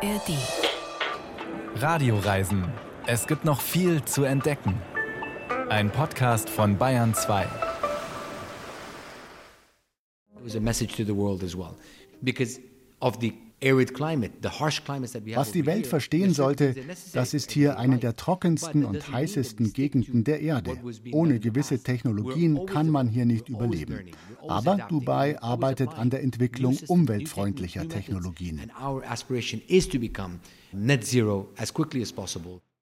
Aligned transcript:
ARD. 0.00 0.30
Radioreisen. 1.74 2.64
Es 3.08 3.26
gibt 3.26 3.44
noch 3.44 3.60
viel 3.60 4.04
zu 4.04 4.22
entdecken. 4.22 4.80
Ein 5.70 5.90
Podcast 5.90 6.48
von 6.48 6.78
Bayern 6.78 7.14
2. 7.14 7.42
It 7.42 7.48
was 10.44 10.54
a 10.54 10.60
message 10.60 10.94
to 10.94 11.04
the 11.04 11.16
world 11.16 11.42
as 11.42 11.56
well 11.56 11.74
because 12.22 12.60
of 13.00 13.18
the 13.20 13.32
was 13.60 15.52
die 15.52 15.66
Welt 15.66 15.86
verstehen 15.86 16.32
sollte, 16.32 16.74
das 17.12 17.34
ist 17.34 17.50
hier 17.50 17.78
eine 17.78 17.98
der 17.98 18.16
trockensten 18.16 18.84
und 18.84 19.10
heißesten 19.10 19.72
Gegenden 19.72 20.24
der 20.24 20.40
Erde. 20.40 20.76
Ohne 21.12 21.40
gewisse 21.40 21.82
Technologien 21.82 22.66
kann 22.66 22.88
man 22.88 23.08
hier 23.08 23.24
nicht 23.24 23.48
überleben. 23.48 24.10
Aber 24.46 24.76
Dubai 24.88 25.40
arbeitet 25.40 25.90
an 25.94 26.10
der 26.10 26.22
Entwicklung 26.22 26.78
umweltfreundlicher 26.86 27.88
Technologien. 27.88 28.70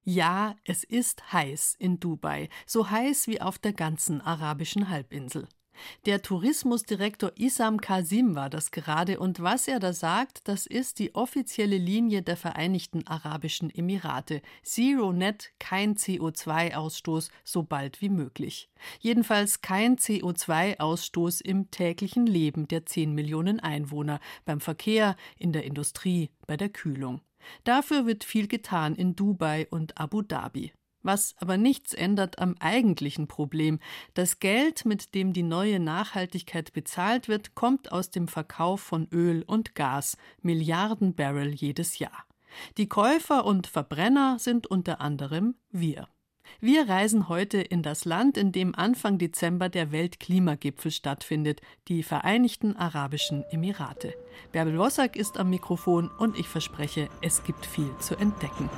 Ja, 0.08 0.54
es 0.64 0.84
ist 0.84 1.32
heiß 1.32 1.74
in 1.80 1.98
Dubai, 1.98 2.48
so 2.64 2.90
heiß 2.90 3.26
wie 3.26 3.40
auf 3.40 3.58
der 3.58 3.72
ganzen 3.72 4.20
arabischen 4.20 4.88
Halbinsel. 4.88 5.48
Der 6.04 6.22
Tourismusdirektor 6.22 7.32
Isam 7.36 7.80
Kasim 7.80 8.34
war 8.34 8.50
das 8.50 8.70
gerade 8.70 9.18
und 9.18 9.40
was 9.40 9.68
er 9.68 9.80
da 9.80 9.92
sagt, 9.92 10.48
das 10.48 10.66
ist 10.66 10.98
die 10.98 11.14
offizielle 11.14 11.78
Linie 11.78 12.22
der 12.22 12.36
Vereinigten 12.36 13.06
Arabischen 13.06 13.70
Emirate. 13.74 14.42
Zero 14.62 15.12
Net, 15.12 15.52
kein 15.58 15.96
CO2-Ausstoß 15.96 17.30
so 17.44 17.62
bald 17.62 18.00
wie 18.00 18.08
möglich. 18.08 18.68
Jedenfalls 19.00 19.60
kein 19.60 19.96
CO2-Ausstoß 19.96 21.42
im 21.42 21.70
täglichen 21.70 22.26
Leben 22.26 22.68
der 22.68 22.86
10 22.86 23.14
Millionen 23.14 23.60
Einwohner, 23.60 24.20
beim 24.44 24.60
Verkehr, 24.60 25.16
in 25.38 25.52
der 25.52 25.64
Industrie, 25.64 26.30
bei 26.46 26.56
der 26.56 26.68
Kühlung. 26.68 27.20
Dafür 27.64 28.06
wird 28.06 28.24
viel 28.24 28.48
getan 28.48 28.94
in 28.94 29.14
Dubai 29.14 29.66
und 29.70 29.98
Abu 29.98 30.22
Dhabi 30.22 30.72
was 31.06 31.34
aber 31.38 31.56
nichts 31.56 31.94
ändert 31.94 32.38
am 32.38 32.56
eigentlichen 32.58 33.28
Problem. 33.28 33.78
Das 34.14 34.40
Geld, 34.40 34.84
mit 34.84 35.14
dem 35.14 35.32
die 35.32 35.42
neue 35.42 35.80
Nachhaltigkeit 35.80 36.72
bezahlt 36.72 37.28
wird, 37.28 37.54
kommt 37.54 37.92
aus 37.92 38.10
dem 38.10 38.28
Verkauf 38.28 38.80
von 38.80 39.08
Öl 39.12 39.42
und 39.46 39.74
Gas, 39.74 40.16
Milliarden 40.42 41.14
Barrel 41.14 41.54
jedes 41.54 41.98
Jahr. 41.98 42.26
Die 42.76 42.88
Käufer 42.88 43.44
und 43.44 43.66
Verbrenner 43.66 44.38
sind 44.38 44.66
unter 44.66 45.00
anderem 45.00 45.54
wir. 45.70 46.08
Wir 46.60 46.88
reisen 46.88 47.28
heute 47.28 47.60
in 47.60 47.82
das 47.82 48.04
Land, 48.04 48.36
in 48.36 48.52
dem 48.52 48.74
Anfang 48.74 49.18
Dezember 49.18 49.68
der 49.68 49.92
Weltklimagipfel 49.92 50.90
stattfindet, 50.90 51.60
die 51.88 52.02
Vereinigten 52.02 52.76
Arabischen 52.76 53.44
Emirate. 53.50 54.14
Bärbel 54.52 54.78
Wossack 54.78 55.16
ist 55.16 55.38
am 55.38 55.50
Mikrofon 55.50 56.10
und 56.18 56.38
ich 56.38 56.48
verspreche, 56.48 57.08
es 57.20 57.44
gibt 57.44 57.66
viel 57.66 57.90
zu 57.98 58.16
entdecken. 58.16 58.70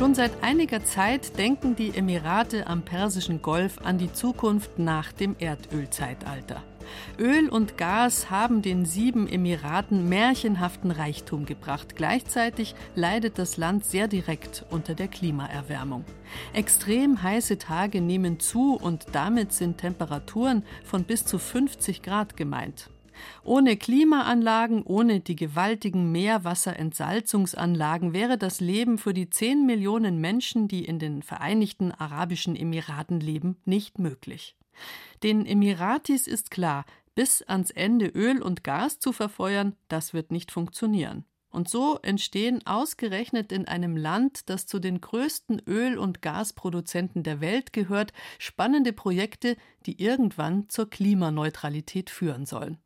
Schon 0.00 0.14
seit 0.14 0.42
einiger 0.42 0.82
Zeit 0.82 1.36
denken 1.36 1.76
die 1.76 1.90
Emirate 1.94 2.66
am 2.66 2.80
Persischen 2.80 3.42
Golf 3.42 3.76
an 3.84 3.98
die 3.98 4.10
Zukunft 4.10 4.78
nach 4.78 5.12
dem 5.12 5.36
Erdölzeitalter. 5.38 6.62
Öl 7.18 7.50
und 7.50 7.76
Gas 7.76 8.30
haben 8.30 8.62
den 8.62 8.86
sieben 8.86 9.28
Emiraten 9.28 10.08
märchenhaften 10.08 10.90
Reichtum 10.90 11.44
gebracht. 11.44 11.96
Gleichzeitig 11.96 12.74
leidet 12.94 13.38
das 13.38 13.58
Land 13.58 13.84
sehr 13.84 14.08
direkt 14.08 14.64
unter 14.70 14.94
der 14.94 15.08
Klimaerwärmung. 15.08 16.06
Extrem 16.54 17.22
heiße 17.22 17.58
Tage 17.58 18.00
nehmen 18.00 18.40
zu 18.40 18.76
und 18.76 19.04
damit 19.12 19.52
sind 19.52 19.76
Temperaturen 19.76 20.64
von 20.82 21.04
bis 21.04 21.26
zu 21.26 21.38
50 21.38 22.00
Grad 22.00 22.38
gemeint. 22.38 22.88
Ohne 23.42 23.76
Klimaanlagen, 23.76 24.82
ohne 24.82 25.20
die 25.20 25.36
gewaltigen 25.36 26.10
Meerwasserentsalzungsanlagen 26.12 28.12
wäre 28.12 28.38
das 28.38 28.60
Leben 28.60 28.98
für 28.98 29.14
die 29.14 29.30
10 29.30 29.66
Millionen 29.66 30.20
Menschen, 30.20 30.68
die 30.68 30.84
in 30.84 30.98
den 30.98 31.22
Vereinigten 31.22 31.92
Arabischen 31.92 32.56
Emiraten 32.56 33.20
leben, 33.20 33.56
nicht 33.64 33.98
möglich. 33.98 34.56
Den 35.22 35.46
Emiratis 35.46 36.26
ist 36.26 36.50
klar, 36.50 36.84
bis 37.14 37.42
ans 37.42 37.70
Ende 37.70 38.06
Öl 38.06 38.40
und 38.40 38.64
Gas 38.64 38.98
zu 38.98 39.12
verfeuern, 39.12 39.76
das 39.88 40.14
wird 40.14 40.32
nicht 40.32 40.50
funktionieren. 40.50 41.24
Und 41.50 41.68
so 41.68 41.98
entstehen 42.02 42.64
ausgerechnet 42.64 43.50
in 43.50 43.66
einem 43.66 43.96
Land, 43.96 44.48
das 44.48 44.66
zu 44.66 44.78
den 44.78 45.00
größten 45.00 45.60
Öl- 45.66 45.98
und 45.98 46.22
Gasproduzenten 46.22 47.24
der 47.24 47.40
Welt 47.40 47.72
gehört, 47.72 48.12
spannende 48.38 48.92
Projekte, 48.92 49.56
die 49.84 50.00
irgendwann 50.00 50.68
zur 50.68 50.88
Klimaneutralität 50.88 52.08
führen 52.08 52.46
sollen. 52.46 52.78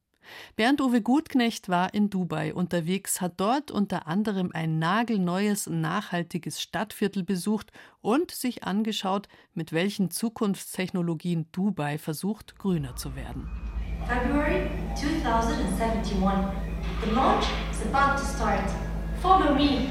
Bernd-Uwe 0.56 1.00
Gutknecht 1.00 1.68
war 1.68 1.94
in 1.94 2.10
Dubai 2.10 2.54
unterwegs, 2.54 3.20
hat 3.20 3.34
dort 3.38 3.70
unter 3.70 4.06
anderem 4.06 4.50
ein 4.52 4.78
nagelneues, 4.78 5.68
nachhaltiges 5.68 6.60
Stadtviertel 6.60 7.22
besucht 7.22 7.72
und 8.00 8.30
sich 8.30 8.64
angeschaut, 8.64 9.28
mit 9.54 9.72
welchen 9.72 10.10
Zukunftstechnologien 10.10 11.46
Dubai 11.52 11.98
versucht, 11.98 12.58
grüner 12.58 12.96
zu 12.96 13.16
werden. 13.16 13.48
February 14.06 14.70
2071. 14.94 16.16
The 17.04 17.10
launch 17.10 17.46
is 17.70 17.86
about 17.92 18.18
to 18.18 18.24
start. 18.24 18.70
Follow 19.22 19.54
me. 19.54 19.88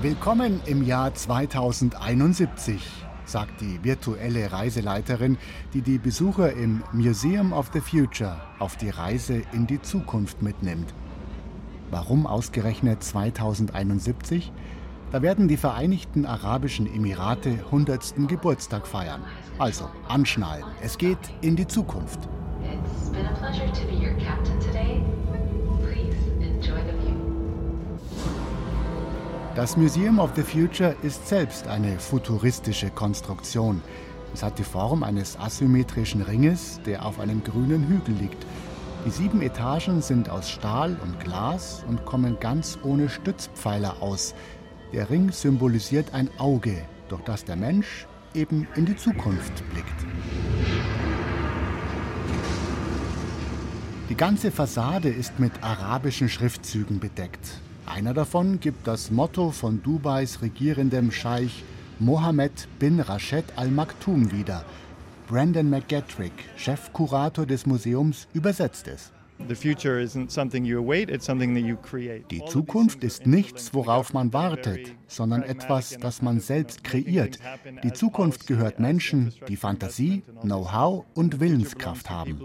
Willkommen 0.00 0.62
im 0.64 0.82
Jahr 0.82 1.14
2071 1.14 2.80
sagt 3.30 3.60
die 3.60 3.78
virtuelle 3.82 4.50
Reiseleiterin, 4.52 5.38
die 5.72 5.82
die 5.82 5.98
Besucher 5.98 6.52
im 6.52 6.82
Museum 6.92 7.52
of 7.52 7.70
the 7.72 7.80
Future 7.80 8.40
auf 8.58 8.76
die 8.76 8.90
Reise 8.90 9.42
in 9.52 9.66
die 9.66 9.80
Zukunft 9.80 10.42
mitnimmt. 10.42 10.92
Warum 11.90 12.26
ausgerechnet 12.26 13.02
2071? 13.02 14.52
Da 15.12 15.22
werden 15.22 15.48
die 15.48 15.56
Vereinigten 15.56 16.26
Arabischen 16.26 16.86
Emirate 16.86 17.50
100. 17.66 18.28
Geburtstag 18.28 18.86
feiern. 18.86 19.22
Also 19.58 19.88
anschnallen, 20.08 20.64
es 20.82 20.98
geht 20.98 21.18
in 21.40 21.56
die 21.56 21.66
Zukunft. 21.66 22.28
It's 22.62 23.10
been 23.10 23.26
a 23.26 23.34
pleasure 23.38 23.70
to 23.72 23.86
be 23.86 23.94
your 23.94 24.14
captain 24.18 24.58
today. 24.60 24.89
Das 29.60 29.76
Museum 29.76 30.20
of 30.20 30.30
the 30.36 30.42
Future 30.42 30.96
ist 31.02 31.28
selbst 31.28 31.66
eine 31.66 31.98
futuristische 31.98 32.88
Konstruktion. 32.88 33.82
Es 34.32 34.42
hat 34.42 34.58
die 34.58 34.64
Form 34.64 35.02
eines 35.02 35.38
asymmetrischen 35.38 36.22
Ringes, 36.22 36.80
der 36.86 37.04
auf 37.04 37.20
einem 37.20 37.44
grünen 37.44 37.86
Hügel 37.86 38.14
liegt. 38.14 38.46
Die 39.04 39.10
sieben 39.10 39.42
Etagen 39.42 40.00
sind 40.00 40.30
aus 40.30 40.48
Stahl 40.48 40.96
und 41.04 41.20
Glas 41.20 41.84
und 41.86 42.06
kommen 42.06 42.40
ganz 42.40 42.78
ohne 42.82 43.10
Stützpfeiler 43.10 44.00
aus. 44.00 44.34
Der 44.94 45.10
Ring 45.10 45.30
symbolisiert 45.30 46.14
ein 46.14 46.30
Auge, 46.38 46.80
durch 47.10 47.20
das 47.24 47.44
der 47.44 47.56
Mensch 47.56 48.06
eben 48.32 48.66
in 48.76 48.86
die 48.86 48.96
Zukunft 48.96 49.62
blickt. 49.74 50.06
Die 54.08 54.16
ganze 54.16 54.50
Fassade 54.50 55.10
ist 55.10 55.38
mit 55.38 55.52
arabischen 55.62 56.30
Schriftzügen 56.30 56.98
bedeckt. 56.98 57.60
Einer 57.86 58.14
davon 58.14 58.60
gibt 58.60 58.86
das 58.86 59.10
Motto 59.10 59.50
von 59.50 59.82
Dubais 59.82 60.42
regierendem 60.42 61.10
Scheich 61.10 61.64
Mohammed 61.98 62.66
bin 62.78 63.00
Rashid 63.00 63.44
Al 63.56 63.68
Maktoum 63.68 64.32
wieder. 64.32 64.64
Brandon 65.28 65.68
McGattrick, 65.68 66.32
Chefkurator 66.56 67.46
des 67.46 67.66
Museums, 67.66 68.26
übersetzt 68.32 68.88
es. 68.88 69.12
Die 72.30 72.44
Zukunft 72.46 73.04
ist 73.04 73.26
nichts, 73.26 73.74
worauf 73.74 74.12
man 74.12 74.32
wartet, 74.32 74.94
sondern 75.06 75.42
etwas, 75.42 75.96
das 76.00 76.22
man 76.22 76.40
selbst 76.40 76.84
kreiert. 76.84 77.38
Die 77.82 77.92
Zukunft 77.92 78.46
gehört 78.46 78.80
Menschen, 78.80 79.32
die 79.48 79.56
Fantasie, 79.56 80.22
Know-how 80.42 81.04
und 81.14 81.40
Willenskraft 81.40 82.10
haben. 82.10 82.40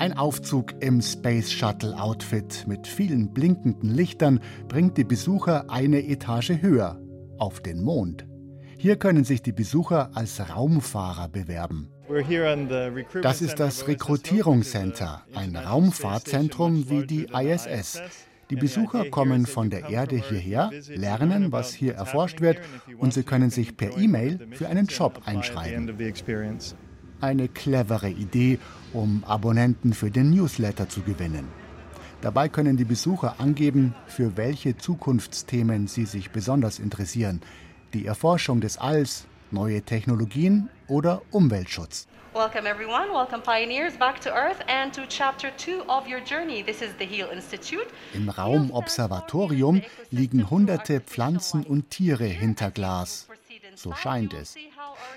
Ein 0.00 0.16
Aufzug 0.16 0.74
im 0.80 1.02
Space 1.02 1.50
Shuttle 1.50 2.00
Outfit 2.00 2.66
mit 2.68 2.86
vielen 2.86 3.32
blinkenden 3.32 3.90
Lichtern 3.90 4.38
bringt 4.68 4.96
die 4.96 5.04
Besucher 5.04 5.70
eine 5.70 6.06
Etage 6.06 6.52
höher, 6.60 7.00
auf 7.38 7.60
den 7.60 7.82
Mond. 7.82 8.24
Hier 8.76 8.96
können 8.96 9.24
sich 9.24 9.42
die 9.42 9.52
Besucher 9.52 10.10
als 10.14 10.40
Raumfahrer 10.50 11.28
bewerben. 11.28 11.90
Das 13.22 13.42
ist 13.42 13.56
das 13.58 13.88
Rekrutierungscenter, 13.88 15.24
ein 15.34 15.56
Raumfahrtzentrum 15.56 16.88
wie 16.88 17.04
die 17.04 17.26
ISS. 17.32 18.00
Die 18.50 18.56
Besucher 18.56 19.10
kommen 19.10 19.46
von 19.46 19.68
der 19.68 19.90
Erde 19.90 20.16
hierher, 20.16 20.70
lernen, 20.88 21.50
was 21.50 21.74
hier 21.74 21.94
erforscht 21.94 22.40
wird, 22.40 22.60
und 22.98 23.12
sie 23.12 23.24
können 23.24 23.50
sich 23.50 23.76
per 23.76 23.98
E-Mail 23.98 24.48
für 24.52 24.68
einen 24.68 24.86
Job 24.86 25.22
einschreiben. 25.26 25.98
Eine 27.20 27.48
clevere 27.48 28.10
Idee, 28.10 28.58
um 28.92 29.24
Abonnenten 29.24 29.92
für 29.92 30.10
den 30.10 30.30
Newsletter 30.30 30.88
zu 30.88 31.02
gewinnen. 31.02 31.48
Dabei 32.20 32.48
können 32.48 32.76
die 32.76 32.84
Besucher 32.84 33.36
angeben, 33.38 33.94
für 34.06 34.36
welche 34.36 34.76
Zukunftsthemen 34.76 35.88
sie 35.88 36.04
sich 36.04 36.30
besonders 36.30 36.78
interessieren. 36.78 37.40
Die 37.92 38.06
Erforschung 38.06 38.60
des 38.60 38.78
Alls, 38.78 39.26
neue 39.50 39.82
Technologien 39.82 40.68
oder 40.86 41.22
Umweltschutz. 41.30 42.06
Welcome 42.34 42.68
everyone, 42.68 43.10
welcome 43.12 43.42
pioneers 43.42 43.96
back 43.96 44.20
to 44.20 44.30
Earth 44.30 44.58
and 44.68 44.94
to 44.94 45.02
chapter 45.08 45.50
2 45.56 45.88
of 45.88 46.06
your 46.06 46.20
journey. 46.20 46.62
This 46.62 46.82
is 46.82 46.90
the 46.98 47.04
Heal 47.04 47.26
Institute. 47.32 47.86
Im 48.14 48.28
Raum 48.28 48.70
Observatorium 48.70 49.82
liegen 50.10 50.48
hunderte 50.50 51.00
Pflanzen 51.00 51.64
und 51.64 51.90
Tiere 51.90 52.26
hinter 52.26 52.70
Glas. 52.70 53.26
So 53.74 53.92
scheint 53.94 54.34
es. 54.34 54.54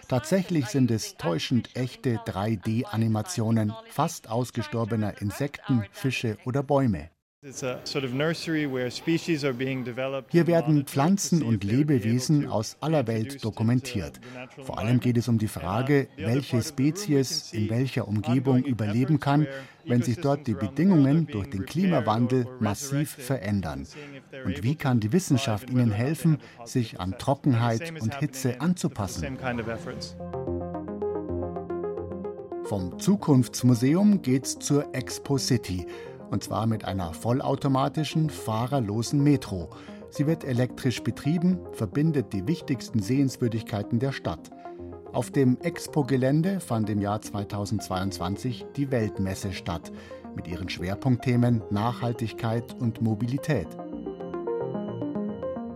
Tatsächlich 0.07 0.65
sind 0.65 0.89
es 0.89 1.15
täuschend 1.17 1.75
echte 1.75 2.15
3D-Animationen 2.17 3.73
fast 3.89 4.29
ausgestorbener 4.29 5.21
Insekten, 5.21 5.85
Fische 5.91 6.37
oder 6.45 6.63
Bäume. 6.63 7.10
Hier 7.43 7.81
werden 10.45 10.85
Pflanzen 10.85 11.41
und 11.41 11.63
Lebewesen 11.63 12.47
aus 12.47 12.77
aller 12.81 13.07
Welt 13.07 13.43
dokumentiert. 13.43 14.21
Vor 14.63 14.77
allem 14.77 14.99
geht 14.99 15.17
es 15.17 15.27
um 15.27 15.39
die 15.39 15.47
Frage, 15.47 16.07
welche 16.17 16.61
Spezies 16.61 17.51
in 17.51 17.67
welcher 17.71 18.07
Umgebung 18.07 18.63
überleben 18.63 19.19
kann, 19.19 19.47
wenn 19.85 20.03
sich 20.03 20.17
dort 20.17 20.45
die 20.45 20.53
Bedingungen 20.53 21.25
durch 21.25 21.49
den 21.49 21.65
Klimawandel 21.65 22.45
massiv 22.59 23.09
verändern. 23.09 23.87
Und 24.45 24.61
wie 24.61 24.75
kann 24.75 24.99
die 24.99 25.11
Wissenschaft 25.11 25.71
ihnen 25.71 25.91
helfen, 25.91 26.37
sich 26.65 26.99
an 26.99 27.17
Trockenheit 27.17 27.91
und 27.99 28.19
Hitze 28.19 28.61
anzupassen? 28.61 29.39
Vom 32.65 32.99
Zukunftsmuseum 32.99 34.21
geht's 34.21 34.59
zur 34.59 34.93
Expo 34.93 35.39
City 35.39 35.87
und 36.31 36.43
zwar 36.43 36.65
mit 36.65 36.85
einer 36.85 37.13
vollautomatischen, 37.13 38.29
fahrerlosen 38.29 39.21
Metro. 39.21 39.69
Sie 40.09 40.25
wird 40.25 40.43
elektrisch 40.43 41.03
betrieben, 41.03 41.59
verbindet 41.73 42.33
die 42.33 42.47
wichtigsten 42.47 42.99
Sehenswürdigkeiten 42.99 43.99
der 43.99 44.11
Stadt. 44.11 44.49
Auf 45.13 45.29
dem 45.29 45.57
Expo-Gelände 45.61 46.61
fand 46.61 46.89
im 46.89 47.01
Jahr 47.01 47.21
2022 47.21 48.65
die 48.77 48.91
Weltmesse 48.91 49.51
statt, 49.51 49.91
mit 50.35 50.47
ihren 50.47 50.69
Schwerpunktthemen 50.69 51.61
Nachhaltigkeit 51.69 52.73
und 52.79 53.01
Mobilität. 53.01 53.67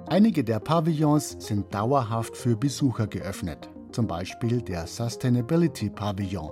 Einige 0.07 0.46
der 0.46 0.60
Pavillons 0.60 1.36
sind 1.40 1.74
dauerhaft 1.74 2.38
für 2.38 2.56
Besucher 2.56 3.07
geöffnet, 3.07 3.69
zum 3.92 4.07
Beispiel 4.07 4.62
der 4.62 4.88
Sustainability 4.88 5.90
Pavillon. 5.90 6.52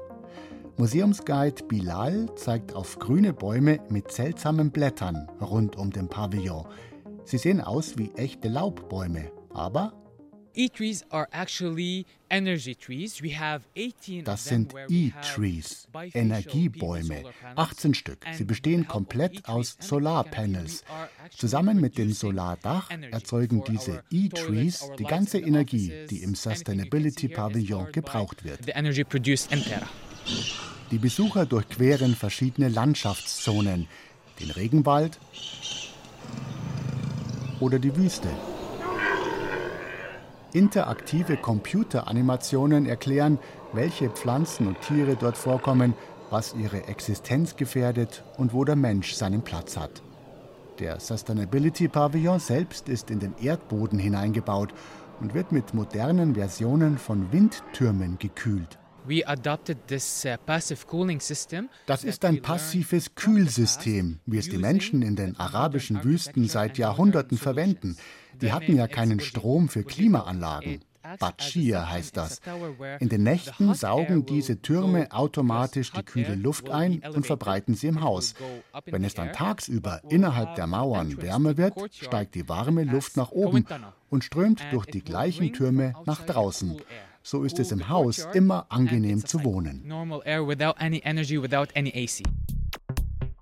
Museumsguide 0.77 1.63
Bilal 1.65 2.33
zeigt 2.35 2.73
auf 2.73 2.97
grüne 2.97 3.31
Bäume 3.31 3.79
mit 3.89 4.11
seltsamen 4.11 4.71
Blättern 4.71 5.29
rund 5.39 5.75
um 5.75 5.91
den 5.91 6.07
Pavillon. 6.07 6.65
Sie 7.25 7.37
sehen 7.37 7.61
aus 7.61 7.97
wie 7.97 8.11
echte 8.15 8.47
Laubbäume, 8.47 9.31
aber 9.53 9.93
das 14.23 14.45
sind 14.45 14.73
E-Trees, 14.89 15.87
Energiebäume, 16.13 17.23
18 17.55 17.93
Stück. 17.93 18.25
Sie 18.33 18.43
bestehen 18.43 18.87
komplett 18.87 19.47
aus 19.47 19.77
Solarpanels. 19.79 20.83
Zusammen 21.35 21.81
mit 21.81 21.97
dem 21.97 22.13
Solardach 22.13 22.89
erzeugen 23.11 23.63
diese 23.67 24.03
E-Trees 24.11 24.89
die 24.99 25.05
ganze 25.05 25.39
Energie, 25.39 26.05
die 26.09 26.23
im 26.23 26.35
Sustainability 26.35 27.29
Pavillon 27.29 27.91
gebraucht 27.91 28.43
wird. 28.43 28.59
Die 30.91 30.97
Besucher 30.97 31.45
durchqueren 31.45 32.15
verschiedene 32.15 32.69
Landschaftszonen, 32.69 33.87
den 34.39 34.51
Regenwald 34.51 35.19
oder 37.59 37.79
die 37.79 37.95
Wüste. 37.95 38.29
Interaktive 40.53 41.35
Computeranimationen 41.37 42.85
erklären, 42.85 43.39
welche 43.73 44.09
Pflanzen 44.09 44.67
und 44.67 44.79
Tiere 44.81 45.15
dort 45.15 45.35
vorkommen, 45.35 45.95
was 46.29 46.53
ihre 46.53 46.87
Existenz 46.87 47.55
gefährdet 47.55 48.23
und 48.37 48.53
wo 48.53 48.63
der 48.63 48.75
Mensch 48.75 49.13
seinen 49.13 49.41
Platz 49.41 49.77
hat. 49.77 50.03
Der 50.79 50.99
Sustainability 50.99 51.87
Pavillon 51.87 52.39
selbst 52.39 52.89
ist 52.89 53.09
in 53.09 53.19
den 53.19 53.33
Erdboden 53.41 53.97
hineingebaut 53.97 54.73
und 55.21 55.33
wird 55.33 55.51
mit 55.51 55.73
modernen 55.73 56.35
Versionen 56.35 56.97
von 56.97 57.31
Windtürmen 57.31 58.19
gekühlt. 58.19 58.77
Uh, 59.05 59.21
das 61.85 62.03
ist 62.03 62.25
ein 62.25 62.41
passives 62.41 63.15
Kühlsystem, 63.15 64.19
wie 64.25 64.37
es 64.37 64.49
die 64.49 64.57
Menschen 64.57 65.01
in 65.01 65.15
den 65.15 65.37
arabischen 65.37 66.03
Wüsten 66.03 66.47
seit 66.47 66.77
Jahrhunderten 66.77 67.37
verwenden. 67.37 67.97
Die 68.41 68.51
hatten 68.51 68.75
ja 68.75 68.87
keinen 68.87 69.19
Strom 69.19 69.69
für 69.69 69.83
Klimaanlagen. 69.83 70.81
Batschir 71.19 71.89
heißt 71.89 72.15
das. 72.15 72.39
In 72.99 73.09
den 73.09 73.23
Nächten 73.23 73.73
saugen 73.73 74.25
diese 74.25 74.61
Türme 74.61 75.11
automatisch 75.11 75.91
die 75.91 76.03
kühle 76.03 76.35
Luft 76.35 76.69
ein 76.69 77.03
und 77.13 77.25
verbreiten 77.25 77.75
sie 77.75 77.87
im 77.87 78.01
Haus. 78.01 78.35
Wenn 78.85 79.03
es 79.03 79.13
dann 79.13 79.33
tagsüber 79.33 80.01
innerhalb 80.09 80.55
der 80.55 80.67
Mauern 80.67 81.21
wärmer 81.21 81.57
wird, 81.57 81.73
steigt 81.93 82.35
die 82.35 82.47
warme 82.47 82.85
Luft 82.85 83.17
nach 83.17 83.31
oben 83.31 83.65
und 84.09 84.23
strömt 84.23 84.63
durch 84.71 84.85
die 84.85 85.03
gleichen 85.03 85.51
Türme 85.51 85.93
nach 86.05 86.25
draußen 86.25 86.77
so 87.23 87.43
ist 87.43 87.57
es 87.59 87.71
im 87.71 87.89
Haus 87.89 88.27
immer 88.33 88.65
angenehm 88.69 89.25
zu 89.25 89.43
wohnen. 89.43 89.81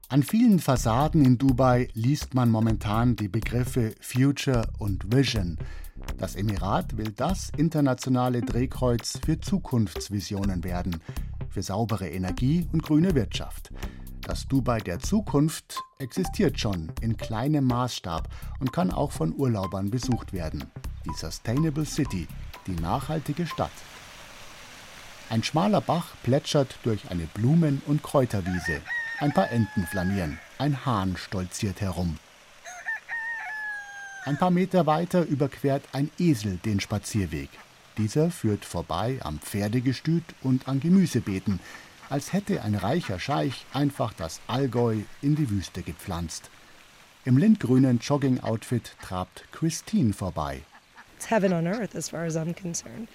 An 0.07 0.23
vielen 0.23 0.59
Fassaden 0.59 1.25
in 1.25 1.37
Dubai 1.37 1.87
liest 1.93 2.33
man 2.33 2.49
momentan 2.49 3.15
die 3.15 3.29
Begriffe 3.29 3.95
Future 4.01 4.67
und 4.77 5.13
Vision. 5.13 5.57
Das 6.17 6.35
Emirat 6.35 6.97
will 6.97 7.11
das 7.15 7.51
internationale 7.57 8.41
Drehkreuz 8.41 9.19
für 9.25 9.39
Zukunftsvisionen 9.39 10.63
werden, 10.63 11.01
für 11.49 11.63
saubere 11.63 12.09
Energie 12.09 12.67
und 12.73 12.83
grüne 12.83 13.15
Wirtschaft. 13.15 13.71
Das 14.21 14.47
Dubai 14.47 14.79
der 14.79 14.99
Zukunft 14.99 15.79
existiert 15.97 16.59
schon 16.59 16.91
in 17.01 17.17
kleinem 17.17 17.65
Maßstab 17.65 18.27
und 18.59 18.71
kann 18.71 18.91
auch 18.91 19.11
von 19.11 19.33
Urlaubern 19.35 19.89
besucht 19.89 20.33
werden. 20.33 20.65
Die 21.05 21.17
Sustainable 21.17 21.85
City 21.85 22.27
die 22.75 22.81
nachhaltige 22.81 23.45
Stadt. 23.47 23.71
Ein 25.29 25.43
schmaler 25.43 25.81
Bach 25.81 26.07
plätschert 26.23 26.75
durch 26.83 27.09
eine 27.09 27.25
Blumen- 27.25 27.81
und 27.85 28.03
Kräuterwiese. 28.03 28.81
Ein 29.19 29.33
paar 29.33 29.51
Enten 29.51 29.85
flanieren, 29.85 30.39
ein 30.57 30.85
Hahn 30.85 31.15
stolziert 31.15 31.79
herum. 31.79 32.17
Ein 34.25 34.37
paar 34.37 34.51
Meter 34.51 34.85
weiter 34.85 35.25
überquert 35.25 35.83
ein 35.93 36.11
Esel 36.19 36.57
den 36.57 36.79
Spazierweg. 36.79 37.49
Dieser 37.97 38.29
führt 38.29 38.65
vorbei 38.65 39.19
am 39.21 39.39
Pferdegestüt 39.39 40.23
und 40.41 40.67
an 40.67 40.79
Gemüsebeeten, 40.79 41.59
als 42.09 42.33
hätte 42.33 42.61
ein 42.61 42.75
reicher 42.75 43.19
Scheich 43.19 43.65
einfach 43.73 44.13
das 44.13 44.41
Allgäu 44.47 44.97
in 45.21 45.35
die 45.35 45.49
Wüste 45.49 45.81
gepflanzt. 45.81 46.49
Im 47.25 47.37
lindgrünen 47.37 47.99
Jogging-Outfit 47.99 48.95
trabt 49.01 49.45
Christine 49.51 50.13
vorbei. 50.13 50.61
It's 51.21 51.29
heaven 51.29 51.53
on 51.53 51.67
earth 51.67 51.95
as 51.95 52.09
far 52.09 52.25
as 52.25 52.35
I'm 52.35 52.59
concerned. 52.59 53.07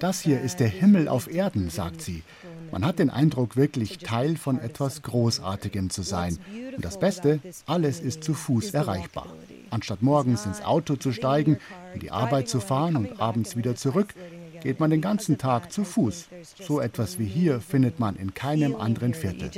Das 0.00 0.22
hier 0.22 0.40
ist 0.40 0.60
der 0.60 0.68
Himmel 0.68 1.08
auf 1.08 1.30
Erden, 1.30 1.68
sagt 1.68 2.00
sie. 2.00 2.22
Man 2.70 2.86
hat 2.86 2.98
den 2.98 3.10
Eindruck, 3.10 3.56
wirklich 3.56 3.98
Teil 3.98 4.38
von 4.38 4.58
etwas 4.58 5.02
Großartigem 5.02 5.90
zu 5.90 6.00
sein. 6.00 6.38
Und 6.74 6.82
das 6.82 6.98
Beste, 6.98 7.40
alles 7.66 8.00
ist 8.00 8.24
zu 8.24 8.32
Fuß 8.32 8.72
erreichbar. 8.72 9.26
Anstatt 9.68 10.00
morgens 10.00 10.46
ins 10.46 10.62
Auto 10.62 10.96
zu 10.96 11.12
steigen, 11.12 11.58
in 11.92 12.00
die 12.00 12.10
Arbeit 12.10 12.48
zu 12.48 12.58
fahren 12.58 12.96
und 12.96 13.20
abends 13.20 13.56
wieder 13.56 13.76
zurück, 13.76 14.14
geht 14.62 14.80
man 14.80 14.88
den 14.88 15.02
ganzen 15.02 15.36
Tag 15.36 15.70
zu 15.70 15.84
Fuß. 15.84 16.28
So 16.62 16.80
etwas 16.80 17.18
wie 17.18 17.26
hier 17.26 17.60
findet 17.60 18.00
man 18.00 18.16
in 18.16 18.32
keinem 18.32 18.74
anderen 18.76 19.12
Viertel. 19.12 19.50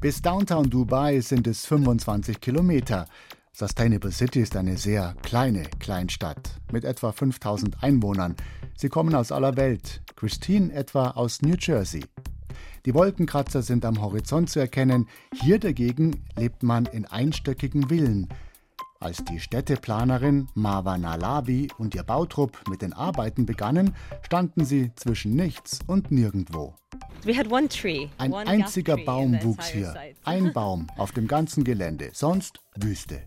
Bis 0.00 0.22
Downtown 0.22 0.70
Dubai 0.70 1.20
sind 1.20 1.46
es 1.46 1.66
25 1.66 2.40
Kilometer. 2.40 3.06
Sustainable 3.52 4.10
City 4.10 4.40
ist 4.40 4.56
eine 4.56 4.78
sehr 4.78 5.14
kleine 5.22 5.64
Kleinstadt 5.78 6.58
mit 6.72 6.86
etwa 6.86 7.12
5000 7.12 7.82
Einwohnern. 7.82 8.34
Sie 8.74 8.88
kommen 8.88 9.14
aus 9.14 9.30
aller 9.30 9.58
Welt, 9.58 10.00
Christine 10.16 10.72
etwa 10.72 11.10
aus 11.10 11.42
New 11.42 11.54
Jersey. 11.58 12.02
Die 12.86 12.94
Wolkenkratzer 12.94 13.60
sind 13.60 13.84
am 13.84 14.00
Horizont 14.00 14.48
zu 14.48 14.58
erkennen, 14.58 15.06
hier 15.34 15.58
dagegen 15.58 16.24
lebt 16.34 16.62
man 16.62 16.86
in 16.86 17.04
einstöckigen 17.04 17.90
Villen. 17.90 18.26
Als 19.02 19.24
die 19.24 19.40
Städteplanerin 19.40 20.48
Marwa 20.52 20.98
Nalabi 20.98 21.68
und 21.78 21.94
ihr 21.94 22.02
Bautrupp 22.02 22.68
mit 22.68 22.82
den 22.82 22.92
Arbeiten 22.92 23.46
begannen, 23.46 23.94
standen 24.20 24.66
sie 24.66 24.92
zwischen 24.94 25.34
nichts 25.34 25.78
und 25.86 26.10
nirgendwo. 26.10 26.74
Ein 28.18 28.34
einziger 28.34 28.98
Baum 28.98 29.42
wuchs 29.42 29.68
hier. 29.68 29.94
Ein 30.24 30.52
Baum 30.54 30.86
auf 30.98 31.12
dem 31.12 31.28
ganzen 31.28 31.64
Gelände, 31.64 32.10
sonst 32.12 32.60
Wüste. 32.76 33.22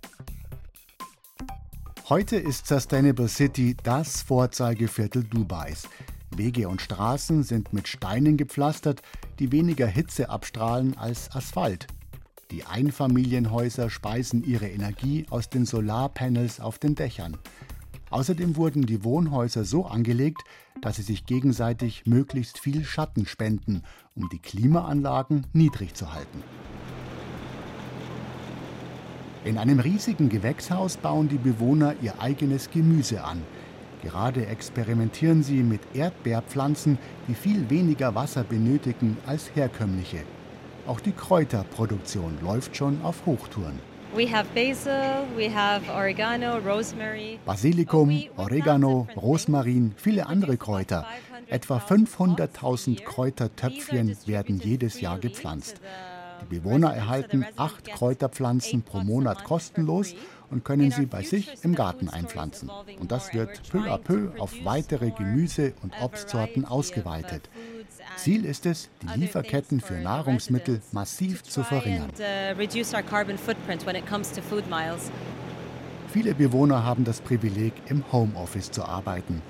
Heute 2.08 2.36
ist 2.36 2.68
Sustainable 2.68 3.28
City 3.28 3.76
das 3.82 4.22
Vorzeigeviertel 4.22 5.24
Dubais. 5.24 5.90
Wege 6.30 6.70
und 6.70 6.84
Straßen 6.84 7.42
sind 7.42 7.74
mit 7.74 7.88
Steinen 7.88 8.38
gepflastert, 8.38 9.02
die 9.40 9.52
weniger 9.52 9.88
Hitze 9.88 10.30
abstrahlen 10.30 10.96
als 11.00 11.36
Asphalt. 11.36 11.88
Die 12.54 12.66
Einfamilienhäuser 12.66 13.90
speisen 13.90 14.44
ihre 14.44 14.68
Energie 14.68 15.26
aus 15.32 15.50
den 15.50 15.66
Solarpanels 15.66 16.60
auf 16.60 16.78
den 16.78 16.94
Dächern. 16.94 17.36
Außerdem 18.12 18.58
wurden 18.58 18.86
die 18.86 19.04
Wohnhäuser 19.04 19.66
so 19.66 19.88
angelegt, 19.88 20.44
dass 20.80 20.98
sie 20.98 21.02
sich 21.02 21.26
gegenseitig 21.26 22.06
möglichst 22.06 22.60
viel 22.60 22.86
Schatten 22.86 23.26
spenden, 23.26 23.82
um 24.16 24.30
die 24.30 24.38
Klimaanlagen 24.38 25.48
niedrig 25.52 25.96
zu 25.96 26.14
halten. 26.14 26.44
In 29.46 29.58
einem 29.58 29.80
riesigen 29.80 30.30
Gewächshaus 30.30 30.98
bauen 30.98 31.30
die 31.30 31.40
Bewohner 31.40 31.96
ihr 32.04 32.22
eigenes 32.22 32.70
Gemüse 32.70 33.24
an. 33.24 33.42
Gerade 34.04 34.46
experimentieren 34.46 35.42
sie 35.42 35.64
mit 35.64 35.82
Erdbeerpflanzen, 35.96 37.00
die 37.28 37.34
viel 37.34 37.72
weniger 37.72 38.14
Wasser 38.14 38.44
benötigen 38.44 39.18
als 39.26 39.50
herkömmliche. 39.56 40.24
Auch 40.86 41.00
die 41.00 41.14
Kräuterproduktion 41.14 42.40
läuft 42.42 42.76
schon 42.76 43.02
auf 43.04 43.26
Hochtouren. 43.26 43.80
Basilikum, 47.46 48.24
Oregano, 48.36 49.08
Rosmarin, 49.16 49.94
viele 49.96 50.28
andere 50.28 50.58
Kräuter. 50.58 51.08
Etwa 51.48 51.78
500.000 51.78 53.02
Kräutertöpfchen 53.02 54.18
werden 54.26 54.60
jedes 54.60 55.00
Jahr 55.00 55.20
gepflanzt. 55.20 55.80
Die 56.42 56.60
Bewohner 56.60 56.94
erhalten 56.94 57.46
acht 57.56 57.86
Kräuterpflanzen 57.90 58.82
pro 58.82 59.00
Monat 59.00 59.46
kostenlos 59.46 60.14
und 60.52 60.66
können 60.66 60.92
sie 60.92 61.06
bei 61.06 61.24
sich 61.24 61.64
im 61.64 61.74
Garten 61.74 62.10
einpflanzen. 62.10 62.70
Und 63.00 63.12
das 63.12 63.34
wird 63.34 63.62
peu 63.70 63.80
à 63.90 63.98
peu 63.98 64.32
auf 64.38 64.54
weitere 64.64 65.12
Gemüse- 65.12 65.74
und 65.82 65.94
Obstsorten 66.02 66.66
ausgeweitet. 66.66 67.50
Ziel 68.18 68.46
ist 68.46 68.66
es, 68.66 68.90
die 69.02 69.20
Lieferketten 69.20 69.82
für 69.82 69.96
Nahrungsmittel 69.96 70.82
massiv 70.92 71.44
zu 71.44 71.64
verringern. 71.64 72.10
Viele 76.08 76.36
Bewohner 76.36 76.84
haben 76.84 77.04
das 77.04 77.22
Privileg, 77.22 77.74
im 77.88 78.04
Homeoffice 78.12 78.72
zu 78.72 78.84
arbeiten. 78.84 79.42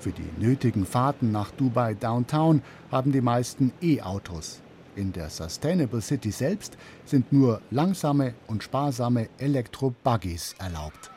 Für 0.00 0.10
die 0.10 0.28
nötigen 0.44 0.84
Fahrten 0.84 1.30
nach 1.30 1.52
Dubai 1.52 1.94
Downtown 1.94 2.62
haben 2.90 3.12
die 3.12 3.20
meisten 3.20 3.72
E-Autos. 3.80 4.60
In 4.96 5.12
der 5.12 5.30
Sustainable 5.30 6.00
City 6.00 6.32
selbst 6.32 6.76
sind 7.04 7.32
nur 7.32 7.62
langsame 7.70 8.34
und 8.48 8.64
sparsame 8.64 9.28
Elektro-Buggies 9.38 10.56
erlaubt. 10.58 11.11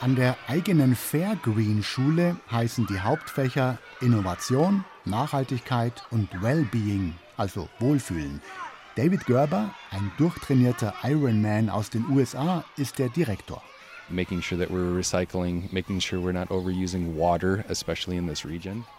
An 0.00 0.14
der 0.14 0.36
eigenen 0.46 0.94
Fairgreen-Schule 0.94 2.36
heißen 2.50 2.86
die 2.86 3.00
Hauptfächer 3.00 3.78
Innovation, 4.02 4.84
Nachhaltigkeit 5.06 6.02
und 6.10 6.28
Wellbeing, 6.42 7.14
also 7.38 7.70
Wohlfühlen. 7.78 8.42
David 8.96 9.24
Gerber, 9.24 9.74
ein 9.90 10.12
durchtrainierter 10.18 10.92
Ironman 11.02 11.70
aus 11.70 11.88
den 11.88 12.04
USA, 12.10 12.62
ist 12.76 12.98
der 12.98 13.08
Direktor. 13.08 13.62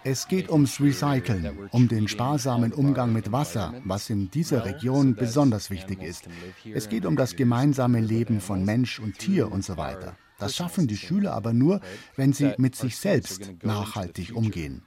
Es 0.04 0.27
geht 0.27 0.50
ums 0.50 0.82
Recyceln, 0.82 1.70
um 1.72 1.88
den 1.88 2.08
sparsamen 2.08 2.74
Umgang 2.74 3.13
mit 3.13 3.32
Wasser, 3.32 3.75
was 3.86 4.10
in 4.10 4.32
dieser 4.32 4.66
Region 4.66 5.16
besonders 5.16 5.70
wichtig 5.70 6.01
ist. 6.01 6.27
Es 6.74 6.89
geht 6.89 7.06
um 7.06 7.16
das 7.16 7.36
gemeinsame 7.36 8.01
Leben 8.01 8.42
von 8.42 8.66
Mensch 8.66 9.00
und 9.00 9.20
Tier 9.20 9.51
und 9.51 9.63
so 9.63 9.77
weiter. 9.77 10.18
Das 10.39 10.56
schaffen 10.56 10.88
die 10.88 10.98
Schüler 10.98 11.34
aber 11.34 11.53
nur, 11.53 11.82
wenn 12.15 12.34
sie 12.34 12.53
mit 12.58 12.75
sich 12.75 12.98
selbst 12.98 13.51
nachhaltig 13.63 14.36
umgehen. 14.36 14.84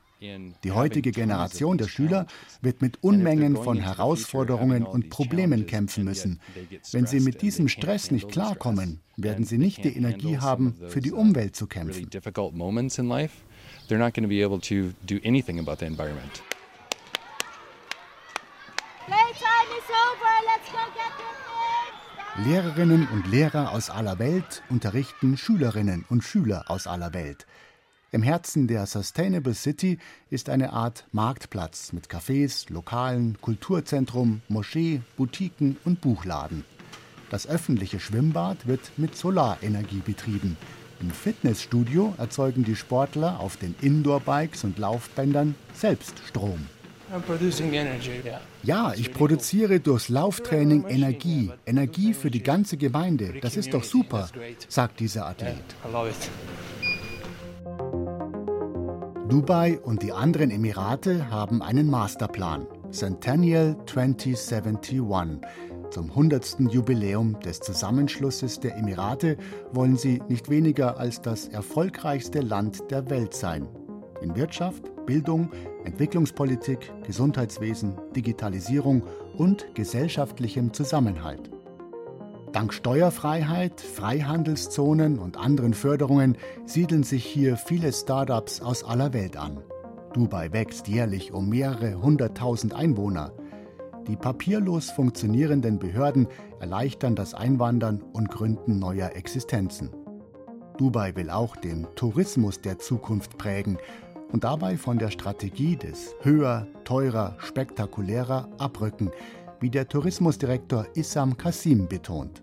Die 0.65 0.73
heutige 0.73 1.13
Generation 1.13 1.79
der 1.79 1.89
Schüler 1.89 2.27
wird 2.61 2.83
mit 2.83 3.03
Unmengen 3.03 3.57
von 3.57 3.79
Herausforderungen 3.79 4.85
und 4.85 5.09
Problemen 5.09 5.67
kämpfen 5.67 6.05
müssen. 6.05 6.41
Wenn 6.93 7.07
sie 7.07 7.21
mit 7.21 7.41
diesem 7.41 7.69
Stress 7.69 8.11
nicht 8.11 8.29
klarkommen, 8.29 9.01
werden 9.17 9.47
sie 9.47 9.57
nicht 9.57 9.83
die 9.83 9.97
Energie 9.97 10.39
haben, 10.39 10.77
für 10.89 11.01
die 11.01 11.13
Umwelt 11.13 11.57
zu 11.57 11.67
kämpfen. 11.67 12.11
Lehrerinnen 22.47 23.07
und 23.09 23.31
Lehrer 23.31 23.71
aus 23.73 23.91
aller 23.91 24.19
Welt 24.19 24.63
unterrichten 24.71 25.37
Schülerinnen 25.37 26.07
und 26.09 26.25
Schüler 26.25 26.65
aus 26.69 26.87
aller 26.87 27.13
Welt. 27.13 27.47
Im 28.13 28.23
Herzen 28.23 28.67
der 28.67 28.87
Sustainable 28.87 29.53
City 29.53 29.99
ist 30.31 30.49
eine 30.49 30.73
Art 30.73 31.05
Marktplatz 31.13 31.93
mit 31.93 32.07
Cafés, 32.07 32.73
Lokalen, 32.73 33.37
Kulturzentrum, 33.43 34.41
Moschee, 34.49 35.03
Boutiquen 35.19 35.77
und 35.85 36.01
Buchladen. 36.01 36.65
Das 37.29 37.47
öffentliche 37.47 38.01
Schwimmbad 38.01 38.67
wird 38.67 38.91
mit 38.97 39.17
Solarenergie 39.17 40.01
betrieben. 40.01 40.57
Im 41.01 41.11
Fitnessstudio 41.11 42.15
erzeugen 42.17 42.65
die 42.65 42.77
Sportler 42.77 43.39
auf 43.39 43.59
den 43.59 43.75
Indoor-Bikes 43.83 44.65
und 44.65 44.79
Laufbändern 44.79 45.57
selbst 45.75 46.15
Strom. 46.27 46.67
Ja, 48.63 48.93
ich 48.97 49.13
produziere 49.13 49.81
durchs 49.81 50.09
Lauftraining 50.09 50.87
Energie. 50.87 51.51
Energie 51.67 52.15
für 52.15 52.31
die 52.31 52.43
ganze 52.43 52.77
Gemeinde. 52.77 53.35
Das 53.41 53.57
ist 53.57 53.75
doch 53.75 53.85
super, 53.85 54.29
sagt 54.69 55.01
dieser 55.01 55.27
Athlet. 55.27 55.57
Dubai 59.29 59.79
und 59.79 60.03
die 60.03 60.13
anderen 60.13 60.51
Emirate 60.51 61.31
haben 61.31 61.63
einen 61.63 61.89
Masterplan. 61.89 62.67
Centennial 62.91 63.77
2071. 63.87 65.01
Zum 65.91 66.11
100. 66.11 66.57
Jubiläum 66.71 67.39
des 67.41 67.61
Zusammenschlusses 67.61 68.61
der 68.61 68.77
Emirate 68.77 69.37
wollen 69.73 69.97
sie 69.97 70.23
nicht 70.29 70.49
weniger 70.49 70.99
als 70.99 71.21
das 71.21 71.49
erfolgreichste 71.49 72.41
Land 72.41 72.91
der 72.91 73.11
Welt 73.11 73.35
sein. 73.35 73.67
In 74.21 74.37
Wirtschaft, 74.37 74.85
Bildung, 75.11 75.51
Entwicklungspolitik, 75.83 76.93
Gesundheitswesen, 77.05 77.99
Digitalisierung 78.15 79.03
und 79.37 79.67
gesellschaftlichem 79.75 80.73
Zusammenhalt. 80.73 81.51
Dank 82.53 82.73
Steuerfreiheit, 82.73 83.81
Freihandelszonen 83.81 85.19
und 85.19 85.37
anderen 85.37 85.75
Förderungen 85.75 86.37
siedeln 86.65 87.03
sich 87.03 87.25
hier 87.25 87.57
viele 87.57 87.93
Start-ups 87.93 88.61
aus 88.61 88.85
aller 88.85 89.13
Welt 89.13 89.37
an. 89.37 89.59
Dubai 90.13 90.53
wächst 90.53 90.87
jährlich 90.87 91.33
um 91.33 91.49
mehrere 91.49 92.01
hunderttausend 92.01 92.73
Einwohner. 92.73 93.33
Die 94.07 94.15
papierlos 94.15 94.91
funktionierenden 94.91 95.81
Behörden 95.81 96.29
erleichtern 96.61 97.17
das 97.17 97.35
Einwandern 97.35 98.01
und 98.13 98.29
Gründen 98.29 98.79
neuer 98.79 99.17
Existenzen. 99.17 99.91
Dubai 100.79 101.17
will 101.17 101.31
auch 101.31 101.57
den 101.57 101.89
Tourismus 101.97 102.61
der 102.61 102.79
Zukunft 102.79 103.39
prägen 103.39 103.77
und 104.33 104.45
dabei 104.45 104.77
von 104.77 104.99
der 104.99 105.11
Strategie 105.11 105.77
des 105.77 106.15
höher, 106.23 106.67
teurer, 106.85 107.37
spektakulärer 107.39 108.49
abrücken, 108.59 109.11
wie 109.61 109.71
der 109.71 109.89
Tourismusdirektor 109.89 110.87
Issam 110.95 111.37
Kasim 111.37 111.89
betont. 111.89 112.43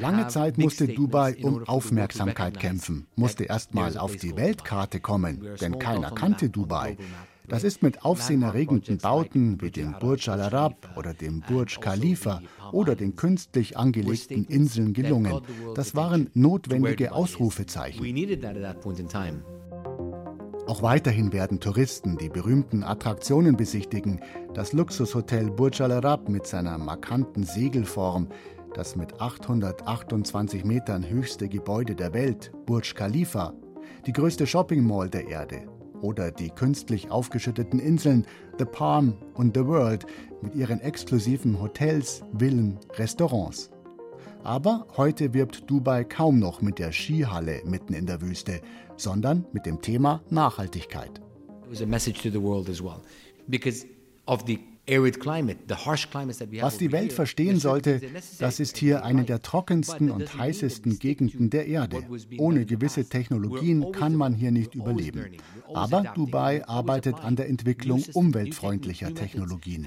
Lange 0.00 0.28
Zeit 0.28 0.56
musste 0.56 0.86
Dubai 0.86 1.36
um 1.42 1.64
Aufmerksamkeit 1.64 2.58
kämpfen, 2.58 3.06
musste 3.16 3.44
erstmal 3.44 3.98
auf 3.98 4.16
die 4.16 4.36
Weltkarte 4.36 5.00
kommen, 5.00 5.46
denn 5.60 5.78
keiner 5.78 6.12
kannte 6.12 6.48
Dubai. 6.48 6.96
Das 7.48 7.64
ist 7.64 7.82
mit 7.82 8.04
aufsehenerregenden 8.04 8.98
Bauten 8.98 9.60
wie 9.60 9.72
dem 9.72 9.96
Burj 9.98 10.28
Al 10.30 10.40
Arab 10.40 10.88
oder 10.96 11.12
dem 11.12 11.40
Burj 11.40 11.80
Khalifa 11.80 12.40
oder 12.70 12.94
den 12.94 13.16
künstlich 13.16 13.76
angelegten 13.76 14.44
Inseln 14.44 14.92
gelungen. 14.92 15.40
Das 15.74 15.96
waren 15.96 16.30
notwendige 16.34 17.12
Ausrufezeichen. 17.12 18.00
Auch 20.70 20.82
weiterhin 20.82 21.32
werden 21.32 21.58
Touristen 21.58 22.16
die 22.16 22.28
berühmten 22.28 22.84
Attraktionen 22.84 23.56
besichtigen. 23.56 24.20
Das 24.54 24.72
Luxushotel 24.72 25.50
Burj 25.50 25.82
Al 25.82 25.90
Arab 25.90 26.28
mit 26.28 26.46
seiner 26.46 26.78
markanten 26.78 27.42
Segelform, 27.42 28.28
das 28.72 28.94
mit 28.94 29.20
828 29.20 30.64
Metern 30.64 31.10
höchste 31.10 31.48
Gebäude 31.48 31.96
der 31.96 32.14
Welt, 32.14 32.52
Burj 32.66 32.94
Khalifa, 32.94 33.52
die 34.06 34.12
größte 34.12 34.46
Shopping 34.46 34.84
Mall 34.84 35.10
der 35.10 35.26
Erde, 35.26 35.62
oder 36.02 36.30
die 36.30 36.50
künstlich 36.50 37.10
aufgeschütteten 37.10 37.80
Inseln 37.80 38.24
The 38.60 38.64
Palm 38.64 39.14
und 39.34 39.56
The 39.56 39.66
World 39.66 40.06
mit 40.40 40.54
ihren 40.54 40.80
exklusiven 40.80 41.60
Hotels, 41.60 42.22
Villen, 42.38 42.78
Restaurants. 42.96 43.72
Aber 44.42 44.86
heute 44.96 45.34
wirbt 45.34 45.68
Dubai 45.70 46.04
kaum 46.04 46.38
noch 46.38 46.62
mit 46.62 46.78
der 46.78 46.92
Skihalle 46.92 47.62
mitten 47.64 47.92
in 47.92 48.06
der 48.06 48.22
Wüste, 48.22 48.60
sondern 48.96 49.44
mit 49.52 49.66
dem 49.66 49.82
Thema 49.82 50.22
Nachhaltigkeit. 50.30 51.20
Was 56.60 56.78
die 56.78 56.90
Welt 56.90 57.12
verstehen 57.12 57.60
sollte, 57.60 58.00
das 58.38 58.60
ist 58.60 58.76
hier 58.76 59.04
eine 59.04 59.24
der 59.24 59.40
trockensten 59.42 60.10
und 60.10 60.36
heißesten 60.36 60.98
Gegenden 60.98 61.50
der 61.50 61.66
Erde. 61.66 62.02
Ohne 62.38 62.66
gewisse 62.66 63.08
Technologien 63.08 63.92
kann 63.92 64.16
man 64.16 64.34
hier 64.34 64.50
nicht 64.50 64.74
überleben. 64.74 65.36
Aber 65.72 66.02
Dubai 66.14 66.66
arbeitet 66.66 67.16
an 67.16 67.36
der 67.36 67.48
Entwicklung 67.48 68.02
umweltfreundlicher 68.14 69.14
Technologien. 69.14 69.86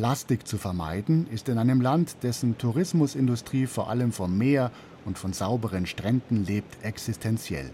Plastik 0.00 0.46
zu 0.46 0.56
vermeiden 0.56 1.26
ist 1.30 1.50
in 1.50 1.58
einem 1.58 1.82
Land, 1.82 2.22
dessen 2.22 2.56
Tourismusindustrie 2.56 3.66
vor 3.66 3.90
allem 3.90 4.12
vom 4.12 4.38
Meer 4.38 4.70
und 5.04 5.18
von 5.18 5.34
sauberen 5.34 5.84
Stränden 5.84 6.46
lebt, 6.46 6.82
existenziell. 6.82 7.70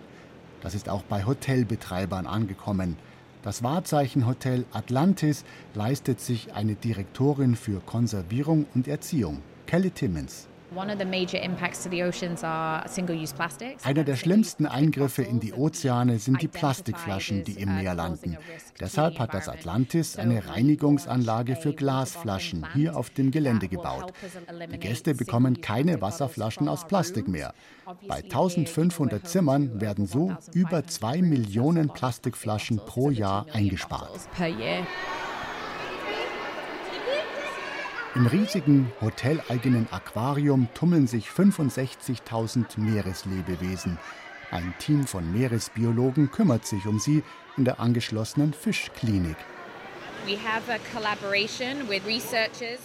Das 0.60 0.74
ist 0.74 0.88
auch 0.88 1.04
bei 1.04 1.24
Hotelbetreibern 1.24 2.26
angekommen. 2.26 2.96
Das 3.44 3.62
Wahrzeichen-Hotel 3.62 4.64
Atlantis 4.72 5.44
leistet 5.74 6.18
sich 6.18 6.52
eine 6.52 6.74
Direktorin 6.74 7.54
für 7.54 7.78
Konservierung 7.78 8.66
und 8.74 8.88
Erziehung, 8.88 9.40
Kelly 9.68 9.92
Timmons. 9.92 10.48
Einer 13.84 14.04
der 14.04 14.16
schlimmsten 14.16 14.66
Eingriffe 14.66 15.22
in 15.22 15.40
die 15.40 15.52
Ozeane 15.52 16.18
sind 16.18 16.42
die 16.42 16.48
Plastikflaschen, 16.48 17.44
die 17.44 17.60
im 17.60 17.76
Meer 17.76 17.94
landen. 17.94 18.36
Deshalb 18.80 19.18
hat 19.18 19.32
das 19.32 19.48
Atlantis 19.48 20.16
eine 20.16 20.48
Reinigungsanlage 20.48 21.56
für 21.56 21.72
Glasflaschen 21.72 22.66
hier 22.74 22.96
auf 22.96 23.10
dem 23.10 23.30
Gelände 23.30 23.68
gebaut. 23.68 24.12
Die 24.72 24.78
Gäste 24.78 25.14
bekommen 25.14 25.60
keine 25.60 26.00
Wasserflaschen 26.00 26.68
aus 26.68 26.86
Plastik 26.86 27.28
mehr. 27.28 27.54
Bei 28.08 28.16
1500 28.16 29.26
Zimmern 29.26 29.80
werden 29.80 30.06
so 30.06 30.36
über 30.52 30.84
zwei 30.86 31.22
Millionen 31.22 31.88
Plastikflaschen 31.88 32.78
pro 32.78 33.10
Jahr 33.10 33.46
eingespart. 33.52 34.20
Im 38.16 38.26
riesigen 38.26 38.90
hoteleigenen 39.02 39.88
Aquarium 39.90 40.68
tummeln 40.72 41.06
sich 41.06 41.28
65.000 41.28 42.80
Meereslebewesen. 42.80 43.98
Ein 44.50 44.72
Team 44.78 45.06
von 45.06 45.30
Meeresbiologen 45.34 46.30
kümmert 46.30 46.66
sich 46.66 46.86
um 46.86 46.98
sie 46.98 47.22
in 47.58 47.66
der 47.66 47.78
angeschlossenen 47.78 48.54
Fischklinik. 48.54 49.36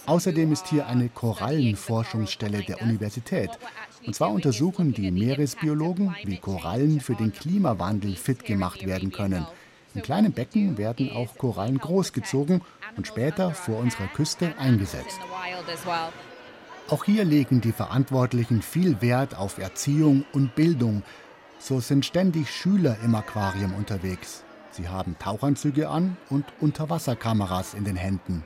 Außerdem 0.04 0.52
ist 0.52 0.68
hier 0.68 0.86
eine 0.86 1.08
Korallenforschungsstelle 1.08 2.62
der 2.64 2.82
Universität. 2.82 3.50
Und 4.06 4.14
zwar 4.14 4.32
untersuchen 4.32 4.92
die 4.92 5.10
Meeresbiologen, 5.10 6.14
wie 6.24 6.36
Korallen 6.36 7.00
für 7.00 7.14
den 7.14 7.32
Klimawandel 7.32 8.16
fit 8.16 8.44
gemacht 8.44 8.84
werden 8.84 9.10
können. 9.10 9.46
In 9.94 10.02
kleinen 10.02 10.32
Becken 10.32 10.78
werden 10.78 11.10
auch 11.12 11.36
Korallen 11.36 11.78
großgezogen 11.78 12.62
und 12.96 13.06
später 13.06 13.52
vor 13.52 13.78
unserer 13.78 14.06
Küste 14.06 14.54
eingesetzt. 14.58 15.20
Auch 16.88 17.04
hier 17.04 17.24
legen 17.24 17.60
die 17.60 17.72
Verantwortlichen 17.72 18.62
viel 18.62 19.00
Wert 19.02 19.36
auf 19.36 19.58
Erziehung 19.58 20.24
und 20.32 20.54
Bildung. 20.54 21.02
So 21.58 21.80
sind 21.80 22.04
ständig 22.06 22.50
Schüler 22.50 22.96
im 23.04 23.14
Aquarium 23.14 23.74
unterwegs. 23.74 24.44
Sie 24.70 24.88
haben 24.88 25.16
Tauchanzüge 25.18 25.88
an 25.88 26.16
und 26.30 26.44
Unterwasserkameras 26.60 27.74
in 27.74 27.84
den 27.84 27.96
Händen. 27.96 28.44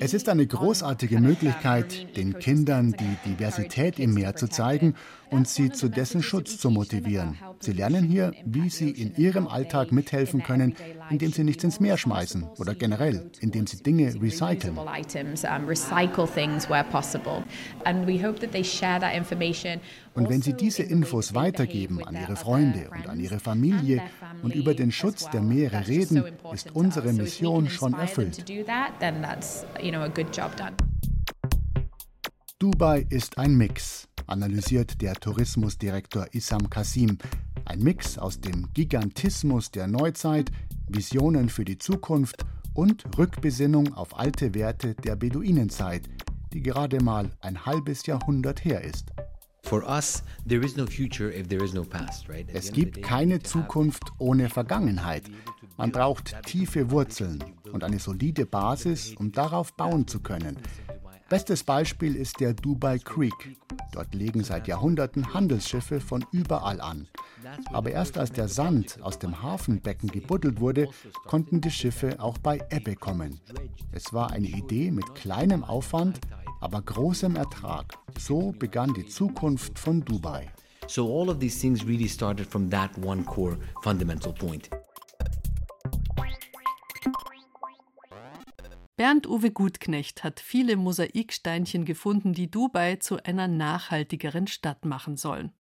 Es 0.00 0.14
ist 0.14 0.28
eine 0.28 0.46
großartige 0.46 1.20
Möglichkeit, 1.20 2.16
den 2.16 2.38
Kindern 2.38 2.92
die 2.92 3.16
Diversität 3.30 3.98
im 3.98 4.12
Meer 4.12 4.36
zu 4.36 4.48
zeigen 4.48 4.94
und 5.30 5.48
sie 5.48 5.70
zu 5.70 5.88
dessen 5.88 6.22
Schutz 6.22 6.58
zu 6.58 6.70
motivieren. 6.70 7.36
Sie 7.60 7.72
lernen 7.72 8.04
hier, 8.04 8.32
wie 8.44 8.70
sie 8.70 8.90
in 8.90 9.16
ihrem 9.16 9.48
Alltag 9.48 9.92
mithelfen 9.92 10.42
können, 10.42 10.74
indem 11.10 11.32
sie 11.32 11.44
nichts 11.44 11.64
ins 11.64 11.80
Meer 11.80 11.96
schmeißen 11.96 12.44
oder 12.58 12.74
generell, 12.74 13.30
indem 13.40 13.66
sie 13.66 13.82
Dinge 13.82 14.14
recyceln. 14.20 14.78
Und 20.14 20.28
wenn 20.30 20.42
sie 20.42 20.52
diese 20.52 20.82
Infos 20.82 21.34
weitergeben 21.34 22.04
an 22.04 22.16
ihre 22.16 22.36
Freunde 22.36 22.90
und 22.90 23.08
an 23.08 23.20
ihre 23.20 23.38
Familie 23.38 24.02
und 24.42 24.54
über 24.54 24.74
den 24.74 24.90
Schutz 24.90 25.30
der 25.30 25.42
Meere 25.42 25.86
reden, 25.86 26.24
ist 26.52 26.74
unsere 26.74 27.12
Mission 27.12 27.68
schon 27.68 27.94
erfüllt. 27.94 28.44
Dubai 32.60 33.06
ist 33.08 33.38
ein 33.38 33.54
Mix, 33.54 34.07
analysiert 34.28 35.00
der 35.00 35.14
Tourismusdirektor 35.14 36.26
Issam 36.32 36.70
Kasim. 36.70 37.18
Ein 37.64 37.80
Mix 37.80 38.18
aus 38.18 38.40
dem 38.40 38.68
Gigantismus 38.74 39.70
der 39.70 39.86
Neuzeit, 39.86 40.50
Visionen 40.88 41.48
für 41.48 41.64
die 41.64 41.78
Zukunft 41.78 42.44
und 42.74 43.04
Rückbesinnung 43.18 43.94
auf 43.94 44.18
alte 44.18 44.54
Werte 44.54 44.94
der 44.94 45.16
Beduinenzeit, 45.16 46.08
die 46.52 46.62
gerade 46.62 47.02
mal 47.02 47.30
ein 47.40 47.66
halbes 47.66 48.06
Jahrhundert 48.06 48.64
her 48.64 48.82
ist. 48.82 49.12
Es 52.52 52.72
gibt 52.72 53.02
keine 53.02 53.42
Zukunft 53.42 54.04
ohne 54.18 54.48
Vergangenheit. 54.48 55.24
Man 55.76 55.92
braucht 55.92 56.34
tiefe 56.46 56.90
Wurzeln 56.90 57.44
und 57.72 57.84
eine 57.84 57.98
solide 57.98 58.46
Basis, 58.46 59.14
um 59.16 59.30
darauf 59.30 59.74
bauen 59.74 60.06
zu 60.06 60.20
können. 60.20 60.56
Bestes 61.28 61.62
Beispiel 61.62 62.16
ist 62.16 62.40
der 62.40 62.54
Dubai 62.54 62.98
Creek. 62.98 63.58
Dort 63.92 64.14
legen 64.14 64.42
seit 64.42 64.66
Jahrhunderten 64.66 65.34
Handelsschiffe 65.34 66.00
von 66.00 66.24
überall 66.32 66.80
an. 66.80 67.06
Aber 67.70 67.90
erst 67.90 68.16
als 68.16 68.32
der 68.32 68.48
Sand 68.48 68.98
aus 69.02 69.18
dem 69.18 69.42
Hafenbecken 69.42 70.08
gebuddelt 70.08 70.58
wurde, 70.58 70.88
konnten 71.26 71.60
die 71.60 71.70
Schiffe 71.70 72.18
auch 72.18 72.38
bei 72.38 72.58
Ebbe 72.70 72.96
kommen. 72.96 73.40
Es 73.92 74.14
war 74.14 74.30
eine 74.30 74.48
Idee 74.48 74.90
mit 74.90 75.14
kleinem 75.14 75.64
Aufwand, 75.64 76.18
aber 76.60 76.80
großem 76.80 77.36
Ertrag. 77.36 77.98
So 78.18 78.52
begann 78.52 78.94
die 78.94 79.06
Zukunft 79.06 79.78
von 79.78 80.02
Dubai. 80.02 80.50
So 80.86 81.20
all 81.20 81.28
of 81.28 81.38
these 81.38 81.60
things 81.60 81.86
really 81.86 82.08
started 82.08 82.46
from 82.46 82.70
that 82.70 82.90
one 83.04 83.22
core 83.22 83.58
fundamental 83.82 84.32
point. 84.32 84.70
Bernd-Uwe 88.98 89.52
Gutknecht 89.52 90.24
hat 90.24 90.40
viele 90.40 90.76
Mosaiksteinchen 90.76 91.84
gefunden, 91.84 92.32
die 92.32 92.50
Dubai 92.50 92.96
zu 92.96 93.22
einer 93.22 93.46
nachhaltigeren 93.46 94.48
Stadt 94.48 94.84
machen 94.84 95.16
sollen. 95.16 95.52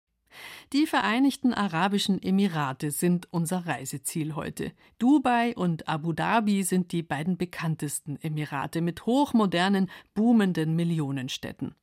Die 0.73 0.87
Vereinigten 0.87 1.53
Arabischen 1.53 2.23
Emirate 2.23 2.91
sind 2.91 3.31
unser 3.31 3.67
Reiseziel 3.67 4.37
heute. 4.37 4.73
Dubai 4.99 5.55
und 5.55 5.87
Abu 5.87 6.15
Dhabi 6.15 6.63
sind 6.63 6.93
die 6.93 7.03
beiden 7.03 7.37
bekanntesten 7.37 8.17
Emirate 8.23 8.81
mit 8.81 9.05
hochmodernen, 9.05 9.91
boomenden 10.15 10.75
Millionenstädten. 10.75 11.75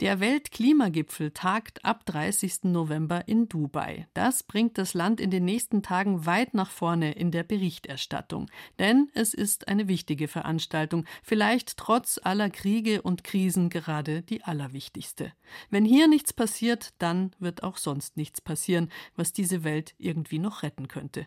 Der 0.00 0.20
Weltklimagipfel 0.20 1.30
tagt 1.30 1.84
ab 1.84 2.06
30. 2.06 2.64
November 2.64 3.28
in 3.28 3.48
Dubai. 3.48 4.06
Das 4.14 4.42
bringt 4.42 4.78
das 4.78 4.94
Land 4.94 5.20
in 5.20 5.30
den 5.30 5.44
nächsten 5.44 5.82
Tagen 5.82 6.26
weit 6.26 6.54
nach 6.54 6.70
vorne 6.70 7.12
in 7.12 7.30
der 7.30 7.42
Berichterstattung. 7.42 8.50
Denn 8.78 9.10
es 9.14 9.34
ist 9.34 9.68
eine 9.68 9.88
wichtige 9.88 10.28
Veranstaltung, 10.28 11.04
vielleicht 11.22 11.76
trotz 11.76 12.20
aller 12.22 12.50
Kriege 12.50 13.02
und 13.02 13.24
Krisen 13.24 13.70
gerade 13.70 14.22
die 14.22 14.44
allerwichtigste. 14.44 15.32
Wenn 15.70 15.84
hier 15.84 16.08
nichts 16.08 16.32
passiert, 16.32 16.94
dann 16.98 17.32
wird 17.38 17.62
auch 17.62 17.76
sonst 17.76 18.16
nichts 18.16 18.40
passieren, 18.40 18.90
was 19.16 19.32
diese 19.32 19.64
Welt 19.64 19.94
irgendwie 19.98 20.38
noch 20.38 20.62
retten 20.62 20.88
könnte. 20.88 21.26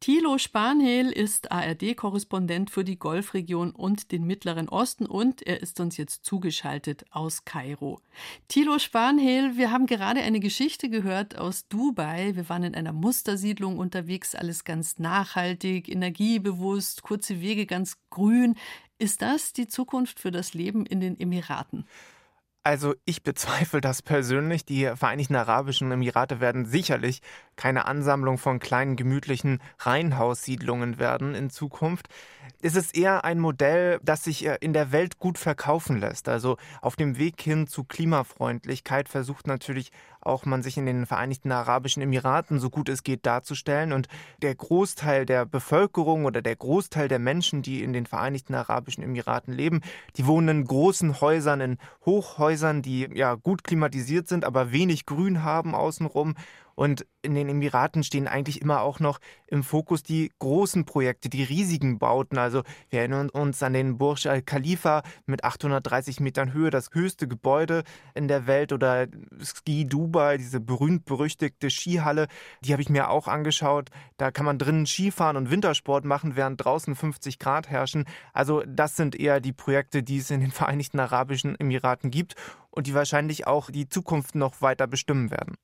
Thilo 0.00 0.38
Spanhehl 0.38 1.10
ist 1.10 1.52
ARD-Korrespondent 1.52 2.70
für 2.70 2.84
die 2.84 2.98
Golfregion 2.98 3.70
und 3.70 4.12
den 4.12 4.24
Mittleren 4.24 4.68
Osten 4.68 5.06
und 5.06 5.46
er 5.46 5.60
ist 5.60 5.80
uns 5.80 5.96
jetzt 5.96 6.24
zugeschaltet 6.24 7.04
aus 7.10 7.44
Kairo. 7.44 8.00
Thilo 8.48 8.78
Spanhehl, 8.78 9.56
wir 9.56 9.70
haben 9.70 9.86
gerade 9.86 10.20
eine 10.20 10.40
Geschichte 10.40 10.88
gehört 10.88 11.36
aus 11.36 11.68
Dubai. 11.68 12.36
Wir 12.36 12.48
waren 12.48 12.62
in 12.62 12.74
einer 12.74 12.92
Mustersiedlung 12.92 13.78
unterwegs, 13.78 14.34
alles 14.34 14.64
ganz 14.64 14.98
nachhaltig, 14.98 15.88
energiebewusst, 15.88 17.02
kurze 17.02 17.40
Wege 17.40 17.66
ganz 17.66 17.96
grün. 18.10 18.54
Ist 18.98 19.22
das 19.22 19.52
die 19.52 19.68
Zukunft 19.68 20.18
für 20.18 20.30
das 20.30 20.54
Leben 20.54 20.84
in 20.84 21.00
den 21.00 21.18
Emiraten? 21.18 21.86
Also 22.68 22.94
ich 23.06 23.22
bezweifle 23.22 23.80
das 23.80 24.02
persönlich. 24.02 24.62
Die 24.66 24.92
Vereinigten 24.94 25.36
Arabischen 25.36 25.90
Emirate 25.90 26.38
werden 26.38 26.66
sicherlich 26.66 27.22
keine 27.56 27.86
Ansammlung 27.86 28.36
von 28.36 28.58
kleinen 28.58 28.94
gemütlichen 28.94 29.62
Reihenhaussiedlungen 29.78 30.98
werden 30.98 31.34
in 31.34 31.48
Zukunft. 31.48 32.08
Es 32.60 32.76
ist 32.76 32.94
eher 32.94 33.24
ein 33.24 33.38
Modell, 33.38 34.00
das 34.02 34.24
sich 34.24 34.44
äh, 34.44 34.58
in 34.60 34.74
der 34.74 34.92
Welt 34.92 35.18
gut 35.18 35.38
verkaufen 35.38 35.98
lässt. 35.98 36.28
Also 36.28 36.58
auf 36.82 36.94
dem 36.94 37.16
Weg 37.16 37.40
hin 37.40 37.68
zu 37.68 37.84
Klimafreundlichkeit 37.84 39.08
versucht 39.08 39.46
natürlich 39.46 39.90
auch 40.20 40.44
man 40.44 40.62
sich 40.62 40.76
in 40.76 40.86
den 40.86 41.06
Vereinigten 41.06 41.52
Arabischen 41.52 42.02
Emiraten 42.02 42.58
so 42.58 42.70
gut 42.70 42.88
es 42.88 43.02
geht 43.02 43.26
darzustellen. 43.26 43.92
Und 43.92 44.08
der 44.42 44.54
Großteil 44.54 45.26
der 45.26 45.46
Bevölkerung 45.46 46.24
oder 46.24 46.42
der 46.42 46.56
Großteil 46.56 47.08
der 47.08 47.18
Menschen, 47.18 47.62
die 47.62 47.82
in 47.82 47.92
den 47.92 48.06
Vereinigten 48.06 48.54
Arabischen 48.54 49.02
Emiraten 49.02 49.52
leben, 49.52 49.80
die 50.16 50.26
wohnen 50.26 50.48
in 50.48 50.64
großen 50.64 51.20
Häusern, 51.20 51.60
in 51.60 51.78
Hochhäusern, 52.04 52.82
die 52.82 53.08
ja 53.14 53.34
gut 53.34 53.64
klimatisiert 53.64 54.28
sind, 54.28 54.44
aber 54.44 54.72
wenig 54.72 55.06
Grün 55.06 55.42
haben 55.42 55.74
außenrum. 55.74 56.34
Und 56.78 57.04
in 57.22 57.34
den 57.34 57.48
Emiraten 57.48 58.04
stehen 58.04 58.28
eigentlich 58.28 58.62
immer 58.62 58.82
auch 58.82 59.00
noch 59.00 59.18
im 59.48 59.64
Fokus 59.64 60.04
die 60.04 60.30
großen 60.38 60.84
Projekte, 60.84 61.28
die 61.28 61.42
riesigen 61.42 61.98
Bauten. 61.98 62.38
Also 62.38 62.62
wir 62.88 63.00
erinnern 63.00 63.30
uns 63.30 63.64
an 63.64 63.72
den 63.72 63.98
Burj 63.98 64.28
Al 64.28 64.42
Khalifa 64.42 65.02
mit 65.26 65.42
830 65.42 66.20
Metern 66.20 66.52
Höhe, 66.52 66.70
das 66.70 66.90
höchste 66.92 67.26
Gebäude 67.26 67.82
in 68.14 68.28
der 68.28 68.46
Welt 68.46 68.72
oder 68.72 69.08
Ski 69.42 69.86
Dubai, 69.86 70.38
diese 70.38 70.60
berühmt-berüchtigte 70.60 71.68
Skihalle, 71.68 72.28
die 72.60 72.70
habe 72.70 72.82
ich 72.82 72.90
mir 72.90 73.10
auch 73.10 73.26
angeschaut. 73.26 73.90
Da 74.16 74.30
kann 74.30 74.46
man 74.46 74.58
drinnen 74.60 74.86
Skifahren 74.86 75.36
und 75.36 75.50
Wintersport 75.50 76.04
machen, 76.04 76.36
während 76.36 76.64
draußen 76.64 76.94
50 76.94 77.40
Grad 77.40 77.68
herrschen. 77.68 78.04
Also 78.32 78.62
das 78.68 78.94
sind 78.94 79.16
eher 79.16 79.40
die 79.40 79.52
Projekte, 79.52 80.04
die 80.04 80.18
es 80.18 80.30
in 80.30 80.42
den 80.42 80.52
Vereinigten 80.52 81.00
Arabischen 81.00 81.58
Emiraten 81.58 82.12
gibt 82.12 82.36
und 82.70 82.86
die 82.86 82.94
wahrscheinlich 82.94 83.48
auch 83.48 83.68
die 83.68 83.88
Zukunft 83.88 84.36
noch 84.36 84.62
weiter 84.62 84.86
bestimmen 84.86 85.32
werden. 85.32 85.56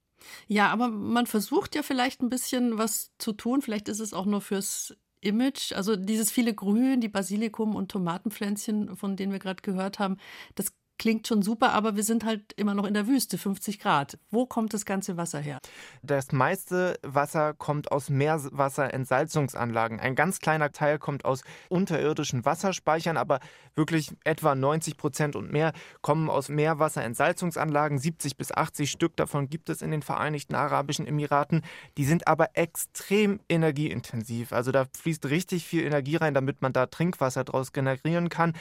Ja, 0.48 0.68
aber 0.68 0.88
man 0.88 1.26
versucht 1.26 1.74
ja 1.74 1.82
vielleicht 1.82 2.22
ein 2.22 2.28
bisschen 2.30 2.78
was 2.78 3.12
zu 3.18 3.32
tun. 3.32 3.62
Vielleicht 3.62 3.88
ist 3.88 4.00
es 4.00 4.12
auch 4.14 4.26
nur 4.26 4.40
fürs 4.40 4.96
Image. 5.20 5.72
Also 5.72 5.96
dieses 5.96 6.30
viele 6.30 6.54
Grün, 6.54 7.00
die 7.00 7.08
Basilikum 7.08 7.74
und 7.74 7.90
Tomatenpflänzchen, 7.90 8.96
von 8.96 9.16
denen 9.16 9.32
wir 9.32 9.38
gerade 9.38 9.62
gehört 9.62 9.98
haben, 9.98 10.18
das 10.54 10.72
klingt 10.98 11.26
schon 11.26 11.42
super, 11.42 11.72
aber 11.72 11.96
wir 11.96 12.02
sind 12.02 12.24
halt 12.24 12.52
immer 12.56 12.74
noch 12.74 12.84
in 12.84 12.94
der 12.94 13.06
Wüste, 13.06 13.38
50 13.38 13.80
Grad. 13.80 14.18
Wo 14.30 14.46
kommt 14.46 14.74
das 14.74 14.84
ganze 14.84 15.16
Wasser 15.16 15.40
her? 15.40 15.58
Das 16.02 16.32
meiste 16.32 16.98
Wasser 17.02 17.54
kommt 17.54 17.90
aus 17.92 18.10
Meerwasserentsalzungsanlagen. 18.10 20.00
Ein 20.00 20.14
ganz 20.14 20.38
kleiner 20.38 20.72
Teil 20.72 20.98
kommt 20.98 21.24
aus 21.24 21.42
unterirdischen 21.68 22.44
Wasserspeichern, 22.44 23.16
aber 23.16 23.40
wirklich 23.74 24.12
etwa 24.24 24.54
90 24.54 24.96
Prozent 24.96 25.36
und 25.36 25.52
mehr 25.52 25.72
kommen 26.00 26.30
aus 26.30 26.48
Meerwasserentsalzungsanlagen. 26.48 27.98
70 27.98 28.36
bis 28.36 28.52
80 28.52 28.90
Stück 28.90 29.16
davon 29.16 29.48
gibt 29.48 29.68
es 29.68 29.82
in 29.82 29.90
den 29.90 30.02
Vereinigten 30.02 30.54
Arabischen 30.54 31.06
Emiraten. 31.06 31.62
Die 31.96 32.04
sind 32.04 32.28
aber 32.28 32.50
extrem 32.54 33.40
energieintensiv. 33.48 34.52
Also 34.52 34.70
da 34.72 34.84
fließt 34.96 35.26
richtig 35.26 35.66
viel 35.66 35.84
Energie 35.84 36.16
rein, 36.16 36.34
damit 36.34 36.62
man 36.62 36.72
da 36.72 36.86
Trinkwasser 36.86 37.44
draus 37.44 37.72
generieren 37.72 38.28
kann. 38.28 38.54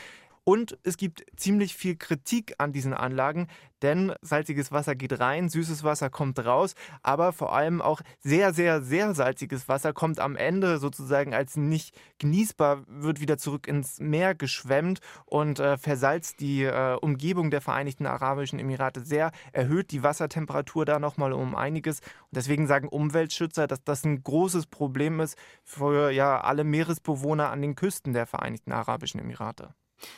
Und 0.46 0.78
es 0.84 0.98
gibt 0.98 1.24
ziemlich 1.38 1.74
viel 1.74 1.96
Kritik 1.96 2.56
an 2.58 2.74
diesen 2.74 2.94
Anlagen, 2.94 3.48
denn 3.82 4.14
salziges 4.22 4.72
Wasser 4.72 4.96
geht 4.96 5.20
rein, 5.20 5.48
süßes 5.50 5.84
Wasser 5.84 6.10
kommt 6.10 6.44
raus, 6.44 6.74
aber 7.02 7.32
vor 7.32 7.54
allem 7.54 7.82
auch 7.82 8.02
sehr, 8.20 8.54
sehr, 8.54 8.82
sehr 8.82 9.14
salziges 9.14 9.70
Wasser 9.70 9.94
kommt 9.94 10.20
am 10.20 10.36
Ende 10.36 10.80
sozusagen 10.80 11.34
als 11.34 11.56
nicht 11.56 11.96
genießbar, 12.18 12.84
wird 12.88 13.22
wieder 13.22 13.38
zurück 13.38 13.68
ins 13.68 14.00
Meer 14.00 14.36
geschwemmt 14.36 15.00
und 15.26 15.60
äh, 15.60 15.78
versalzt 15.78 16.42
die 16.42 16.64
äh, 16.64 16.96
Umgebung 16.96 17.50
der 17.52 17.62
Vereinigten 17.62 18.06
Arabischen 18.06 18.60
Emirate 18.60 19.06
sehr, 19.06 19.32
erhöht 19.54 19.92
die 19.92 20.04
Wassertemperatur 20.04 20.86
da 20.86 21.00
nochmal 21.00 21.34
um 21.34 21.56
einiges. 21.56 22.00
Und 22.00 22.36
deswegen 22.38 22.68
sagen 22.68 22.88
Umweltschützer, 22.88 23.68
dass 23.68 23.84
das 23.84 24.04
ein 24.04 24.24
großes 24.24 24.68
Problem 24.68 25.20
ist 25.20 25.38
für 25.64 26.10
ja, 26.12 26.42
alle 26.42 26.64
Meeresbewohner 26.64 27.50
an 27.50 27.62
den 27.62 27.76
Küsten 27.76 28.14
der 28.14 28.28
Vereinigten 28.28 28.72
Arabischen 28.72 29.20
Emirate. 29.20 29.74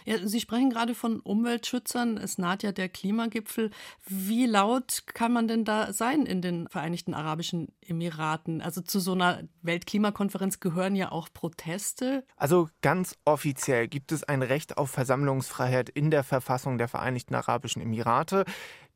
Ja, 0.05 0.25
Sie 0.27 0.39
sprechen 0.39 0.69
gerade 0.69 0.95
von 0.95 1.19
Umweltschützern. 1.19 2.17
Es 2.17 2.37
naht 2.37 2.63
ja 2.63 2.71
der 2.71 2.89
Klimagipfel. 2.89 3.71
Wie 4.05 4.45
laut 4.45 5.03
kann 5.07 5.33
man 5.33 5.47
denn 5.47 5.65
da 5.65 5.93
sein 5.93 6.25
in 6.25 6.41
den 6.41 6.67
Vereinigten 6.67 7.13
Arabischen 7.13 7.69
Emiraten? 7.81 8.61
Also 8.61 8.81
zu 8.81 8.99
so 8.99 9.13
einer 9.13 9.43
Weltklimakonferenz 9.61 10.59
gehören 10.59 10.95
ja 10.95 11.11
auch 11.11 11.29
Proteste. 11.33 12.25
Also 12.35 12.69
ganz 12.81 13.17
offiziell 13.25 13.87
gibt 13.87 14.11
es 14.11 14.23
ein 14.23 14.41
Recht 14.41 14.77
auf 14.77 14.91
Versammlungsfreiheit 14.91 15.89
in 15.89 16.11
der 16.11 16.23
Verfassung 16.23 16.77
der 16.77 16.87
Vereinigten 16.87 17.35
Arabischen 17.35 17.81
Emirate. 17.81 18.45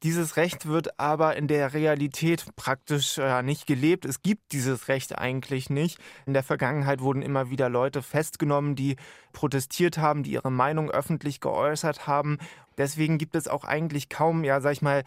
Dieses 0.04 0.38
Recht 0.38 0.66
wird 0.66 0.98
aber 0.98 1.36
in 1.36 1.48
der 1.48 1.74
Realität 1.74 2.46
praktisch 2.56 3.18
äh, 3.18 3.44
nicht 3.44 3.68
gelebt. 3.68 4.06
Es 4.06 4.22
gibt 4.22 4.54
dieses 4.54 4.88
Recht 4.88 5.18
eigentlich 5.18 5.70
nicht. 5.70 6.00
In 6.26 6.34
der 6.34 6.44
Vergangenheit 6.44 7.02
wurden 7.02 7.22
immer 7.22 7.50
wieder 7.50 7.68
Leute 7.68 8.02
festgenommen, 8.02 8.76
die 8.76 8.96
protestiert 9.34 9.98
haben, 9.98 10.24
die 10.24 10.32
ihre 10.32 10.52
Meinung 10.52 10.90
öffentlich 10.90 11.42
geäußert 11.42 12.08
haben. 12.08 12.38
Deswegen 12.78 13.18
gibt 13.18 13.36
es 13.36 13.50
auch 13.50 13.66
eigentlich 13.66 14.08
kaum, 14.08 14.46
ja, 14.46 14.62
sag 14.62 14.72
ich 14.72 14.82
mal, 14.82 15.04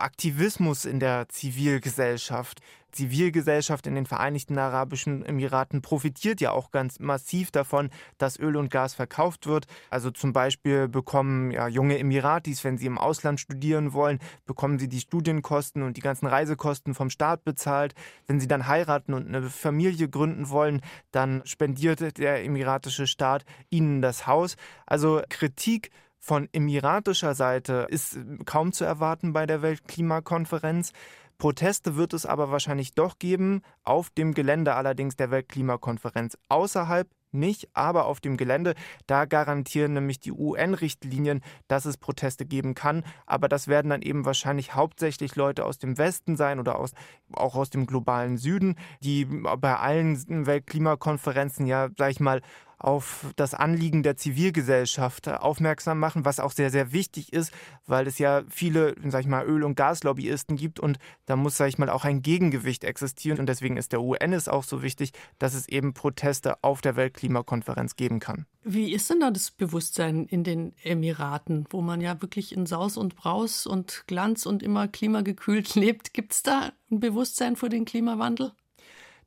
Aktivismus 0.00 0.84
in 0.84 1.00
der 1.00 1.28
Zivilgesellschaft. 1.28 2.60
Zivilgesellschaft 2.96 3.86
in 3.86 3.94
den 3.94 4.06
Vereinigten 4.06 4.58
Arabischen 4.58 5.24
Emiraten 5.24 5.82
profitiert 5.82 6.40
ja 6.40 6.52
auch 6.52 6.70
ganz 6.70 6.98
massiv 6.98 7.50
davon, 7.50 7.90
dass 8.16 8.38
Öl 8.38 8.56
und 8.56 8.70
Gas 8.70 8.94
verkauft 8.94 9.46
wird. 9.46 9.66
Also 9.90 10.10
zum 10.10 10.32
Beispiel 10.32 10.88
bekommen 10.88 11.50
ja 11.50 11.68
junge 11.68 11.98
Emiratis, 11.98 12.64
wenn 12.64 12.78
sie 12.78 12.86
im 12.86 12.98
Ausland 12.98 13.38
studieren 13.38 13.92
wollen, 13.92 14.18
bekommen 14.46 14.78
sie 14.78 14.88
die 14.88 15.00
Studienkosten 15.00 15.82
und 15.82 15.96
die 15.96 16.00
ganzen 16.00 16.26
Reisekosten 16.26 16.94
vom 16.94 17.10
Staat 17.10 17.44
bezahlt. 17.44 17.94
Wenn 18.26 18.40
sie 18.40 18.48
dann 18.48 18.66
heiraten 18.66 19.12
und 19.12 19.28
eine 19.28 19.50
Familie 19.50 20.08
gründen 20.08 20.48
wollen, 20.48 20.80
dann 21.12 21.42
spendiert 21.44 22.18
der 22.18 22.44
emiratische 22.44 23.06
Staat 23.06 23.44
ihnen 23.68 24.00
das 24.00 24.26
Haus. 24.26 24.56
Also 24.86 25.20
Kritik 25.28 25.90
von 26.18 26.48
emiratischer 26.52 27.34
Seite 27.34 27.86
ist 27.88 28.18
kaum 28.44 28.72
zu 28.72 28.84
erwarten 28.84 29.32
bei 29.32 29.46
der 29.46 29.62
Weltklimakonferenz. 29.62 30.92
Proteste 31.38 31.96
wird 31.96 32.14
es 32.14 32.24
aber 32.24 32.50
wahrscheinlich 32.50 32.94
doch 32.94 33.18
geben, 33.18 33.62
auf 33.84 34.10
dem 34.10 34.32
Gelände 34.32 34.74
allerdings 34.74 35.16
der 35.16 35.30
Weltklimakonferenz. 35.30 36.38
Außerhalb 36.48 37.08
nicht, 37.32 37.68
aber 37.74 38.06
auf 38.06 38.20
dem 38.20 38.36
Gelände, 38.36 38.74
da 39.06 39.24
garantieren 39.26 39.92
nämlich 39.92 40.18
die 40.18 40.32
UN-Richtlinien, 40.32 41.42
dass 41.68 41.84
es 41.84 41.98
Proteste 41.98 42.46
geben 42.46 42.74
kann. 42.74 43.04
Aber 43.26 43.48
das 43.48 43.68
werden 43.68 43.90
dann 43.90 44.02
eben 44.02 44.24
wahrscheinlich 44.24 44.74
hauptsächlich 44.74 45.36
Leute 45.36 45.64
aus 45.64 45.78
dem 45.78 45.98
Westen 45.98 46.36
sein 46.36 46.58
oder 46.58 46.78
aus, 46.78 46.92
auch 47.32 47.54
aus 47.54 47.70
dem 47.70 47.86
globalen 47.86 48.38
Süden, 48.38 48.76
die 49.02 49.26
bei 49.26 49.76
allen 49.76 50.46
Weltklimakonferenzen 50.46 51.66
ja, 51.66 51.88
sag 51.96 52.10
ich 52.10 52.20
mal, 52.20 52.40
auf 52.78 53.32
das 53.36 53.54
Anliegen 53.54 54.02
der 54.02 54.16
Zivilgesellschaft 54.16 55.28
aufmerksam 55.28 55.98
machen, 55.98 56.24
was 56.24 56.40
auch 56.40 56.52
sehr, 56.52 56.70
sehr 56.70 56.92
wichtig 56.92 57.32
ist, 57.32 57.52
weil 57.86 58.06
es 58.06 58.18
ja 58.18 58.42
viele, 58.48 58.94
sag 59.06 59.22
ich 59.22 59.26
mal, 59.26 59.46
Öl- 59.46 59.64
und 59.64 59.76
Gaslobbyisten 59.76 60.56
gibt 60.56 60.78
und 60.78 60.98
da 61.24 61.36
muss, 61.36 61.56
sag 61.56 61.68
ich 61.68 61.78
mal, 61.78 61.88
auch 61.88 62.04
ein 62.04 62.22
Gegengewicht 62.22 62.84
existieren 62.84 63.38
und 63.38 63.48
deswegen 63.48 63.76
ist 63.76 63.92
der 63.92 64.02
UN 64.02 64.32
es 64.32 64.48
auch 64.48 64.64
so 64.64 64.82
wichtig, 64.82 65.12
dass 65.38 65.54
es 65.54 65.68
eben 65.68 65.94
Proteste 65.94 66.62
auf 66.62 66.80
der 66.80 66.96
Weltklimakonferenz 66.96 67.96
geben 67.96 68.20
kann. 68.20 68.46
Wie 68.62 68.92
ist 68.92 69.08
denn 69.08 69.20
da 69.20 69.30
das 69.30 69.52
Bewusstsein 69.52 70.26
in 70.26 70.42
den 70.42 70.74
Emiraten, 70.82 71.66
wo 71.70 71.80
man 71.80 72.00
ja 72.00 72.20
wirklich 72.20 72.52
in 72.52 72.66
Saus 72.66 72.96
und 72.96 73.14
Braus 73.14 73.64
und 73.64 74.04
Glanz 74.06 74.44
und 74.44 74.62
immer 74.62 74.88
klimagekühlt 74.88 75.74
lebt? 75.76 76.12
Gibt 76.12 76.32
es 76.32 76.42
da 76.42 76.72
ein 76.90 77.00
Bewusstsein 77.00 77.56
für 77.56 77.68
den 77.68 77.84
Klimawandel? 77.84 78.52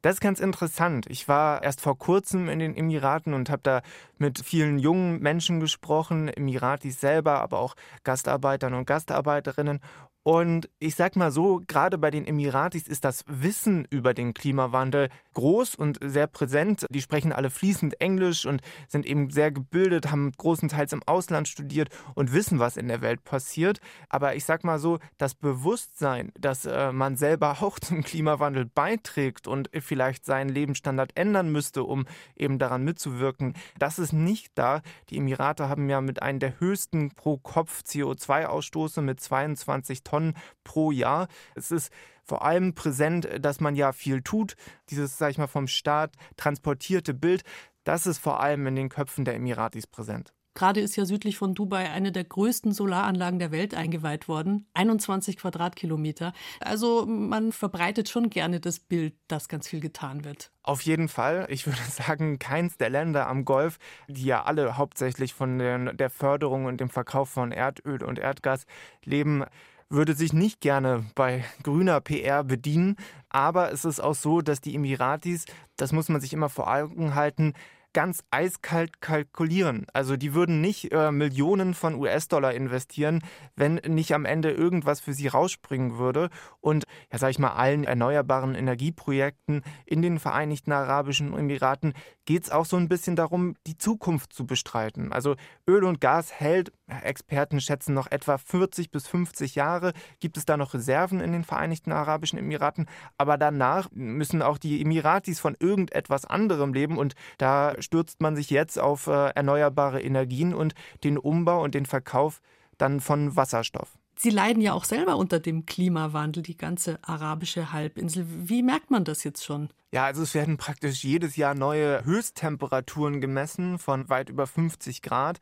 Das 0.01 0.13
ist 0.13 0.21
ganz 0.21 0.39
interessant. 0.39 1.07
Ich 1.09 1.27
war 1.27 1.61
erst 1.61 1.81
vor 1.81 1.97
kurzem 1.97 2.47
in 2.47 2.59
den 2.59 2.73
Emiraten 2.73 3.33
und 3.33 3.49
habe 3.49 3.61
da 3.63 3.81
mit 4.17 4.39
vielen 4.39 4.79
jungen 4.79 5.19
Menschen 5.19 5.59
gesprochen, 5.59 6.29
Emiratis 6.29 7.01
selber, 7.01 7.41
aber 7.41 7.59
auch 7.59 7.75
Gastarbeitern 8.05 8.73
und 8.75 8.87
Gastarbeiterinnen. 8.87 9.81
Und 10.23 10.69
ich 10.79 10.95
sag 10.95 11.15
mal 11.15 11.31
so, 11.31 11.61
gerade 11.67 11.97
bei 11.97 12.11
den 12.11 12.25
Emiratis 12.25 12.87
ist 12.87 13.05
das 13.05 13.23
Wissen 13.27 13.87
über 13.89 14.13
den 14.13 14.33
Klimawandel 14.33 15.09
groß 15.33 15.75
und 15.75 15.97
sehr 16.01 16.27
präsent. 16.27 16.85
Die 16.89 17.01
sprechen 17.01 17.31
alle 17.31 17.49
fließend 17.49 18.01
Englisch 18.01 18.45
und 18.45 18.61
sind 18.89 19.05
eben 19.05 19.29
sehr 19.29 19.51
gebildet, 19.51 20.11
haben 20.11 20.33
großenteils 20.37 20.91
im 20.91 21.03
Ausland 21.05 21.47
studiert 21.47 21.89
und 22.15 22.33
wissen, 22.33 22.59
was 22.59 22.75
in 22.75 22.89
der 22.89 23.01
Welt 23.01 23.23
passiert. 23.23 23.79
Aber 24.09 24.35
ich 24.35 24.43
sag 24.43 24.65
mal 24.65 24.77
so, 24.77 24.99
das 25.17 25.35
Bewusstsein, 25.35 26.33
dass 26.37 26.65
äh, 26.65 26.91
man 26.91 27.15
selber 27.15 27.57
auch 27.61 27.79
zum 27.79 28.03
Klimawandel 28.03 28.65
beiträgt 28.65 29.47
und 29.47 29.69
vielleicht 29.79 30.25
seinen 30.25 30.49
Lebensstandard 30.49 31.15
ändern 31.15 31.49
müsste, 31.49 31.85
um 31.85 32.05
eben 32.35 32.59
daran 32.59 32.83
mitzuwirken, 32.83 33.53
das 33.77 33.99
ist 33.99 34.11
nicht 34.11 34.51
da. 34.55 34.81
Die 35.09 35.17
Emirate 35.17 35.69
haben 35.69 35.89
ja 35.89 36.01
mit 36.01 36.21
einem 36.21 36.39
der 36.39 36.59
höchsten 36.59 37.11
pro 37.11 37.37
Kopf 37.37 37.83
CO2-Ausstoße 37.83 39.01
mit 39.01 39.21
22 39.21 40.03
Tonnen 40.09 40.35
pro 40.63 40.91
Jahr. 40.91 41.27
Es 41.55 41.71
ist 41.71 41.91
vor 42.23 42.43
allem 42.43 42.73
präsent, 42.75 43.27
dass 43.39 43.59
man 43.59 43.75
ja 43.75 43.91
viel 43.91 44.21
tut. 44.21 44.55
Dieses, 44.89 45.17
sag 45.17 45.31
ich 45.31 45.37
mal, 45.37 45.47
vom 45.47 45.67
Staat 45.67 46.13
transportierte 46.37 47.13
Bild, 47.13 47.43
das 47.83 48.05
ist 48.05 48.19
vor 48.19 48.39
allem 48.39 48.67
in 48.67 48.75
den 48.75 48.89
Köpfen 48.89 49.25
der 49.25 49.35
Emiratis 49.35 49.87
präsent. 49.87 50.33
Gerade 50.55 50.81
ist 50.81 50.95
ja 50.97 51.05
südlich 51.05 51.37
von 51.37 51.53
Dubai 51.53 51.89
eine 51.89 52.11
der 52.11 52.25
größten 52.25 52.73
Solaranlagen 52.73 53.39
der 53.39 53.51
Welt 53.51 53.73
eingeweiht 53.75 54.27
worden. 54.27 54.67
21 54.73 55.37
Quadratkilometer. 55.37 56.33
Also 56.59 57.05
man 57.05 57.51
verbreitet 57.51 58.09
schon 58.09 58.29
gerne 58.29 58.59
das 58.59 58.79
Bild, 58.79 59.13
dass 59.27 59.47
ganz 59.47 59.69
viel 59.69 59.79
getan 59.79 60.25
wird. 60.25 60.51
Auf 60.63 60.81
jeden 60.81 61.07
Fall. 61.07 61.47
Ich 61.49 61.65
würde 61.65 61.79
sagen, 61.89 62.39
keins 62.39 62.77
der 62.77 62.89
Länder 62.89 63.27
am 63.27 63.45
Golf, 63.45 63.77
die 64.09 64.25
ja 64.25 64.43
alle 64.43 64.75
hauptsächlich 64.75 65.33
von 65.33 65.59
der 65.59 66.09
Förderung 66.09 66.65
und 66.65 66.81
dem 66.81 66.89
Verkauf 66.89 67.29
von 67.29 67.51
Erdöl 67.51 68.03
und 68.03 68.19
Erdgas 68.19 68.65
leben, 69.05 69.45
würde 69.89 70.13
sich 70.13 70.33
nicht 70.33 70.61
gerne 70.61 71.05
bei 71.15 71.43
grüner 71.63 71.99
PR 72.01 72.43
bedienen. 72.43 72.95
Aber 73.29 73.71
es 73.71 73.85
ist 73.85 73.99
auch 73.99 74.15
so, 74.15 74.41
dass 74.41 74.61
die 74.61 74.75
Emiratis, 74.75 75.45
das 75.77 75.91
muss 75.91 76.09
man 76.09 76.21
sich 76.21 76.33
immer 76.33 76.49
vor 76.49 76.71
Augen 76.71 77.15
halten, 77.15 77.53
ganz 77.93 78.23
eiskalt 78.31 79.01
kalkulieren. 79.01 79.87
Also 79.93 80.15
die 80.15 80.33
würden 80.33 80.61
nicht 80.61 80.91
äh, 80.91 81.11
Millionen 81.11 81.73
von 81.73 81.95
US-Dollar 81.95 82.53
investieren, 82.53 83.21
wenn 83.55 83.75
nicht 83.75 84.13
am 84.13 84.25
Ende 84.25 84.51
irgendwas 84.51 84.99
für 84.99 85.13
sie 85.13 85.27
rausspringen 85.27 85.97
würde. 85.97 86.29
Und 86.61 86.85
ja, 87.11 87.17
sag 87.17 87.31
ich 87.31 87.39
mal, 87.39 87.53
allen 87.53 87.83
erneuerbaren 87.83 88.55
Energieprojekten 88.55 89.63
in 89.85 90.01
den 90.01 90.19
Vereinigten 90.19 90.71
Arabischen 90.71 91.35
Emiraten 91.35 91.93
geht 92.25 92.43
es 92.43 92.51
auch 92.51 92.65
so 92.65 92.77
ein 92.77 92.89
bisschen 92.89 93.15
darum, 93.15 93.55
die 93.65 93.77
Zukunft 93.77 94.33
zu 94.33 94.45
bestreiten. 94.45 95.11
Also 95.11 95.35
Öl 95.67 95.83
und 95.83 95.99
Gas 95.99 96.31
hält, 96.31 96.71
Experten 97.01 97.59
schätzen 97.59 97.95
noch 97.95 98.05
etwa 98.11 98.37
40 98.37 98.91
bis 98.91 99.07
50 99.07 99.55
Jahre. 99.55 99.93
Gibt 100.19 100.37
es 100.37 100.45
da 100.45 100.57
noch 100.57 100.75
Reserven 100.75 101.21
in 101.21 101.31
den 101.31 101.43
Vereinigten 101.43 101.91
Arabischen 101.91 102.37
Emiraten? 102.37 102.87
Aber 103.17 103.37
danach 103.37 103.89
müssen 103.91 104.43
auch 104.43 104.59
die 104.59 104.79
Emiratis 104.79 105.39
von 105.39 105.55
irgendetwas 105.59 106.25
anderem 106.25 106.73
leben 106.73 106.99
und 106.99 107.15
da 107.39 107.78
stürzt 107.81 108.21
man 108.21 108.35
sich 108.35 108.49
jetzt 108.49 108.79
auf 108.79 109.07
äh, 109.07 109.29
erneuerbare 109.29 110.01
Energien 110.01 110.53
und 110.53 110.73
den 111.03 111.17
Umbau 111.17 111.63
und 111.63 111.75
den 111.75 111.85
Verkauf 111.85 112.41
dann 112.77 112.99
von 112.99 113.35
Wasserstoff. 113.35 113.97
Sie 114.17 114.31
leiden 114.31 114.61
ja 114.61 114.73
auch 114.73 114.83
selber 114.83 115.15
unter 115.15 115.39
dem 115.39 115.65
Klimawandel, 115.65 116.43
die 116.43 116.57
ganze 116.57 116.99
arabische 117.03 117.71
Halbinsel. 117.71 118.25
Wie 118.27 118.63
merkt 118.63 118.91
man 118.91 119.05
das 119.05 119.23
jetzt 119.23 119.45
schon? 119.45 119.69
Ja, 119.91 120.03
also 120.03 120.23
es 120.23 120.33
werden 120.33 120.57
praktisch 120.57 121.05
jedes 121.05 121.37
Jahr 121.37 121.55
neue 121.55 122.03
Höchsttemperaturen 122.03 123.21
gemessen 123.21 123.79
von 123.79 124.09
weit 124.09 124.29
über 124.29 124.45
50 124.45 125.01
Grad. 125.01 125.39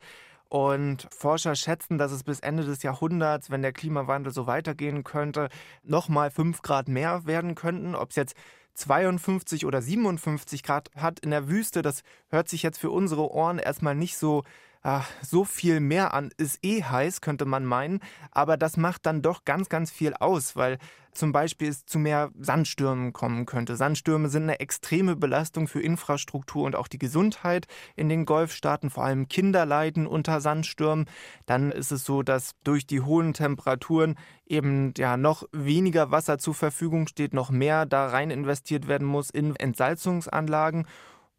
Und 0.48 1.08
Forscher 1.10 1.56
schätzen, 1.56 1.98
dass 1.98 2.12
es 2.12 2.22
bis 2.22 2.40
Ende 2.40 2.64
des 2.64 2.82
Jahrhunderts, 2.82 3.50
wenn 3.50 3.62
der 3.62 3.72
Klimawandel 3.72 4.32
so 4.32 4.46
weitergehen 4.46 5.04
könnte, 5.04 5.48
nochmal 5.82 6.30
5 6.30 6.62
Grad 6.62 6.88
mehr 6.88 7.26
werden 7.26 7.54
könnten. 7.54 7.94
Ob 7.94 8.10
es 8.10 8.16
jetzt 8.16 8.36
52 8.78 9.66
oder 9.66 9.82
57 9.82 10.62
Grad 10.62 10.90
hat 10.94 11.20
in 11.20 11.30
der 11.30 11.48
Wüste, 11.48 11.82
das 11.82 12.02
hört 12.28 12.48
sich 12.48 12.62
jetzt 12.62 12.78
für 12.78 12.90
unsere 12.90 13.30
Ohren 13.30 13.58
erstmal 13.58 13.94
nicht 13.94 14.16
so 14.16 14.44
ach, 14.82 15.08
so 15.22 15.44
viel 15.44 15.80
mehr 15.80 16.14
an, 16.14 16.30
ist 16.36 16.58
eh 16.62 16.82
heiß, 16.82 17.20
könnte 17.20 17.44
man 17.44 17.64
meinen, 17.64 18.00
aber 18.30 18.56
das 18.56 18.76
macht 18.76 19.06
dann 19.06 19.22
doch 19.22 19.44
ganz, 19.44 19.68
ganz 19.68 19.90
viel 19.90 20.14
aus, 20.14 20.56
weil 20.56 20.78
zum 21.12 21.32
Beispiel 21.32 21.68
es 21.68 21.84
zu 21.84 21.98
mehr 21.98 22.30
Sandstürmen 22.38 23.12
kommen 23.12 23.44
könnte. 23.44 23.76
Sandstürme 23.76 24.28
sind 24.28 24.44
eine 24.44 24.60
extreme 24.60 25.16
Belastung 25.16 25.66
für 25.66 25.80
Infrastruktur 25.82 26.64
und 26.64 26.76
auch 26.76 26.86
die 26.86 26.98
Gesundheit 26.98 27.66
in 27.96 28.08
den 28.08 28.24
Golfstaaten. 28.24 28.88
Vor 28.88 29.04
allem 29.04 29.28
Kinder 29.28 29.66
leiden 29.66 30.06
unter 30.06 30.40
Sandstürmen. 30.40 31.06
Dann 31.46 31.72
ist 31.72 31.90
es 31.90 32.04
so, 32.04 32.22
dass 32.22 32.52
durch 32.62 32.86
die 32.86 33.00
hohen 33.00 33.34
Temperaturen 33.34 34.14
eben 34.46 34.94
ja 34.96 35.16
noch 35.16 35.42
weniger 35.50 36.12
Wasser 36.12 36.38
zur 36.38 36.54
Verfügung 36.54 37.08
steht, 37.08 37.34
noch 37.34 37.50
mehr 37.50 37.84
da 37.84 38.06
rein 38.06 38.30
investiert 38.30 38.86
werden 38.86 39.06
muss 39.06 39.30
in 39.30 39.56
Entsalzungsanlagen. 39.56 40.86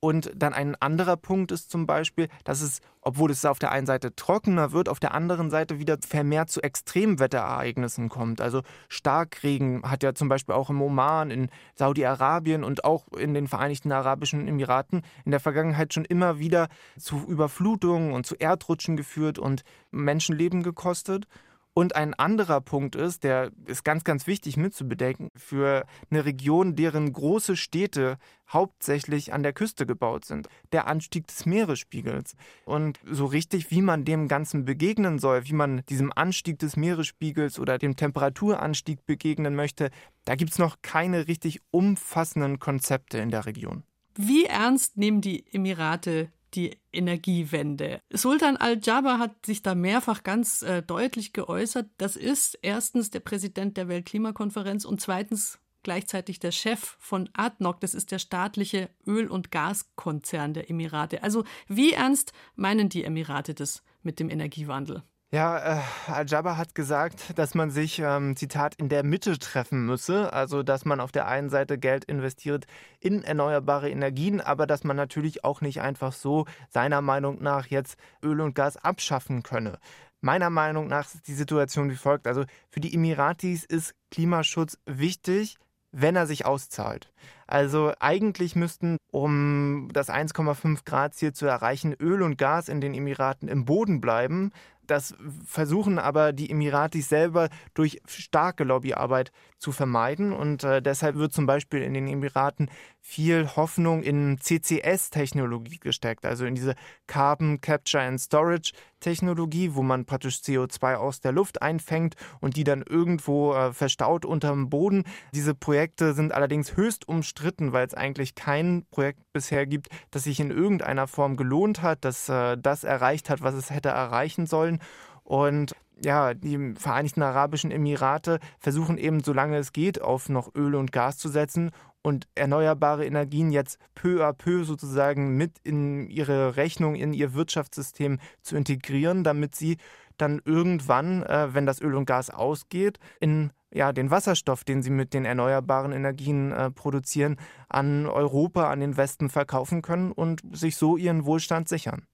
Und 0.02 0.32
dann 0.34 0.54
ein 0.54 0.76
anderer 0.80 1.18
Punkt 1.18 1.52
ist 1.52 1.70
zum 1.70 1.86
Beispiel, 1.86 2.30
dass 2.46 2.62
es, 2.62 2.80
obwohl 3.02 3.32
es 3.32 3.44
auf 3.44 3.60
der 3.60 3.72
einen 3.72 3.86
Seite 3.86 4.16
trockener 4.16 4.72
wird, 4.72 4.88
auf 4.88 5.02
der 5.02 5.14
anderen 5.14 5.50
Seite 5.50 5.78
wieder 5.78 5.98
vermehrt 6.08 6.50
zu 6.50 6.62
Extremwetterereignissen 6.62 8.08
kommt. 8.08 8.40
Also 8.40 8.62
Starkregen 8.88 9.84
hat 9.84 10.04
ja 10.04 10.14
zum 10.14 10.30
Beispiel 10.30 10.56
auch 10.56 10.70
im 10.70 10.82
Oman, 10.82 11.32
in 11.32 11.50
Saudi-Arabien 11.76 12.64
und 12.64 12.86
auch 12.86 13.10
in 13.12 13.34
den 13.34 13.48
Vereinigten 13.48 13.92
Arabischen 13.92 14.48
Emiraten 14.48 15.02
in 15.26 15.32
der 15.32 15.42
Vergangenheit 15.42 15.94
schon 15.94 16.06
immer 16.06 16.40
wieder 16.40 16.70
zu 16.98 17.26
Überflutungen 17.28 18.14
und 18.14 18.26
zu 18.26 18.36
Erdrutschen 18.36 18.96
geführt 18.96 19.38
und 19.38 19.64
Menschenleben 19.92 20.64
gekostet. 20.64 21.28
Und 21.74 21.96
ein 21.96 22.14
anderer 22.14 22.62
Punkt 22.62 22.96
ist, 22.96 23.24
der 23.24 23.52
ist 23.66 23.86
ganz, 23.86 24.04
ganz 24.04 24.28
wichtig 24.28 24.58
mitzubedenken, 24.58 25.30
für 25.36 25.86
eine 26.10 26.26
Region, 26.26 26.76
deren 26.76 27.14
große 27.14 27.56
Städte 27.56 28.18
hauptsächlich 28.50 29.32
an 29.32 29.44
der 29.44 29.54
Küste 29.54 29.86
gebaut 29.86 30.26
sind, 30.26 30.48
der 30.72 30.88
Anstieg 30.88 31.28
des 31.28 31.46
Meeresspiegels. 31.46 32.36
Und 32.66 33.00
so 33.10 33.26
richtig, 33.26 33.72
wie 33.72 33.82
man 33.82 34.04
dem 34.04 34.28
Ganzen 34.28 34.66
begegnen 34.66 35.20
soll, 35.20 35.46
wie 35.46 35.54
man 35.54 35.84
diesem 35.90 36.12
Anstieg 36.14 36.60
des 36.60 36.76
Meeresspiegels 36.76 37.60
oder 37.60 37.78
dem 37.78 37.96
Temperaturanstieg 37.96 39.06
begegnen 39.06 39.56
möchte, 39.56 39.90
da 40.26 40.36
gibt 40.36 40.52
es 40.52 40.60
noch 40.60 40.78
keine 40.82 41.28
richtig 41.28 41.62
umfassenden 41.72 42.60
Konzepte 42.60 43.20
in 43.20 43.30
der 43.30 43.46
Region. 43.46 43.84
Wie 44.16 44.46
ernst 44.46 44.98
nehmen 44.98 45.22
die 45.22 45.46
Emirate 45.54 46.30
die 46.56 46.78
Energiewende. 46.92 48.02
Sultan 48.12 48.58
al-Jaber 48.58 49.20
hat 49.20 49.46
sich 49.46 49.62
da 49.62 49.76
mehrfach 49.76 50.24
ganz 50.24 50.62
äh, 50.62 50.82
deutlich 50.82 51.34
geäußert. 51.34 51.90
Das 51.98 52.16
ist 52.16 52.58
erstens 52.62 53.10
der 53.10 53.20
Präsident 53.20 53.78
der 53.78 53.88
Weltklimakonferenz 53.88 54.86
und 54.86 55.02
zweitens 55.02 55.60
gleichzeitig 55.84 56.40
der 56.40 56.52
Chef 56.52 56.98
von 57.00 57.30
ADNOC. 57.34 57.80
Das 57.82 57.94
ist 57.94 58.12
der 58.12 58.20
staatliche 58.20 58.90
Öl- 59.06 59.30
und 59.30 59.52
Gaskonzern 59.52 60.54
der 60.54 60.70
Emirate. 60.70 61.24
Also 61.24 61.44
wie 61.68 61.94
ernst 61.94 62.34
meinen 62.56 62.90
die 62.90 63.04
Emirate 63.04 63.54
das 63.54 63.84
mit 64.02 64.20
dem 64.20 64.30
Energiewandel? 64.30 65.04
Ja, 65.32 65.78
äh, 65.78 65.82
Al-Jaber 66.08 66.58
hat 66.58 66.74
gesagt, 66.74 67.38
dass 67.38 67.54
man 67.54 67.70
sich, 67.70 68.00
ähm, 68.00 68.36
Zitat, 68.36 68.74
in 68.76 68.90
der 68.90 69.04
Mitte 69.04 69.38
treffen 69.38 69.86
müsse. 69.86 70.34
Also, 70.34 70.64
dass 70.64 70.86
man 70.86 71.00
auf 71.00 71.12
der 71.12 71.28
einen 71.28 71.52
Seite 71.52 71.78
Geld 71.78 72.04
investiert 72.06 72.66
in 73.00 73.24
erneuerbare 73.24 73.92
Energien, 73.92 74.42
aber 74.42 74.66
dass 74.66 74.84
man 74.84 74.98
natürlich 74.98 75.44
auch 75.44 75.62
nicht 75.62 75.82
einfach 75.82 76.14
so 76.14 76.46
seiner 76.70 77.02
Meinung 77.02 77.44
nach 77.44 77.68
jetzt 77.68 77.96
Öl 78.24 78.42
und 78.42 78.56
Gas 78.56 78.78
abschaffen 78.78 79.44
könne. 79.44 79.78
Meiner 80.20 80.50
Meinung 80.50 80.88
nach 80.88 81.06
ist 81.14 81.28
die 81.28 81.36
Situation 81.36 81.92
wie 81.92 81.96
folgt. 81.96 82.26
Also, 82.26 82.46
für 82.72 82.80
die 82.80 82.96
Emiratis 82.96 83.66
ist 83.66 83.94
Klimaschutz 84.10 84.80
wichtig, 84.88 85.58
wenn 85.92 86.16
er 86.16 86.26
sich 86.26 86.46
auszahlt. 86.46 87.12
Also 87.48 87.94
eigentlich 88.00 88.56
müssten, 88.56 88.98
um 89.12 89.90
das 89.92 90.10
1,5 90.10 90.86
Grad 90.86 91.16
Ziel 91.16 91.34
zu 91.34 91.48
erreichen, 91.48 91.94
Öl 92.00 92.22
und 92.22 92.38
Gas 92.38 92.70
in 92.70 92.80
den 92.80 92.94
Emiraten 92.94 93.48
im 93.48 93.66
Boden 93.66 94.02
bleiben. 94.02 94.52
Das 94.90 95.16
versuchen 95.46 96.00
aber 96.00 96.34
die 96.34 96.50
Emiratis 96.50 97.10
selber 97.10 97.50
durch 97.74 98.02
starke 98.08 98.64
Lobbyarbeit 98.64 99.32
zu 99.58 99.72
vermeiden. 99.72 100.34
Und 100.34 100.64
äh, 100.64 100.82
deshalb 100.82 101.16
wird 101.16 101.34
zum 101.34 101.46
Beispiel 101.46 101.82
in 101.82 101.94
den 101.94 102.08
Emiraten 102.08 102.70
viel 103.00 103.56
Hoffnung 103.56 104.02
in 104.04 104.40
CCS-Technologie 104.40 105.80
gesteckt, 105.80 106.26
also 106.26 106.46
in 106.46 106.56
diese 106.56 106.76
Carbon 107.08 107.62
Capture 107.62 108.04
and 108.04 108.20
Storage 108.20 108.72
Technologie, 109.00 109.76
wo 109.76 109.82
man 109.82 110.06
praktisch 110.06 110.38
CO2 110.38 110.96
aus 110.96 111.22
der 111.22 111.32
Luft 111.32 111.62
einfängt 111.62 112.16
und 112.40 112.56
die 112.56 112.64
dann 112.64 112.82
irgendwo 112.82 113.54
äh, 113.54 113.74
verstaut 113.74 114.26
unterm 114.26 114.70
Boden. 114.70 115.04
Diese 115.34 115.56
Projekte 115.56 116.14
sind 116.14 116.34
allerdings 116.34 116.76
höchst 116.76 117.08
umstritten, 117.08 117.74
weil 117.74 117.86
es 117.88 117.94
eigentlich 117.94 118.36
kein 118.36 118.86
Projekt 118.92 119.22
bisher 119.34 119.66
gibt, 119.66 119.90
das 120.12 120.24
sich 120.24 120.40
in 120.40 120.52
irgendeiner 120.52 121.08
Form 121.08 121.38
gelohnt 121.38 121.82
hat, 121.82 122.06
das 122.06 122.30
äh, 122.30 122.58
das 122.58 122.84
erreicht 122.84 123.30
hat, 123.30 123.42
was 123.42 123.56
es 123.56 123.70
hätte 123.70 123.90
erreichen 123.90 124.46
sollen. 124.46 124.80
Und 125.24 125.76
ja, 126.04 126.34
die 126.34 126.74
Vereinigten 126.76 127.22
Arabischen 127.22 127.72
Emirate 127.72 128.40
versuchen 128.60 128.98
eben, 128.98 129.24
solange 129.24 129.58
es 129.58 129.72
geht, 129.72 130.02
auf 130.02 130.30
noch 130.30 130.54
Öl 130.56 130.76
und 130.76 130.92
Gas 130.92 131.18
zu 131.18 131.30
setzen 131.30 131.72
und 132.02 132.28
erneuerbare 132.36 133.06
Energien 133.06 133.52
jetzt 133.52 133.78
peu 133.96 134.26
à 134.26 134.34
peu 134.34 134.64
sozusagen 134.64 135.36
mit 135.36 135.60
in 135.64 136.10
ihre 136.10 136.56
Rechnung, 136.56 136.96
in 136.96 137.14
ihr 137.14 137.34
Wirtschaftssystem 137.34 138.20
zu 138.42 138.56
integrieren, 138.56 139.24
damit 139.24 139.56
sie 139.56 139.78
dann 140.18 140.42
irgendwann, 140.46 141.24
äh, 141.24 141.54
wenn 141.54 141.66
das 141.66 141.82
Öl 141.82 141.96
und 141.96 142.06
Gas 142.06 142.30
ausgeht, 142.30 143.00
in 143.20 143.52
ja, 143.72 143.94
den 143.94 144.10
Wasserstoff, 144.10 144.64
den 144.64 144.82
sie 144.82 144.90
mit 144.90 145.14
den 145.14 145.26
erneuerbaren 145.26 145.92
Energien 145.92 146.52
äh, 146.52 146.72
produzieren, 146.72 147.38
an 147.68 148.08
Europa, 148.08 148.70
an 148.70 148.80
den 148.80 148.98
Westen 148.98 149.30
verkaufen 149.30 149.82
können 149.82 150.12
und 150.12 150.42
sich 150.52 150.76
so 150.76 150.98
ihren 150.98 151.26
Wohlstand 151.26 151.70
sichern. 151.70 152.09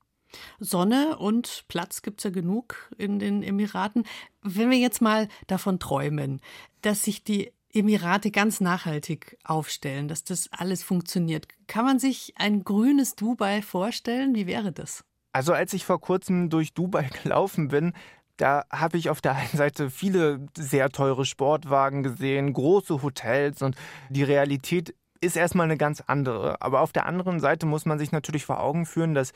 Sonne 0.59 1.17
und 1.17 1.65
Platz 1.67 2.01
gibt 2.01 2.19
es 2.19 2.23
ja 2.25 2.29
genug 2.29 2.91
in 2.97 3.19
den 3.19 3.43
Emiraten. 3.43 4.05
Wenn 4.41 4.69
wir 4.69 4.77
jetzt 4.77 5.01
mal 5.01 5.27
davon 5.47 5.79
träumen, 5.79 6.41
dass 6.81 7.03
sich 7.03 7.23
die 7.23 7.51
Emirate 7.73 8.31
ganz 8.31 8.61
nachhaltig 8.61 9.37
aufstellen, 9.43 10.07
dass 10.07 10.23
das 10.23 10.49
alles 10.51 10.81
funktioniert. 10.81 11.47
Kann 11.67 11.83
man 11.83 11.99
sich 11.99 12.33
ein 12.37 12.63
grünes 12.63 13.15
Dubai 13.15 13.61
vorstellen? 13.61 14.33
Wie 14.33 14.47
wäre 14.47 14.71
das? 14.71 15.03
Also 15.33 15.51
als 15.51 15.73
ich 15.73 15.83
vor 15.83 15.99
kurzem 15.99 16.49
durch 16.49 16.73
Dubai 16.73 17.09
gelaufen 17.23 17.67
bin, 17.67 17.93
da 18.37 18.63
habe 18.71 18.97
ich 18.97 19.09
auf 19.09 19.21
der 19.21 19.35
einen 19.35 19.49
Seite 19.53 19.89
viele 19.89 20.47
sehr 20.57 20.89
teure 20.89 21.25
Sportwagen 21.25 22.03
gesehen, 22.03 22.53
große 22.53 23.01
Hotels 23.01 23.61
und 23.61 23.75
die 24.09 24.23
Realität 24.23 24.95
ist 25.21 25.35
erstmal 25.35 25.65
eine 25.65 25.77
ganz 25.77 26.01
andere. 26.01 26.61
Aber 26.61 26.81
auf 26.81 26.91
der 26.91 27.05
anderen 27.05 27.39
Seite 27.39 27.65
muss 27.65 27.85
man 27.85 27.99
sich 27.99 28.11
natürlich 28.11 28.45
vor 28.45 28.61
Augen 28.61 28.85
führen, 28.85 29.13
dass 29.13 29.33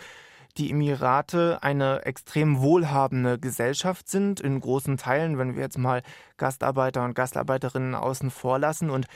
die 0.57 0.71
Emirate 0.71 1.61
eine 1.61 2.05
extrem 2.05 2.59
wohlhabende 2.59 3.39
Gesellschaft 3.39 4.09
sind, 4.09 4.39
in 4.39 4.59
großen 4.59 4.97
Teilen, 4.97 5.37
wenn 5.37 5.55
wir 5.55 5.63
jetzt 5.63 5.77
mal 5.77 6.01
Gastarbeiter 6.37 7.05
und 7.05 7.13
Gastarbeiterinnen 7.15 7.95
außen 7.95 8.31
vor 8.31 8.59
lassen. 8.59 8.89
Und 8.89 9.07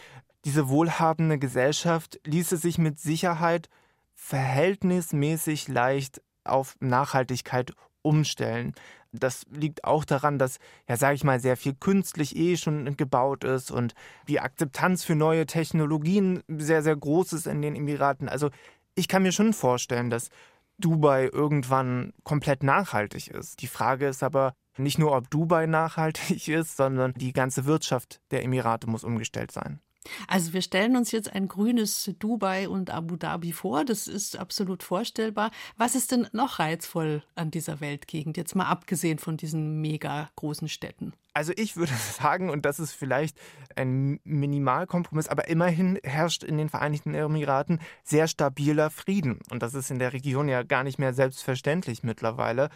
diese 0.45 0.69
wohlhabende 0.69 1.39
Gesellschaft 1.39 2.19
ließe 2.25 2.57
sich 2.57 2.77
mit 2.77 2.99
Sicherheit 2.99 3.69
verhältnismäßig 4.15 5.67
leicht 5.67 6.21
auf 6.43 6.75
Nachhaltigkeit 6.79 7.73
umstellen. 8.01 8.73
Das 9.11 9.45
liegt 9.51 9.83
auch 9.83 10.05
daran, 10.05 10.39
dass, 10.39 10.57
ja, 10.89 10.97
sage 10.97 11.15
ich 11.15 11.23
mal, 11.23 11.39
sehr 11.39 11.55
viel 11.55 11.75
künstlich 11.75 12.35
eh 12.35 12.57
schon 12.57 12.97
gebaut 12.97 13.43
ist 13.43 13.69
und 13.69 13.93
die 14.27 14.39
Akzeptanz 14.39 15.03
für 15.03 15.15
neue 15.15 15.45
Technologien 15.45 16.41
sehr, 16.47 16.81
sehr 16.81 16.95
groß 16.95 17.33
ist 17.33 17.47
in 17.47 17.61
den 17.61 17.75
Emiraten. 17.75 18.27
Also 18.27 18.49
Ich 18.95 19.07
kann 19.07 19.23
mir 19.23 19.31
schon 19.31 19.53
vorstellen, 19.53 20.09
dass 20.09 20.29
Dubai 20.77 21.29
irgendwann 21.31 22.13
komplett 22.23 22.63
nachhaltig 22.63 23.27
ist. 23.27 23.61
Die 23.61 23.67
Frage 23.67 24.07
ist 24.07 24.23
aber 24.23 24.53
nicht 24.77 24.97
nur, 24.97 25.15
ob 25.15 25.29
Dubai 25.29 25.65
nachhaltig 25.65 26.47
ist, 26.47 26.77
sondern 26.77 27.13
die 27.13 27.33
ganze 27.33 27.65
Wirtschaft 27.65 28.21
der 28.31 28.43
Emirate 28.43 28.89
muss 28.89 29.03
umgestellt 29.03 29.51
sein. 29.51 29.79
Also 30.27 30.53
wir 30.53 30.61
stellen 30.61 30.95
uns 30.95 31.11
jetzt 31.11 31.33
ein 31.33 31.47
grünes 31.47 32.11
Dubai 32.19 32.67
und 32.69 32.89
Abu 32.89 33.15
Dhabi 33.15 33.51
vor. 33.51 33.85
Das 33.85 34.07
ist 34.07 34.37
absolut 34.37 34.83
vorstellbar. 34.83 35.51
Was 35.77 35.95
ist 35.95 36.11
denn 36.11 36.27
noch 36.31 36.59
reizvoll 36.59 37.23
an 37.35 37.51
dieser 37.51 37.81
Weltgegend, 37.81 38.37
jetzt 38.37 38.55
mal 38.55 38.67
abgesehen 38.67 39.19
von 39.19 39.37
diesen 39.37 39.81
mega 39.81 40.29
großen 40.35 40.69
Städten? 40.69 41.13
Also 41.33 41.51
ich 41.55 41.75
würde 41.75 41.93
sagen, 42.19 42.49
und 42.49 42.65
das 42.65 42.79
ist 42.79 42.93
vielleicht 42.93 43.37
ein 43.75 44.19
Minimalkompromiss, 44.23 45.27
aber 45.27 45.47
immerhin 45.47 45.99
herrscht 46.03 46.43
in 46.43 46.57
den 46.57 46.69
Vereinigten 46.69 47.13
Emiraten 47.13 47.79
sehr 48.03 48.27
stabiler 48.27 48.89
Frieden. 48.89 49.39
Und 49.49 49.63
das 49.63 49.73
ist 49.73 49.91
in 49.91 49.99
der 49.99 50.13
Region 50.13 50.47
ja 50.47 50.63
gar 50.63 50.83
nicht 50.83 50.99
mehr 50.99 51.13
selbstverständlich 51.13 52.03
mittlerweile. 52.03 52.69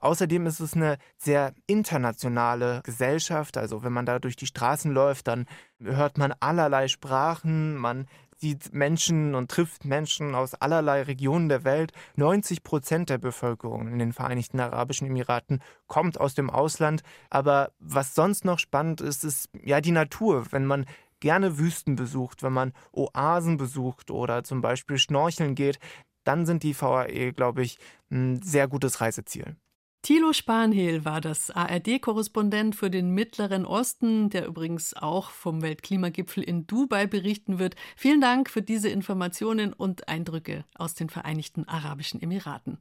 Außerdem 0.00 0.46
ist 0.46 0.60
es 0.60 0.74
eine 0.74 0.98
sehr 1.18 1.54
internationale 1.66 2.80
Gesellschaft. 2.84 3.56
Also 3.56 3.82
wenn 3.82 3.92
man 3.92 4.06
da 4.06 4.18
durch 4.18 4.36
die 4.36 4.46
Straßen 4.46 4.90
läuft, 4.92 5.28
dann 5.28 5.46
hört 5.80 6.18
man 6.18 6.34
allerlei 6.40 6.88
Sprachen, 6.88 7.76
man 7.76 8.06
sieht 8.40 8.72
Menschen 8.72 9.34
und 9.34 9.50
trifft 9.50 9.84
Menschen 9.84 10.34
aus 10.34 10.54
allerlei 10.54 11.02
Regionen 11.02 11.48
der 11.48 11.64
Welt. 11.64 11.92
90 12.16 12.62
Prozent 12.62 13.10
der 13.10 13.18
Bevölkerung 13.18 13.88
in 13.88 13.98
den 13.98 14.12
Vereinigten 14.12 14.60
Arabischen 14.60 15.06
Emiraten 15.06 15.62
kommt 15.86 16.18
aus 16.18 16.34
dem 16.34 16.48
Ausland. 16.48 17.02
Aber 17.28 17.72
was 17.78 18.14
sonst 18.14 18.44
noch 18.44 18.58
spannend 18.58 19.00
ist, 19.02 19.24
ist 19.24 19.50
ja 19.62 19.80
die 19.80 19.92
Natur. 19.92 20.46
Wenn 20.50 20.64
man 20.64 20.86
gerne 21.20 21.58
Wüsten 21.58 21.96
besucht, 21.96 22.42
wenn 22.42 22.54
man 22.54 22.72
Oasen 22.92 23.58
besucht 23.58 24.10
oder 24.10 24.42
zum 24.42 24.62
Beispiel 24.62 24.98
schnorcheln 24.98 25.54
geht, 25.54 25.78
dann 26.24 26.46
sind 26.46 26.62
die 26.62 26.78
VAE, 26.78 27.32
glaube 27.32 27.62
ich, 27.62 27.78
ein 28.10 28.40
sehr 28.42 28.68
gutes 28.68 29.00
Reiseziel. 29.00 29.56
Thilo 30.02 30.32
Spanhehl 30.32 31.04
war 31.04 31.20
das 31.20 31.50
ARD-Korrespondent 31.50 32.74
für 32.74 32.90
den 32.90 33.10
Mittleren 33.10 33.66
Osten, 33.66 34.30
der 34.30 34.46
übrigens 34.46 34.94
auch 34.94 35.30
vom 35.30 35.60
Weltklimagipfel 35.60 36.42
in 36.42 36.66
Dubai 36.66 37.06
berichten 37.06 37.58
wird. 37.58 37.76
Vielen 37.96 38.22
Dank 38.22 38.48
für 38.48 38.62
diese 38.62 38.88
Informationen 38.88 39.74
und 39.74 40.08
Eindrücke 40.08 40.64
aus 40.74 40.94
den 40.94 41.10
Vereinigten 41.10 41.68
Arabischen 41.68 42.22
Emiraten. 42.22 42.78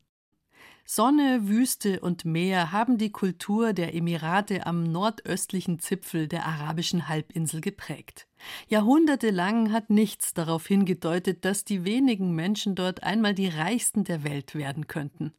Sonne, 0.85 1.47
Wüste 1.47 1.99
und 1.99 2.23
Meer 2.23 2.71
haben 2.71 2.97
die 2.97 3.11
Kultur 3.11 3.73
der 3.73 3.93
Emirate 3.93 4.65
am 4.65 4.83
nordöstlichen 4.83 5.77
Zipfel 5.79 6.27
der 6.29 6.47
arabischen 6.47 7.09
Halbinsel 7.09 7.59
geprägt. 7.59 8.27
Jahrhundertelang 8.69 9.73
hat 9.73 9.89
nichts 9.89 10.33
darauf 10.33 10.65
hingedeutet, 10.65 11.43
dass 11.43 11.65
die 11.65 11.83
wenigen 11.83 12.33
Menschen 12.33 12.75
dort 12.75 13.03
einmal 13.03 13.35
die 13.35 13.49
reichsten 13.49 14.05
der 14.05 14.23
Welt 14.23 14.55
werden 14.55 14.87
könnten. 14.87 15.33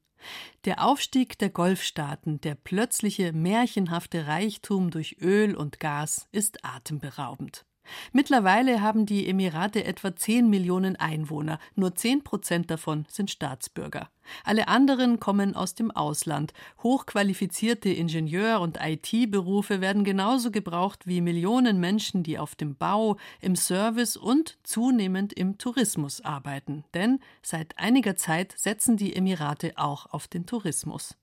Der 0.65 0.85
Aufstieg 0.85 1.39
der 1.39 1.51
Golfstaaten, 1.51 2.41
der 2.41 2.55
plötzliche 2.55 3.33
märchenhafte 3.33 4.27
Reichtum 4.27 4.91
durch 4.91 5.17
Öl 5.21 5.55
und 5.55 5.81
Gas 5.81 6.29
ist 6.33 6.65
atemberaubend. 6.65 7.65
Mittlerweile 8.12 8.81
haben 8.81 9.07
die 9.07 9.29
Emirate 9.29 9.85
etwa 9.85 10.14
10 10.14 10.49
Millionen 10.49 10.97
Einwohner, 10.97 11.59
nur 11.75 11.95
10 11.95 12.23
Prozent 12.25 12.71
davon 12.71 13.07
sind 13.09 13.31
Staatsbürger. 13.31 14.11
Alle 14.45 14.69
anderen 14.69 15.19
kommen 15.19 15.57
aus 15.57 15.75
dem 15.75 15.90
Ausland. 15.90 16.53
Hochqualifizierte 16.83 17.88
Ingenieur- 17.88 18.61
und 18.61 18.79
IT-Berufe 18.81 19.81
werden 19.81 20.05
genauso 20.05 20.51
gebraucht 20.51 21.07
wie 21.07 21.21
Millionen 21.21 21.81
Menschen, 21.81 22.23
die 22.23 22.38
auf 22.38 22.55
dem 22.55 22.77
Bau, 22.77 23.16
im 23.40 23.57
Service 23.57 24.16
und 24.16 24.59
zunehmend 24.62 25.33
im 25.33 25.59
Tourismus 25.59 26.21
arbeiten. 26.21 26.85
Denn 26.95 27.19
seit 27.43 27.77
einiger 27.79 28.16
Zeit 28.16 28.55
setzen 28.57 28.97
die 28.97 29.16
Emirate 29.16 29.73
auch 29.77 30.07
auf 30.07 30.29
den 30.29 30.47
Tourismus. 30.47 31.16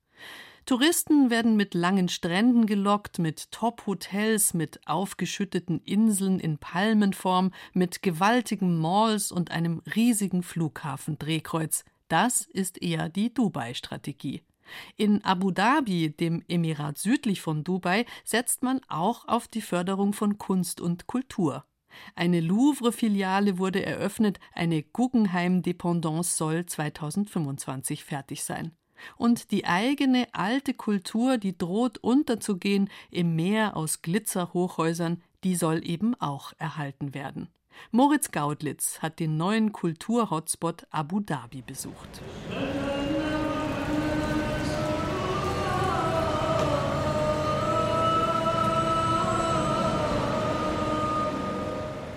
Touristen 0.68 1.30
werden 1.30 1.56
mit 1.56 1.74
langen 1.76 2.10
Stränden 2.10 2.66
gelockt, 2.66 3.20
mit 3.20 3.54
Top-Hotels, 3.54 4.54
mit 4.54 4.82
aufgeschütteten 4.86 5.80
Inseln 5.86 6.42
in 6.42 6.58
Palmenform, 6.58 7.54
mit 7.72 8.02
gewaltigen 8.02 8.78
Malls 8.78 9.32
und 9.32 9.50
einem 9.50 9.82
riesigen 9.96 10.44
Flughafen-Drehkreuz. 10.44 11.86
Das 12.10 12.42
ist 12.42 12.82
eher 12.82 13.08
die 13.08 13.34
Dubai-Strategie. 13.34 14.42
In 14.98 15.24
Abu 15.24 15.52
Dhabi, 15.52 16.10
dem 16.10 16.44
Emirat 16.50 16.98
südlich 16.98 17.40
von 17.40 17.64
Dubai, 17.64 18.06
setzt 18.26 18.62
man 18.62 18.82
auch 18.90 19.26
auf 19.26 19.48
die 19.48 19.62
Förderung 19.62 20.12
von 20.12 20.38
Kunst 20.38 20.82
und 20.82 21.08
Kultur. 21.08 21.64
Eine 22.14 22.42
Louvre-Filiale 22.42 23.58
wurde 23.58 23.86
eröffnet, 23.86 24.38
eine 24.54 24.84
Guggenheim-Dependance 24.84 26.36
soll 26.36 26.66
2025 26.66 28.04
fertig 28.04 28.44
sein. 28.44 28.74
Und 29.18 29.52
die 29.52 29.66
eigene 29.66 30.28
alte 30.34 30.74
Kultur, 30.74 31.38
die 31.38 31.58
droht 31.58 31.98
unterzugehen 32.00 32.90
im 33.12 33.36
Meer 33.36 33.78
aus 33.78 34.02
Glitzerhochhäusern, 34.02 35.22
die 35.44 35.56
soll 35.56 35.88
eben 35.88 36.16
auch 36.16 36.54
erhalten 36.58 37.14
werden. 37.14 37.50
Moritz 37.92 38.32
Gaudlitz 38.32 39.00
hat 39.00 39.20
den 39.20 39.38
neuen 39.38 39.72
Kultur-Hotspot 39.72 40.88
Abu 40.90 41.20
Dhabi 41.20 41.62
besucht. 41.62 42.22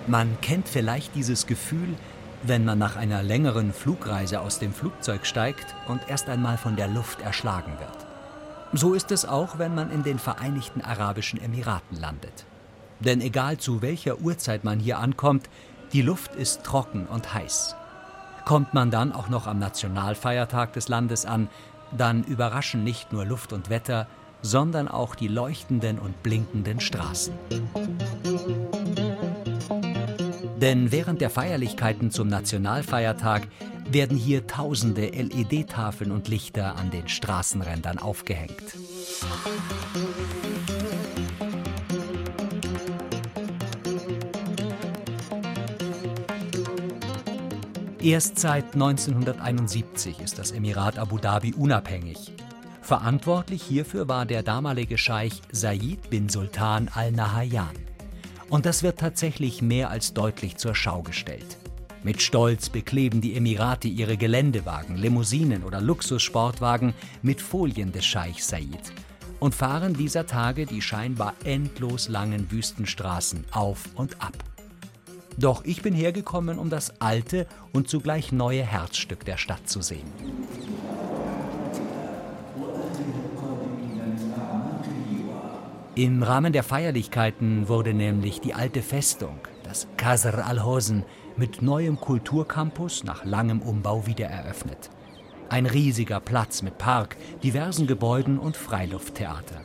Man 0.07 0.41
kennt 0.41 0.67
vielleicht 0.67 1.15
dieses 1.15 1.47
Gefühl, 1.47 1.95
wenn 2.43 2.65
man 2.65 2.79
nach 2.79 2.95
einer 2.95 3.23
längeren 3.23 3.73
Flugreise 3.73 4.41
aus 4.41 4.59
dem 4.59 4.73
Flugzeug 4.73 5.25
steigt 5.25 5.75
und 5.87 6.01
erst 6.07 6.29
einmal 6.29 6.57
von 6.57 6.75
der 6.75 6.87
Luft 6.87 7.21
erschlagen 7.21 7.73
wird. 7.79 8.07
So 8.73 8.93
ist 8.93 9.11
es 9.11 9.25
auch, 9.25 9.59
wenn 9.59 9.75
man 9.75 9.91
in 9.91 10.03
den 10.03 10.17
Vereinigten 10.17 10.81
Arabischen 10.81 11.41
Emiraten 11.41 11.99
landet. 11.99 12.45
Denn 12.99 13.21
egal 13.21 13.57
zu 13.57 13.81
welcher 13.81 14.19
Uhrzeit 14.19 14.63
man 14.63 14.79
hier 14.79 14.99
ankommt, 14.99 15.49
die 15.93 16.01
Luft 16.01 16.35
ist 16.35 16.63
trocken 16.63 17.05
und 17.07 17.33
heiß. 17.33 17.75
Kommt 18.45 18.73
man 18.73 18.91
dann 18.91 19.11
auch 19.11 19.29
noch 19.29 19.45
am 19.45 19.59
Nationalfeiertag 19.59 20.73
des 20.73 20.87
Landes 20.87 21.25
an, 21.25 21.49
dann 21.95 22.23
überraschen 22.23 22.83
nicht 22.83 23.11
nur 23.11 23.25
Luft 23.25 23.53
und 23.53 23.69
Wetter, 23.69 24.07
sondern 24.41 24.87
auch 24.87 25.15
die 25.15 25.27
leuchtenden 25.27 25.99
und 25.99 26.23
blinkenden 26.23 26.79
Straßen. 26.79 27.33
Denn 30.61 30.91
während 30.91 31.21
der 31.21 31.31
Feierlichkeiten 31.31 32.11
zum 32.11 32.27
Nationalfeiertag 32.27 33.47
werden 33.89 34.15
hier 34.15 34.45
tausende 34.45 35.07
LED-Tafeln 35.07 36.11
und 36.11 36.27
Lichter 36.27 36.75
an 36.75 36.91
den 36.91 37.09
Straßenrändern 37.09 37.97
aufgehängt. 37.97 38.61
Erst 47.99 48.39
seit 48.39 48.73
1971 48.73 50.19
ist 50.21 50.39
das 50.39 50.51
Emirat 50.51 50.97
Abu 50.97 51.17
Dhabi 51.17 51.53
unabhängig. 51.53 52.33
Verantwortlich 52.81 53.61
hierfür 53.63 54.07
war 54.07 54.25
der 54.25 54.43
damalige 54.43 54.97
Scheich 54.97 55.41
Said 55.51 56.09
bin 56.09 56.29
Sultan 56.29 56.89
al 56.93 57.11
Nahyan. 57.11 57.90
Und 58.51 58.65
das 58.65 58.83
wird 58.83 58.99
tatsächlich 58.99 59.61
mehr 59.61 59.89
als 59.89 60.13
deutlich 60.13 60.57
zur 60.57 60.75
Schau 60.75 61.03
gestellt. 61.03 61.57
Mit 62.03 62.21
Stolz 62.21 62.67
bekleben 62.69 63.21
die 63.21 63.37
Emirate 63.37 63.87
ihre 63.87 64.17
Geländewagen, 64.17 64.97
Limousinen 64.97 65.63
oder 65.63 65.79
Luxussportwagen 65.79 66.93
mit 67.21 67.39
Folien 67.39 67.93
des 67.93 68.05
Scheich 68.05 68.43
Said 68.43 68.91
und 69.39 69.55
fahren 69.55 69.93
dieser 69.93 70.25
Tage 70.25 70.65
die 70.65 70.81
scheinbar 70.81 71.33
endlos 71.45 72.09
langen 72.09 72.51
Wüstenstraßen 72.51 73.45
auf 73.51 73.87
und 73.95 74.21
ab. 74.21 74.35
Doch 75.37 75.63
ich 75.63 75.81
bin 75.81 75.93
hergekommen, 75.93 76.59
um 76.59 76.69
das 76.69 76.99
alte 76.99 77.47
und 77.71 77.87
zugleich 77.87 78.33
neue 78.33 78.63
Herzstück 78.63 79.23
der 79.23 79.37
Stadt 79.37 79.69
zu 79.69 79.81
sehen. 79.81 80.11
Im 85.95 86.23
Rahmen 86.23 86.53
der 86.53 86.63
Feierlichkeiten 86.63 87.67
wurde 87.67 87.93
nämlich 87.93 88.39
die 88.39 88.53
alte 88.53 88.81
Festung, 88.81 89.39
das 89.63 89.87
Qasr 89.97 90.47
al-Hosen, 90.47 91.03
mit 91.35 91.61
neuem 91.61 91.99
Kulturcampus 91.99 93.03
nach 93.03 93.25
langem 93.25 93.61
Umbau 93.61 94.07
wiedereröffnet. 94.07 94.89
Ein 95.49 95.65
riesiger 95.65 96.21
Platz 96.21 96.61
mit 96.61 96.77
Park, 96.77 97.17
diversen 97.43 97.87
Gebäuden 97.87 98.39
und 98.39 98.55
Freilufttheater. 98.55 99.63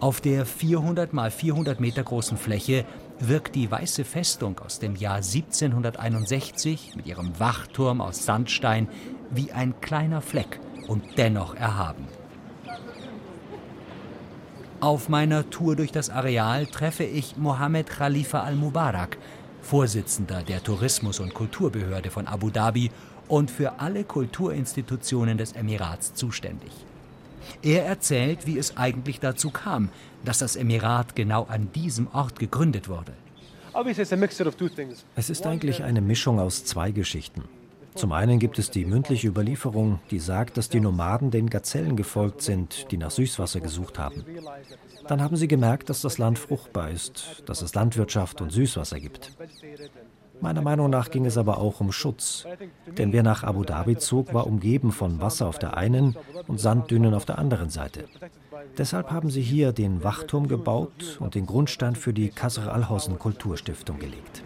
Auf 0.00 0.20
der 0.20 0.46
400 0.46 1.12
mal 1.12 1.30
400 1.30 1.78
Meter 1.78 2.02
großen 2.02 2.38
Fläche 2.38 2.84
wirkt 3.20 3.54
die 3.54 3.70
weiße 3.70 4.04
Festung 4.04 4.58
aus 4.58 4.80
dem 4.80 4.96
Jahr 4.96 5.18
1761 5.18 6.96
mit 6.96 7.06
ihrem 7.06 7.38
Wachturm 7.38 8.00
aus 8.00 8.24
Sandstein 8.24 8.88
wie 9.30 9.52
ein 9.52 9.80
kleiner 9.80 10.22
Fleck 10.22 10.58
und 10.88 11.04
dennoch 11.16 11.54
erhaben. 11.54 12.08
Auf 14.86 15.08
meiner 15.08 15.50
Tour 15.50 15.74
durch 15.74 15.90
das 15.90 16.10
Areal 16.10 16.64
treffe 16.66 17.02
ich 17.02 17.36
Mohammed 17.36 17.88
Khalifa 17.88 18.44
al-Mubarak, 18.44 19.18
Vorsitzender 19.60 20.44
der 20.44 20.62
Tourismus- 20.62 21.18
und 21.18 21.34
Kulturbehörde 21.34 22.12
von 22.12 22.28
Abu 22.28 22.50
Dhabi 22.50 22.92
und 23.26 23.50
für 23.50 23.80
alle 23.80 24.04
Kulturinstitutionen 24.04 25.38
des 25.38 25.54
Emirats 25.54 26.14
zuständig. 26.14 26.70
Er 27.64 27.84
erzählt, 27.84 28.46
wie 28.46 28.58
es 28.58 28.76
eigentlich 28.76 29.18
dazu 29.18 29.50
kam, 29.50 29.88
dass 30.24 30.38
das 30.38 30.54
Emirat 30.54 31.16
genau 31.16 31.46
an 31.50 31.72
diesem 31.72 32.06
Ort 32.12 32.38
gegründet 32.38 32.88
wurde. 32.88 33.12
Es 35.16 35.30
ist 35.30 35.46
eigentlich 35.46 35.82
eine 35.82 36.00
Mischung 36.00 36.38
aus 36.38 36.64
zwei 36.64 36.92
Geschichten. 36.92 37.42
Zum 37.96 38.12
einen 38.12 38.38
gibt 38.38 38.58
es 38.58 38.70
die 38.70 38.84
mündliche 38.84 39.28
Überlieferung, 39.28 40.00
die 40.10 40.18
sagt, 40.18 40.56
dass 40.56 40.68
die 40.68 40.80
Nomaden 40.80 41.30
den 41.30 41.48
Gazellen 41.48 41.96
gefolgt 41.96 42.42
sind, 42.42 42.90
die 42.90 42.98
nach 42.98 43.10
Süßwasser 43.10 43.60
gesucht 43.60 43.98
haben. 43.98 44.24
Dann 45.08 45.22
haben 45.22 45.36
sie 45.36 45.48
gemerkt, 45.48 45.88
dass 45.88 46.02
das 46.02 46.18
Land 46.18 46.38
fruchtbar 46.38 46.90
ist, 46.90 47.42
dass 47.46 47.62
es 47.62 47.74
Landwirtschaft 47.74 48.40
und 48.40 48.52
Süßwasser 48.52 49.00
gibt. 49.00 49.32
Meiner 50.40 50.60
Meinung 50.60 50.90
nach 50.90 51.10
ging 51.10 51.24
es 51.24 51.38
aber 51.38 51.58
auch 51.58 51.80
um 51.80 51.92
Schutz. 51.92 52.46
Denn 52.98 53.12
wer 53.12 53.22
nach 53.22 53.42
Abu 53.42 53.64
Dhabi 53.64 53.96
zog, 53.96 54.34
war 54.34 54.46
umgeben 54.46 54.92
von 54.92 55.20
Wasser 55.20 55.46
auf 55.46 55.58
der 55.58 55.76
einen 55.76 56.14
und 56.46 56.60
Sanddünen 56.60 57.14
auf 57.14 57.24
der 57.24 57.38
anderen 57.38 57.70
Seite. 57.70 58.04
Deshalb 58.76 59.10
haben 59.10 59.30
sie 59.30 59.40
hier 59.40 59.72
den 59.72 60.04
Wachturm 60.04 60.48
gebaut 60.48 61.16
und 61.20 61.34
den 61.34 61.46
Grundstein 61.46 61.96
für 61.96 62.12
die 62.12 62.28
Kasr 62.28 62.72
al-Hosn 62.72 63.18
Kulturstiftung 63.18 63.98
gelegt. 63.98 64.42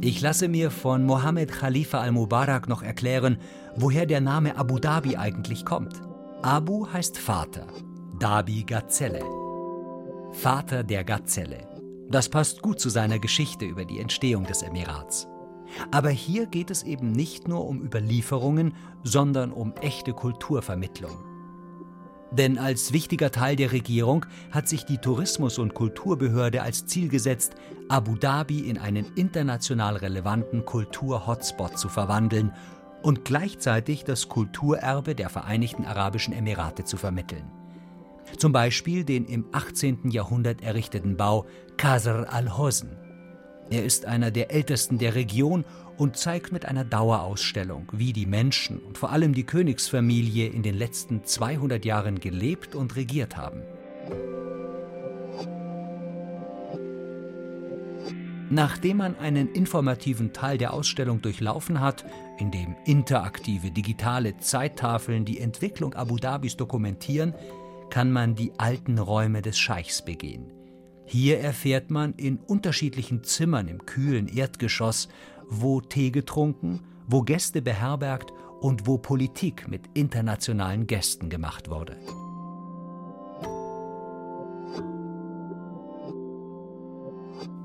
Ich 0.00 0.20
lasse 0.20 0.48
mir 0.48 0.70
von 0.70 1.04
Mohammed 1.04 1.52
Khalifa 1.52 2.00
al-Mubarak 2.00 2.68
noch 2.68 2.82
erklären, 2.82 3.38
woher 3.76 4.06
der 4.06 4.20
Name 4.20 4.56
Abu 4.56 4.78
Dhabi 4.78 5.16
eigentlich 5.16 5.64
kommt. 5.64 6.00
Abu 6.42 6.86
heißt 6.92 7.18
Vater, 7.18 7.66
Dhabi 8.18 8.64
Gazelle. 8.64 9.22
Vater 10.32 10.84
der 10.84 11.04
Gazelle. 11.04 11.66
Das 12.10 12.28
passt 12.28 12.62
gut 12.62 12.80
zu 12.80 12.88
seiner 12.88 13.18
Geschichte 13.18 13.64
über 13.64 13.84
die 13.84 13.98
Entstehung 13.98 14.44
des 14.44 14.62
Emirats. 14.62 15.28
Aber 15.90 16.10
hier 16.10 16.46
geht 16.46 16.70
es 16.70 16.82
eben 16.82 17.12
nicht 17.12 17.48
nur 17.48 17.66
um 17.66 17.82
Überlieferungen, 17.82 18.74
sondern 19.02 19.52
um 19.52 19.74
echte 19.82 20.12
Kulturvermittlung. 20.12 21.12
Denn 22.30 22.58
als 22.58 22.92
wichtiger 22.92 23.30
Teil 23.30 23.56
der 23.56 23.72
Regierung 23.72 24.26
hat 24.50 24.68
sich 24.68 24.84
die 24.84 24.98
Tourismus- 24.98 25.58
und 25.58 25.74
Kulturbehörde 25.74 26.62
als 26.62 26.86
Ziel 26.86 27.08
gesetzt, 27.08 27.54
Abu 27.88 28.16
Dhabi 28.16 28.68
in 28.68 28.76
einen 28.76 29.06
international 29.14 29.96
relevanten 29.96 30.64
Kultur-Hotspot 30.66 31.78
zu 31.78 31.88
verwandeln 31.88 32.52
und 33.02 33.24
gleichzeitig 33.24 34.04
das 34.04 34.28
Kulturerbe 34.28 35.14
der 35.14 35.30
Vereinigten 35.30 35.86
Arabischen 35.86 36.34
Emirate 36.34 36.84
zu 36.84 36.96
vermitteln. 36.96 37.50
Zum 38.36 38.52
Beispiel 38.52 39.04
den 39.04 39.24
im 39.24 39.46
18. 39.52 40.10
Jahrhundert 40.10 40.60
errichteten 40.62 41.16
Bau 41.16 41.46
Qasr 41.78 42.26
al-Hosn. 42.30 42.90
Er 43.70 43.84
ist 43.84 44.04
einer 44.04 44.30
der 44.30 44.52
ältesten 44.52 44.98
der 44.98 45.14
Region 45.14 45.64
und 45.98 46.16
zeigt 46.16 46.52
mit 46.52 46.64
einer 46.64 46.84
Dauerausstellung, 46.84 47.90
wie 47.92 48.12
die 48.12 48.26
Menschen 48.26 48.78
und 48.78 48.96
vor 48.96 49.10
allem 49.10 49.34
die 49.34 49.44
Königsfamilie 49.44 50.46
in 50.46 50.62
den 50.62 50.76
letzten 50.76 51.24
200 51.24 51.84
Jahren 51.84 52.20
gelebt 52.20 52.74
und 52.74 52.96
regiert 52.96 53.36
haben. 53.36 53.62
Nachdem 58.50 58.98
man 58.98 59.18
einen 59.18 59.52
informativen 59.52 60.32
Teil 60.32 60.56
der 60.56 60.72
Ausstellung 60.72 61.20
durchlaufen 61.20 61.80
hat, 61.80 62.06
in 62.38 62.50
dem 62.50 62.76
interaktive 62.86 63.70
digitale 63.70 64.38
Zeittafeln 64.38 65.26
die 65.26 65.38
Entwicklung 65.38 65.92
Abu 65.94 66.16
Dhabis 66.16 66.56
dokumentieren, 66.56 67.34
kann 67.90 68.10
man 68.10 68.36
die 68.36 68.52
alten 68.56 68.98
Räume 68.98 69.42
des 69.42 69.58
Scheichs 69.58 70.00
begehen. 70.02 70.50
Hier 71.04 71.40
erfährt 71.40 71.90
man 71.90 72.14
in 72.14 72.38
unterschiedlichen 72.38 73.24
Zimmern 73.24 73.68
im 73.68 73.84
kühlen 73.84 74.28
Erdgeschoss, 74.28 75.08
wo 75.48 75.80
Tee 75.80 76.10
getrunken, 76.10 76.80
wo 77.06 77.22
Gäste 77.22 77.62
beherbergt 77.62 78.32
und 78.60 78.86
wo 78.86 78.98
Politik 78.98 79.68
mit 79.68 79.82
internationalen 79.94 80.86
Gästen 80.86 81.30
gemacht 81.30 81.70
wurde. 81.70 81.96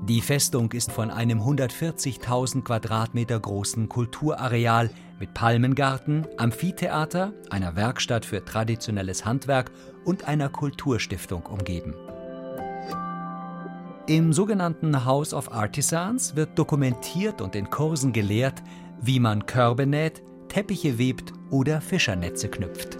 Die 0.06 0.20
Festung 0.20 0.70
ist 0.72 0.92
von 0.92 1.10
einem 1.10 1.40
140.000 1.40 2.62
Quadratmeter 2.62 3.40
großen 3.40 3.88
Kulturareal 3.88 4.90
mit 5.18 5.32
Palmengarten, 5.32 6.26
Amphitheater, 6.36 7.32
einer 7.48 7.74
Werkstatt 7.74 8.26
für 8.26 8.44
traditionelles 8.44 9.24
Handwerk 9.24 9.70
und 10.04 10.28
einer 10.28 10.50
Kulturstiftung 10.50 11.46
umgeben. 11.46 11.94
Im 14.06 14.34
sogenannten 14.34 15.06
House 15.06 15.32
of 15.32 15.50
Artisans 15.50 16.36
wird 16.36 16.58
dokumentiert 16.58 17.40
und 17.40 17.56
in 17.56 17.70
Kursen 17.70 18.12
gelehrt, 18.12 18.62
wie 19.00 19.18
man 19.18 19.46
Körbe 19.46 19.86
näht, 19.86 20.22
Teppiche 20.48 20.98
webt 20.98 21.32
oder 21.50 21.80
Fischernetze 21.80 22.50
knüpft. 22.50 22.98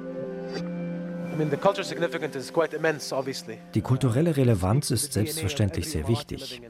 Die 3.74 3.80
kulturelle 3.82 4.36
Relevanz 4.36 4.90
ist 4.90 5.12
selbstverständlich 5.12 5.90
sehr 5.90 6.08
wichtig. 6.08 6.62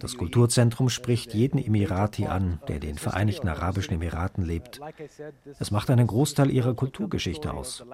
Das 0.00 0.16
Kulturzentrum 0.16 0.88
spricht 0.88 1.34
jeden 1.34 1.58
Emirati 1.58 2.26
an, 2.26 2.60
der 2.68 2.76
in 2.76 2.80
den 2.80 2.98
Vereinigten 2.98 3.48
Arabischen 3.48 3.92
Emiraten 3.92 4.42
lebt. 4.42 4.80
Es 5.58 5.70
macht 5.70 5.90
einen 5.90 6.06
Großteil 6.06 6.50
ihrer 6.50 6.72
Kulturgeschichte 6.72 7.52
aus. 7.52 7.84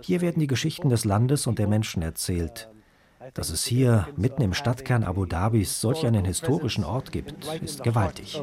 Hier 0.00 0.20
werden 0.20 0.40
die 0.40 0.48
Geschichten 0.48 0.88
des 0.88 1.04
Landes 1.04 1.46
und 1.46 1.60
der 1.60 1.68
Menschen 1.68 2.02
erzählt. 2.02 2.68
Dass 3.34 3.50
es 3.50 3.64
hier 3.64 4.08
mitten 4.16 4.42
im 4.42 4.54
Stadtkern 4.54 5.04
Abu 5.04 5.26
Dhabis 5.26 5.80
solch 5.80 6.06
einen 6.06 6.24
historischen 6.24 6.84
Ort 6.84 7.12
gibt, 7.12 7.46
ist 7.60 7.82
gewaltig. 7.82 8.42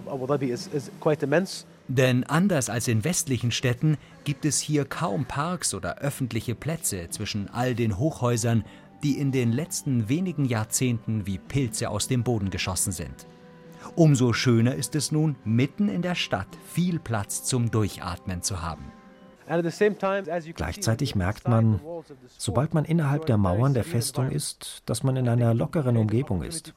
Denn 1.88 2.24
anders 2.24 2.70
als 2.70 2.88
in 2.88 3.04
westlichen 3.04 3.52
Städten 3.52 3.98
gibt 4.24 4.46
es 4.46 4.60
hier 4.60 4.86
kaum 4.86 5.26
Parks 5.26 5.74
oder 5.74 6.00
öffentliche 6.00 6.56
Plätze 6.56 7.10
zwischen 7.10 7.50
all 7.50 7.76
den 7.76 7.98
Hochhäusern, 7.98 8.64
die 9.04 9.20
in 9.20 9.32
den 9.32 9.52
letzten 9.52 10.10
wenigen 10.10 10.46
Jahrzehnten 10.46 11.28
wie 11.28 11.38
Pilze 11.38 11.90
aus 11.90 12.08
dem 12.08 12.24
Boden 12.24 12.50
geschossen 12.50 12.92
sind. 12.92 13.28
Umso 13.96 14.34
schöner 14.34 14.76
ist 14.76 14.96
es 14.96 15.12
nun, 15.12 15.36
mitten 15.46 15.90
in 15.90 16.02
der 16.02 16.16
Stadt 16.16 16.48
viel 16.66 17.00
Platz 17.00 17.44
zum 17.44 17.70
Durchatmen 17.70 18.42
zu 18.42 18.62
haben. 18.62 18.92
Gleichzeitig 19.48 21.16
merkt 21.16 21.48
man, 21.48 21.80
sobald 22.38 22.74
man 22.74 22.86
innerhalb 22.86 23.26
der 23.26 23.38
Mauern 23.38 23.74
der 23.74 23.84
Festung 23.84 24.32
ist, 24.32 24.84
dass 24.86 25.04
man 25.04 25.16
in 25.16 25.30
einer 25.30 25.54
lockeren 25.54 25.98
Umgebung 25.98 26.44
ist. 26.44 26.74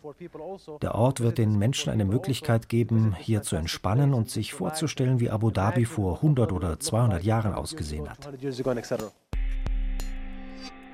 Der 0.82 0.94
Ort 0.94 1.20
wird 1.20 1.38
den 1.38 1.58
Menschen 1.58 1.90
eine 1.90 2.04
Möglichkeit 2.04 2.68
geben, 2.68 3.16
hier 3.18 3.42
zu 3.42 3.56
entspannen 3.56 4.12
und 4.14 4.30
sich 4.30 4.52
vorzustellen, 4.52 5.20
wie 5.20 5.30
Abu 5.30 5.50
Dhabi 5.50 5.84
vor 5.84 6.16
100 6.16 6.52
oder 6.52 6.78
200 6.78 7.22
Jahren 7.24 7.54
ausgesehen 7.54 8.08
hat. 8.08 8.28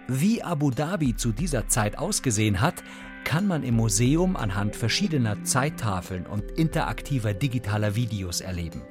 Wie 0.07 0.43
Abu 0.43 0.71
Dhabi 0.71 1.17
zu 1.17 1.33
dieser 1.33 1.67
Zeit 1.69 1.99
ausgesehen 1.99 2.61
hat, 2.61 2.85
kann 3.25 3.47
man 3.47 3.63
im 3.63 3.75
Museum 3.75 4.37
anhand 4.37 4.77
verschiedener 4.77 5.43
Zeittafeln 5.45 6.27
und 6.27 6.43
interaktiver 6.53 7.33
digitaler 7.33 7.97
Videos 7.97 8.43
erleben. 8.43 8.83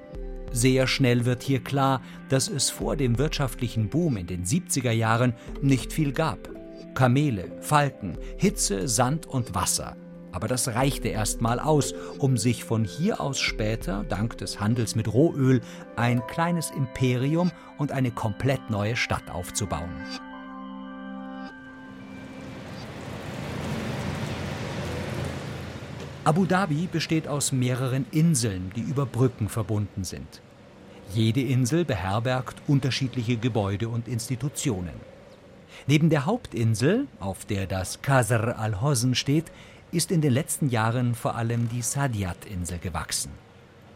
Sehr 0.54 0.86
schnell 0.86 1.26
wird 1.26 1.42
hier 1.42 1.64
klar, 1.64 2.02
dass 2.30 2.48
es 2.48 2.70
vor 2.70 2.96
dem 2.96 3.18
wirtschaftlichen 3.18 3.90
Boom 3.90 4.18
in 4.18 4.28
den 4.28 4.46
70er 4.46 4.92
Jahren 4.92 5.34
nicht 5.64 5.92
viel 5.92 6.14
gab. 6.14 6.48
Kamele, 6.94 7.52
Falken, 7.60 8.20
Hitze, 8.38 8.88
Sand 8.88 9.26
und 9.26 9.56
Wasser. 9.56 9.98
Aber 10.32 10.48
das 10.48 10.68
reichte 10.68 11.08
erst 11.08 11.42
mal 11.42 11.60
aus, 11.60 11.94
um 12.20 12.38
sich 12.38 12.64
von 12.64 12.86
hier 12.86 13.20
aus 13.20 13.40
später, 13.40 14.06
dank 14.08 14.38
des 14.38 14.60
Handels 14.60 14.96
mit 14.96 15.12
Rohöl, 15.12 15.62
ein 15.96 16.26
kleines 16.28 16.70
Imperium 16.70 17.52
und 17.80 17.92
eine 17.92 18.12
komplett 18.12 18.70
neue 18.70 18.96
Stadt 18.96 19.32
aufzubauen. 19.32 19.92
Abu 26.26 26.46
Dhabi 26.46 26.88
besteht 26.90 27.28
aus 27.28 27.52
mehreren 27.52 28.06
Inseln, 28.12 28.72
die 28.78 28.82
über 28.82 29.06
Brücken 29.06 29.50
verbunden 29.50 30.06
sind. 30.06 30.42
Jede 31.14 31.42
Insel 31.42 31.84
beherbergt 31.84 32.62
unterschiedliche 32.66 33.36
Gebäude 33.36 33.90
und 33.90 34.08
Institutionen. 34.08 34.94
Neben 35.86 36.10
der 36.10 36.26
Hauptinsel, 36.26 37.08
auf 37.20 37.44
der 37.44 37.68
das 37.68 38.02
Qasr 38.02 38.58
al-Hosn 38.58 39.16
steht, 39.16 39.52
ist 39.92 40.12
in 40.12 40.22
den 40.22 40.32
letzten 40.32 40.70
Jahren 40.70 41.14
vor 41.14 41.36
allem 41.36 41.68
die 41.68 41.82
Sadiat-Insel 41.82 42.80
gewachsen. 42.80 43.32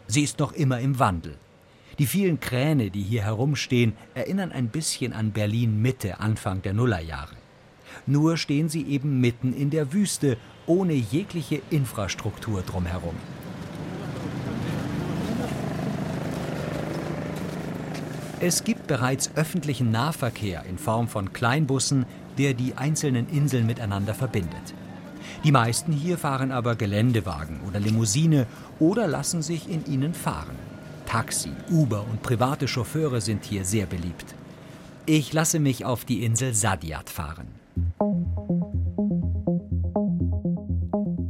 Sie 0.06 0.22
ist 0.22 0.38
noch 0.38 0.52
immer 0.52 0.80
im 0.80 0.98
Wandel. 0.98 1.38
Die 1.98 2.06
vielen 2.06 2.40
Kräne, 2.40 2.90
die 2.90 3.02
hier 3.02 3.22
herumstehen, 3.22 3.94
erinnern 4.14 4.52
ein 4.52 4.68
bisschen 4.68 5.14
an 5.14 5.32
Berlin 5.32 5.80
Mitte 5.80 6.20
Anfang 6.20 6.60
der 6.60 6.74
Nullerjahre. 6.74 7.36
Nur 8.06 8.36
stehen 8.36 8.68
sie 8.68 8.86
eben 8.86 9.18
mitten 9.18 9.54
in 9.54 9.70
der 9.70 9.94
Wüste 9.94 10.36
ohne 10.68 10.92
jegliche 10.92 11.60
Infrastruktur 11.70 12.62
drumherum. 12.62 13.16
Es 18.40 18.62
gibt 18.62 18.86
bereits 18.86 19.32
öffentlichen 19.34 19.90
Nahverkehr 19.90 20.64
in 20.68 20.78
Form 20.78 21.08
von 21.08 21.32
Kleinbussen, 21.32 22.06
der 22.38 22.54
die 22.54 22.74
einzelnen 22.76 23.28
Inseln 23.28 23.66
miteinander 23.66 24.14
verbindet. 24.14 24.74
Die 25.42 25.50
meisten 25.50 25.92
hier 25.92 26.18
fahren 26.18 26.52
aber 26.52 26.76
Geländewagen 26.76 27.60
oder 27.66 27.80
Limousine 27.80 28.46
oder 28.78 29.08
lassen 29.08 29.42
sich 29.42 29.68
in 29.68 29.84
ihnen 29.86 30.14
fahren. 30.14 30.56
Taxi, 31.06 31.50
Uber 31.70 32.04
und 32.08 32.22
private 32.22 32.68
Chauffeure 32.68 33.20
sind 33.20 33.44
hier 33.44 33.64
sehr 33.64 33.86
beliebt. 33.86 34.34
Ich 35.06 35.32
lasse 35.32 35.58
mich 35.58 35.84
auf 35.84 36.04
die 36.04 36.24
Insel 36.24 36.54
Sadiat 36.54 37.10
fahren. 37.10 37.48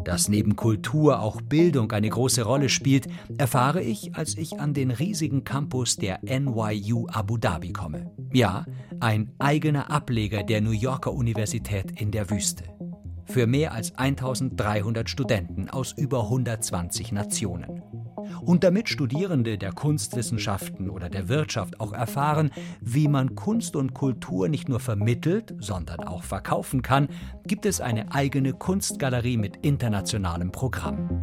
Dass 0.08 0.30
neben 0.30 0.56
Kultur 0.56 1.20
auch 1.20 1.42
Bildung 1.42 1.92
eine 1.92 2.08
große 2.08 2.42
Rolle 2.42 2.70
spielt, 2.70 3.08
erfahre 3.36 3.82
ich, 3.82 4.16
als 4.16 4.38
ich 4.38 4.58
an 4.58 4.72
den 4.72 4.90
riesigen 4.90 5.44
Campus 5.44 5.96
der 5.96 6.20
NYU 6.22 7.08
Abu 7.08 7.36
Dhabi 7.36 7.74
komme. 7.74 8.10
Ja, 8.32 8.64
ein 9.00 9.34
eigener 9.38 9.90
Ableger 9.90 10.44
der 10.44 10.62
New 10.62 10.70
Yorker 10.70 11.12
Universität 11.12 12.00
in 12.00 12.10
der 12.10 12.30
Wüste 12.30 12.64
für 13.26 13.46
mehr 13.46 13.72
als 13.72 13.94
1300 13.96 15.10
Studenten 15.10 15.68
aus 15.68 15.92
über 15.92 16.22
120 16.22 17.12
Nationen. 17.12 17.82
Und 18.40 18.64
damit 18.64 18.88
Studierende 18.88 19.58
der 19.58 19.72
Kunstwissenschaften 19.72 20.90
oder 20.90 21.08
der 21.08 21.28
Wirtschaft 21.28 21.80
auch 21.80 21.92
erfahren, 21.92 22.50
wie 22.80 23.08
man 23.08 23.34
Kunst 23.34 23.76
und 23.76 23.94
Kultur 23.94 24.48
nicht 24.48 24.68
nur 24.68 24.80
vermittelt, 24.80 25.54
sondern 25.58 26.00
auch 26.00 26.22
verkaufen 26.22 26.82
kann, 26.82 27.08
gibt 27.46 27.66
es 27.66 27.80
eine 27.80 28.12
eigene 28.12 28.52
Kunstgalerie 28.52 29.36
mit 29.36 29.56
internationalem 29.58 30.52
Programm. 30.52 31.20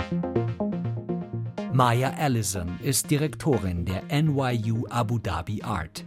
Maya 1.74 2.14
Allison 2.18 2.80
ist 2.82 3.12
Direktorin 3.12 3.86
der 3.86 4.04
NYU 4.10 4.86
Abu 4.90 5.20
Dhabi 5.20 5.62
Art. 5.62 6.06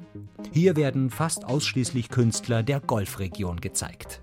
Hier 0.50 0.76
werden 0.76 1.10
fast 1.10 1.44
ausschließlich 1.44 2.08
Künstler 2.08 2.62
der 2.62 2.80
Golfregion 2.80 3.60
gezeigt. 3.60 4.22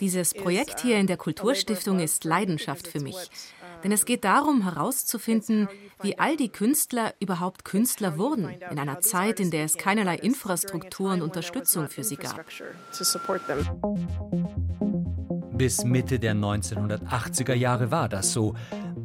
Dieses 0.00 0.34
Projekt 0.34 0.80
hier 0.80 0.98
in 0.98 1.06
der 1.06 1.16
Kulturstiftung 1.16 2.00
ist 2.00 2.24
Leidenschaft 2.24 2.88
für 2.88 2.98
mich. 2.98 3.30
Denn 3.84 3.92
es 3.92 4.04
geht 4.04 4.24
darum, 4.24 4.62
herauszufinden, 4.62 5.68
wie 6.02 6.18
all 6.18 6.36
die 6.36 6.50
Künstler 6.50 7.14
überhaupt 7.20 7.64
Künstler 7.64 8.18
wurden, 8.18 8.48
in 8.48 8.78
einer 8.78 9.00
Zeit, 9.00 9.40
in 9.40 9.50
der 9.50 9.64
es 9.64 9.76
keinerlei 9.76 10.16
Infrastruktur 10.16 11.12
und 11.12 11.22
Unterstützung 11.22 11.88
für 11.88 12.04
sie 12.04 12.16
gab. 12.16 12.44
Bis 15.54 15.84
Mitte 15.84 16.18
der 16.18 16.34
1980er 16.34 17.54
Jahre 17.54 17.90
war 17.90 18.08
das 18.08 18.32
so. 18.32 18.54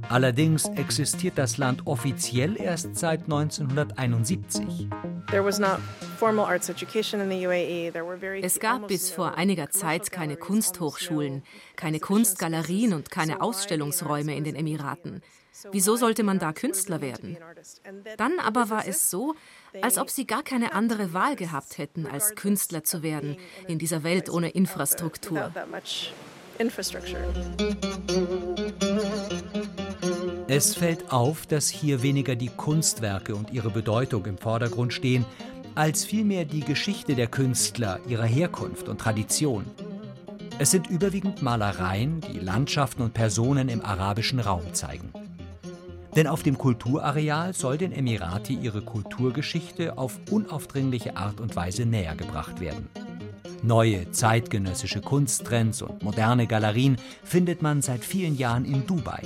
Allerdings 0.09 0.65
existiert 0.69 1.37
das 1.37 1.57
Land 1.57 1.85
offiziell 1.85 2.59
erst 2.59 2.95
seit 2.95 3.23
1971. 3.23 4.87
Es 8.41 8.59
gab 8.59 8.87
bis 8.87 9.11
vor 9.11 9.35
einiger 9.35 9.69
Zeit 9.69 10.11
keine 10.11 10.37
Kunsthochschulen, 10.37 11.43
keine 11.75 11.99
Kunstgalerien 11.99 12.93
und 12.93 13.11
keine 13.11 13.41
Ausstellungsräume 13.41 14.35
in 14.35 14.45
den 14.45 14.55
Emiraten. 14.55 15.21
Wieso 15.71 15.95
sollte 15.95 16.23
man 16.23 16.39
da 16.39 16.53
Künstler 16.53 17.01
werden? 17.01 17.37
Dann 18.15 18.39
aber 18.39 18.69
war 18.69 18.87
es 18.87 19.09
so, 19.09 19.35
als 19.81 19.97
ob 19.97 20.09
sie 20.09 20.25
gar 20.25 20.43
keine 20.43 20.73
andere 20.73 21.13
Wahl 21.13 21.35
gehabt 21.35 21.77
hätten, 21.77 22.05
als 22.05 22.35
Künstler 22.35 22.83
zu 22.83 23.03
werden 23.03 23.37
in 23.67 23.79
dieser 23.79 24.03
Welt 24.03 24.29
ohne 24.29 24.49
Infrastruktur. 24.49 25.51
Es 30.47 30.75
fällt 30.75 31.11
auf, 31.11 31.45
dass 31.45 31.69
hier 31.69 32.01
weniger 32.01 32.35
die 32.35 32.49
Kunstwerke 32.49 33.35
und 33.35 33.51
ihre 33.51 33.69
Bedeutung 33.69 34.25
im 34.25 34.37
Vordergrund 34.37 34.93
stehen, 34.93 35.25
als 35.75 36.05
vielmehr 36.05 36.45
die 36.45 36.61
Geschichte 36.61 37.15
der 37.15 37.27
Künstler, 37.27 37.99
ihrer 38.07 38.25
Herkunft 38.25 38.89
und 38.89 38.99
Tradition. 38.99 39.65
Es 40.57 40.71
sind 40.71 40.87
überwiegend 40.87 41.43
Malereien, 41.43 42.21
die 42.21 42.39
Landschaften 42.39 43.03
und 43.03 43.13
Personen 43.13 43.69
im 43.69 43.85
arabischen 43.85 44.39
Raum 44.39 44.73
zeigen. 44.73 45.11
Denn 46.15 46.25
auf 46.25 46.41
dem 46.41 46.57
Kulturareal 46.57 47.53
soll 47.53 47.77
den 47.77 47.91
Emirati 47.91 48.55
ihre 48.55 48.81
Kulturgeschichte 48.81 49.99
auf 49.99 50.17
unaufdringliche 50.31 51.15
Art 51.15 51.39
und 51.39 51.55
Weise 51.55 51.85
näher 51.85 52.15
gebracht 52.15 52.59
werden. 52.59 52.89
Neue 53.63 54.11
zeitgenössische 54.11 55.01
Kunsttrends 55.01 55.81
und 55.81 56.03
moderne 56.03 56.47
Galerien 56.47 56.97
findet 57.23 57.61
man 57.61 57.81
seit 57.81 58.05
vielen 58.05 58.37
Jahren 58.37 58.65
in 58.65 58.85
Dubai, 58.85 59.23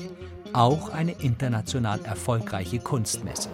auch 0.54 0.90
eine 0.90 1.12
international 1.12 2.00
erfolgreiche 2.04 2.80
Kunstmesse. 2.80 3.50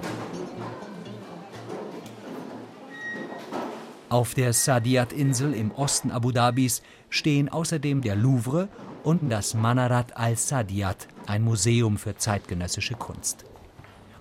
Auf 4.10 4.36
der 4.36 4.54
Sadiat-Insel 4.54 5.54
im 5.54 5.72
Osten 5.72 6.12
Abu 6.12 6.32
Dhabis 6.32 6.82
stehen 7.10 7.50
außerdem 7.50 8.02
der 8.02 8.16
Louvre 8.16 8.70
und 9.04 9.30
das 9.30 9.54
Manarat 9.54 10.16
al-Sadiat, 10.16 11.08
ein 11.26 11.44
Museum 11.44 11.98
für 11.98 12.16
zeitgenössische 12.16 12.96
Kunst. 12.96 13.46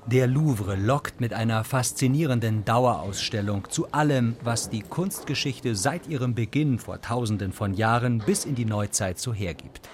Der 0.06 0.28
Louvre 0.28 0.76
lockt 0.76 1.20
mit 1.20 1.32
einer 1.32 1.64
faszinierenden 1.64 2.64
Dauerausstellung 2.64 3.68
zu 3.70 3.90
allem, 3.90 4.36
was 4.44 4.70
die 4.70 4.82
Kunstgeschichte 4.82 5.74
seit 5.74 6.06
ihrem 6.06 6.32
Beginn 6.32 6.78
vor 6.78 7.00
Tausenden 7.00 7.52
von 7.52 7.74
Jahren 7.74 8.18
bis 8.18 8.44
in 8.44 8.54
die 8.54 8.66
Neuzeit 8.66 9.18
so 9.18 9.34
hergibt. 9.34 9.88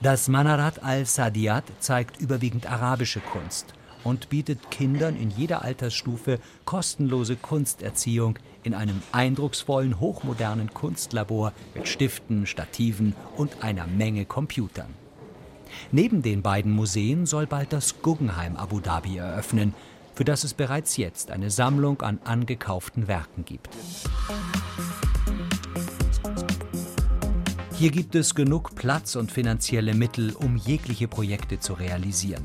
Das 0.00 0.28
Manarat 0.28 0.82
al-Sadiat 0.82 1.64
zeigt 1.80 2.18
überwiegend 2.18 2.66
arabische 2.66 3.20
Kunst 3.20 3.74
und 4.04 4.30
bietet 4.30 4.70
Kindern 4.70 5.14
in 5.20 5.28
jeder 5.28 5.60
Altersstufe 5.60 6.38
kostenlose 6.64 7.36
Kunsterziehung 7.36 8.38
in 8.62 8.72
einem 8.72 9.02
eindrucksvollen, 9.12 10.00
hochmodernen 10.00 10.72
Kunstlabor 10.72 11.52
mit 11.74 11.88
Stiften, 11.88 12.46
Stativen 12.46 13.14
und 13.36 13.62
einer 13.62 13.86
Menge 13.86 14.24
Computern. 14.24 14.94
Neben 15.90 16.20
den 16.20 16.42
beiden 16.42 16.72
Museen 16.72 17.24
soll 17.24 17.46
bald 17.46 17.72
das 17.72 18.02
Guggenheim 18.02 18.56
Abu 18.56 18.78
Dhabi 18.80 19.16
eröffnen, 19.16 19.74
für 20.14 20.24
das 20.24 20.44
es 20.44 20.52
bereits 20.52 20.98
jetzt 20.98 21.30
eine 21.30 21.50
Sammlung 21.50 22.02
an 22.02 22.18
angekauften 22.24 23.08
Werken 23.08 23.46
gibt. 23.46 23.70
Hier 27.74 27.90
gibt 27.90 28.14
es 28.16 28.34
genug 28.34 28.74
Platz 28.74 29.16
und 29.16 29.32
finanzielle 29.32 29.94
Mittel, 29.94 30.34
um 30.34 30.56
jegliche 30.56 31.08
Projekte 31.08 31.58
zu 31.58 31.72
realisieren. 31.72 32.44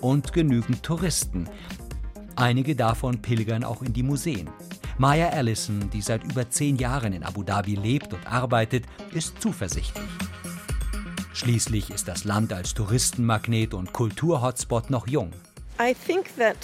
Und 0.00 0.32
genügend 0.32 0.84
Touristen. 0.84 1.48
Einige 2.36 2.76
davon 2.76 3.20
pilgern 3.20 3.64
auch 3.64 3.82
in 3.82 3.92
die 3.92 4.04
Museen. 4.04 4.48
Maya 4.98 5.30
Allison, 5.30 5.90
die 5.90 6.02
seit 6.02 6.22
über 6.22 6.48
zehn 6.48 6.76
Jahren 6.76 7.12
in 7.12 7.24
Abu 7.24 7.42
Dhabi 7.42 7.74
lebt 7.74 8.12
und 8.12 8.24
arbeitet, 8.30 8.84
ist 9.12 9.42
zuversichtlich. 9.42 10.04
Schließlich 11.38 11.90
ist 11.90 12.08
das 12.08 12.24
Land 12.24 12.52
als 12.52 12.74
Touristenmagnet 12.74 13.72
und 13.72 13.92
Kulturhotspot 13.92 14.90
noch 14.90 15.06
jung. 15.06 15.32
I 15.80 15.94
think 15.94 16.36
that 16.36 16.56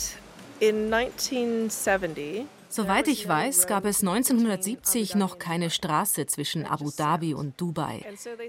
in 0.58 0.92
1970 0.92 2.44
Soweit 2.74 3.06
ich 3.06 3.28
weiß, 3.28 3.68
gab 3.68 3.84
es 3.84 4.00
1970 4.00 5.14
noch 5.14 5.38
keine 5.38 5.70
Straße 5.70 6.26
zwischen 6.26 6.66
Abu 6.66 6.90
Dhabi 6.90 7.32
und 7.32 7.60
Dubai. 7.60 8.04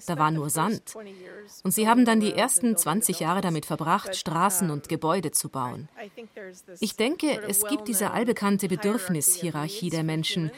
Da 0.08 0.18
war 0.18 0.32
nur 0.32 0.50
Sand. 0.50 0.96
Und 1.62 1.72
sie 1.76 1.88
haben 1.88 2.06
dann 2.06 2.22
die 2.22 2.34
ersten 2.34 2.76
20 2.76 3.20
Jahre 3.20 3.42
damit 3.42 3.68
verbracht, 3.68 4.16
Straßen 4.16 4.72
und 4.72 4.90
Gebäude 4.90 5.30
zu 5.30 5.50
bauen. 5.50 5.90
Ich 6.80 6.96
denke, 6.96 7.40
es 7.48 7.68
gibt 7.68 7.88
diese 7.88 8.10
allbekannte 8.10 8.68
Bedürfnishierarchie 8.68 9.92
der 9.92 10.04
Menschen. 10.04 10.50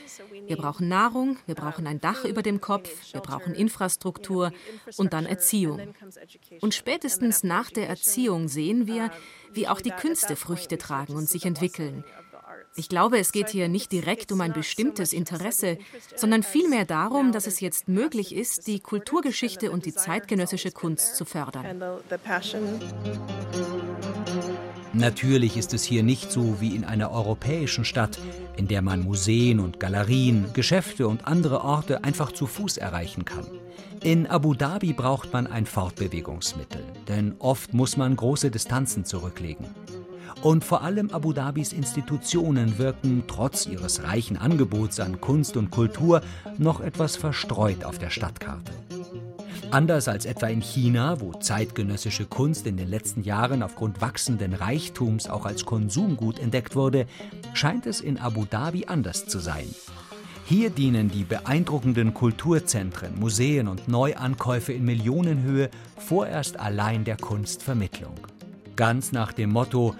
Wir 0.45 0.55
brauchen 0.55 0.87
Nahrung, 0.87 1.35
wir 1.45 1.55
brauchen 1.55 1.87
ein 1.87 1.99
Dach 1.99 2.23
über 2.23 2.43
dem 2.43 2.61
Kopf, 2.61 2.89
wir 3.11 3.19
brauchen 3.19 3.53
Infrastruktur 3.53 4.53
und 4.95 5.11
dann 5.11 5.25
Erziehung. 5.25 5.93
Und 6.61 6.73
spätestens 6.73 7.43
nach 7.43 7.69
der 7.69 7.89
Erziehung 7.89 8.47
sehen 8.47 8.87
wir, 8.87 9.11
wie 9.51 9.67
auch 9.67 9.81
die 9.81 9.91
Künste 9.91 10.37
Früchte 10.37 10.77
tragen 10.77 11.17
und 11.17 11.27
sich 11.27 11.45
entwickeln. 11.45 12.05
Ich 12.79 12.89
glaube, 12.89 13.17
es 13.17 13.31
geht 13.31 13.49
hier 13.49 13.69
nicht 13.69 13.91
direkt 13.91 14.31
um 14.31 14.39
ein 14.39 14.53
bestimmtes 14.53 15.11
Interesse, 15.11 15.79
sondern 16.15 16.43
vielmehr 16.43 16.85
darum, 16.85 17.31
dass 17.31 17.47
es 17.47 17.59
jetzt 17.59 17.87
möglich 17.87 18.35
ist, 18.35 18.67
die 18.67 18.79
Kulturgeschichte 18.79 19.71
und 19.71 19.85
die 19.85 19.95
zeitgenössische 19.95 20.69
Kunst 20.71 21.15
zu 21.15 21.25
fördern. 21.25 21.81
Natürlich 24.93 25.57
ist 25.57 25.73
es 25.73 25.83
hier 25.83 26.03
nicht 26.03 26.31
so 26.31 26.61
wie 26.61 26.75
in 26.75 26.85
einer 26.85 27.11
europäischen 27.11 27.83
Stadt, 27.83 28.19
in 28.55 28.67
der 28.67 28.83
man 28.83 29.03
Museen 29.03 29.59
und 29.59 29.79
Galerien, 29.79 30.53
Geschäfte 30.53 31.07
und 31.07 31.27
andere 31.27 31.63
Orte 31.63 32.03
einfach 32.03 32.31
zu 32.31 32.45
Fuß 32.45 32.77
erreichen 32.77 33.25
kann. 33.25 33.47
In 34.03 34.27
Abu 34.27 34.53
Dhabi 34.53 34.93
braucht 34.93 35.33
man 35.33 35.47
ein 35.47 35.65
Fortbewegungsmittel, 35.65 36.83
denn 37.07 37.35
oft 37.39 37.73
muss 37.73 37.97
man 37.97 38.15
große 38.15 38.51
Distanzen 38.51 39.03
zurücklegen. 39.03 39.65
Und 40.41 40.63
vor 40.63 40.83
allem 40.83 41.09
Abu 41.11 41.33
Dhabis 41.33 41.73
Institutionen 41.73 42.77
wirken 42.77 43.23
trotz 43.27 43.65
ihres 43.65 44.03
reichen 44.03 44.37
Angebots 44.37 44.99
an 44.99 45.19
Kunst 45.19 45.57
und 45.57 45.71
Kultur 45.71 46.21
noch 46.57 46.79
etwas 46.79 47.15
verstreut 47.15 47.83
auf 47.83 47.97
der 47.97 48.09
Stadtkarte. 48.09 48.71
Anders 49.71 50.07
als 50.07 50.25
etwa 50.25 50.47
in 50.47 50.61
China, 50.61 51.19
wo 51.19 51.33
zeitgenössische 51.33 52.25
Kunst 52.25 52.67
in 52.67 52.77
den 52.77 52.87
letzten 52.87 53.23
Jahren 53.23 53.63
aufgrund 53.63 53.99
wachsenden 53.99 54.53
Reichtums 54.53 55.29
auch 55.29 55.45
als 55.45 55.65
Konsumgut 55.65 56.39
entdeckt 56.39 56.75
wurde, 56.75 57.05
scheint 57.53 57.85
es 57.85 57.99
in 57.99 58.17
Abu 58.17 58.45
Dhabi 58.45 58.85
anders 58.85 59.27
zu 59.27 59.39
sein. 59.39 59.67
Hier 60.45 60.69
dienen 60.69 61.09
die 61.09 61.25
beeindruckenden 61.25 62.13
Kulturzentren, 62.13 63.19
Museen 63.19 63.67
und 63.67 63.89
Neuankäufe 63.89 64.71
in 64.71 64.85
Millionenhöhe 64.85 65.69
vorerst 65.97 66.57
allein 66.57 67.03
der 67.03 67.17
Kunstvermittlung. 67.17 68.15
Ganz 68.77 69.11
nach 69.11 69.33
dem 69.33 69.49
Motto, 69.49 69.95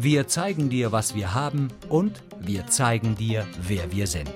wir 0.00 0.28
zeigen 0.28 0.70
dir, 0.70 0.92
was 0.92 1.16
wir 1.16 1.34
haben 1.34 1.68
und 1.88 2.22
wir 2.38 2.68
zeigen 2.68 3.16
dir, 3.16 3.44
wer 3.66 3.90
wir 3.90 4.06
sind. 4.06 4.28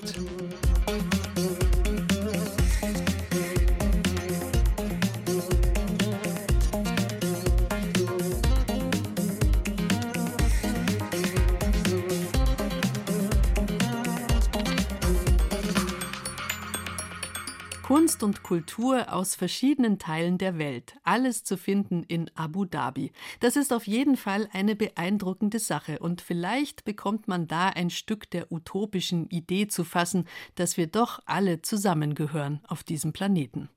Und 18.22 18.44
Kultur 18.44 19.12
aus 19.12 19.34
verschiedenen 19.34 19.98
Teilen 19.98 20.38
der 20.38 20.56
Welt, 20.56 20.94
alles 21.02 21.42
zu 21.42 21.56
finden 21.56 22.04
in 22.04 22.30
Abu 22.36 22.64
Dhabi. 22.64 23.10
Das 23.40 23.56
ist 23.56 23.72
auf 23.72 23.88
jeden 23.88 24.16
Fall 24.16 24.48
eine 24.52 24.76
beeindruckende 24.76 25.58
Sache 25.58 25.98
und 25.98 26.20
vielleicht 26.20 26.84
bekommt 26.84 27.26
man 27.26 27.48
da 27.48 27.68
ein 27.70 27.90
Stück 27.90 28.30
der 28.30 28.52
utopischen 28.52 29.28
Idee 29.28 29.66
zu 29.66 29.82
fassen, 29.82 30.28
dass 30.54 30.76
wir 30.76 30.86
doch 30.86 31.18
alle 31.26 31.62
zusammengehören 31.62 32.60
auf 32.68 32.84
diesem 32.84 33.12
Planeten. 33.12 33.68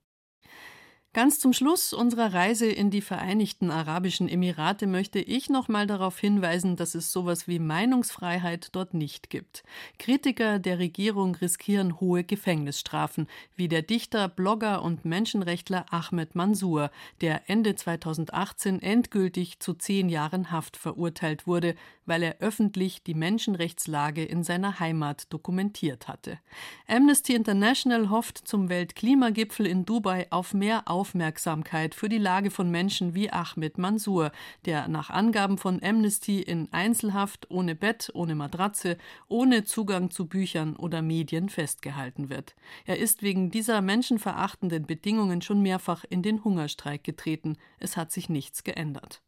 Ganz 1.15 1.39
zum 1.39 1.53
Schluss 1.53 1.93
unserer 1.93 2.33
Reise 2.33 2.65
in 2.65 2.89
die 2.89 2.99
Vereinigten 2.99 3.71
Arabischen 3.71 4.27
Emirate 4.27 4.85
möchte 4.85 5.19
ich 5.19 5.49
noch 5.49 5.69
mal 5.69 5.87
darauf 5.87 6.19
hinweisen, 6.19 6.75
dass 6.75 6.93
es 6.93 7.13
sowas 7.13 7.47
wie 7.47 7.57
Meinungsfreiheit 7.57 8.67
dort 8.73 8.93
nicht 8.93 9.29
gibt. 9.29 9.63
Kritiker 9.97 10.59
der 10.59 10.77
Regierung 10.77 11.35
riskieren 11.35 12.01
hohe 12.01 12.25
Gefängnisstrafen, 12.25 13.27
wie 13.55 13.69
der 13.69 13.81
Dichter, 13.81 14.27
Blogger 14.27 14.81
und 14.83 15.05
Menschenrechtler 15.05 15.85
Ahmed 15.89 16.35
Mansour, 16.35 16.91
der 17.21 17.49
Ende 17.49 17.75
2018 17.75 18.81
endgültig 18.81 19.61
zu 19.61 19.73
zehn 19.73 20.09
Jahren 20.09 20.51
Haft 20.51 20.75
verurteilt 20.75 21.47
wurde, 21.47 21.75
weil 22.05 22.23
er 22.23 22.39
öffentlich 22.39 23.03
die 23.03 23.13
Menschenrechtslage 23.13 24.25
in 24.25 24.43
seiner 24.43 24.81
Heimat 24.81 25.31
dokumentiert 25.31 26.09
hatte. 26.09 26.39
Amnesty 26.87 27.35
International 27.35 28.09
hofft 28.09 28.45
zum 28.45 28.67
Weltklimagipfel 28.67 29.65
in 29.65 29.85
Dubai 29.85 30.27
auf 30.29 30.53
mehr 30.53 30.89
Aufmerksamkeit 31.05 31.93
für 31.93 32.09
die 32.09 32.17
Lage 32.17 32.49
von 32.49 32.71
Menschen 32.71 33.13
wie 33.13 33.29
Ahmed 33.29 33.77
Mansour, 33.77 34.31
der 34.65 34.87
nach 34.87 35.11
Angaben 35.11 35.59
von 35.59 35.79
Amnesty 35.83 36.41
in 36.41 36.67
Einzelhaft, 36.73 37.51
ohne 37.51 37.75
Bett, 37.75 38.09
ohne 38.15 38.33
Matratze, 38.33 38.97
ohne 39.27 39.65
Zugang 39.65 40.09
zu 40.09 40.25
Büchern 40.25 40.75
oder 40.75 41.03
Medien 41.03 41.49
festgehalten 41.49 42.29
wird. 42.29 42.55
Er 42.85 42.97
ist 42.97 43.21
wegen 43.21 43.51
dieser 43.51 43.81
menschenverachtenden 43.81 44.87
Bedingungen 44.87 45.43
schon 45.43 45.61
mehrfach 45.61 46.05
in 46.09 46.23
den 46.23 46.43
Hungerstreik 46.43 47.03
getreten. 47.03 47.57
Es 47.77 47.97
hat 47.97 48.11
sich 48.11 48.27
nichts 48.27 48.63
geändert. 48.63 49.21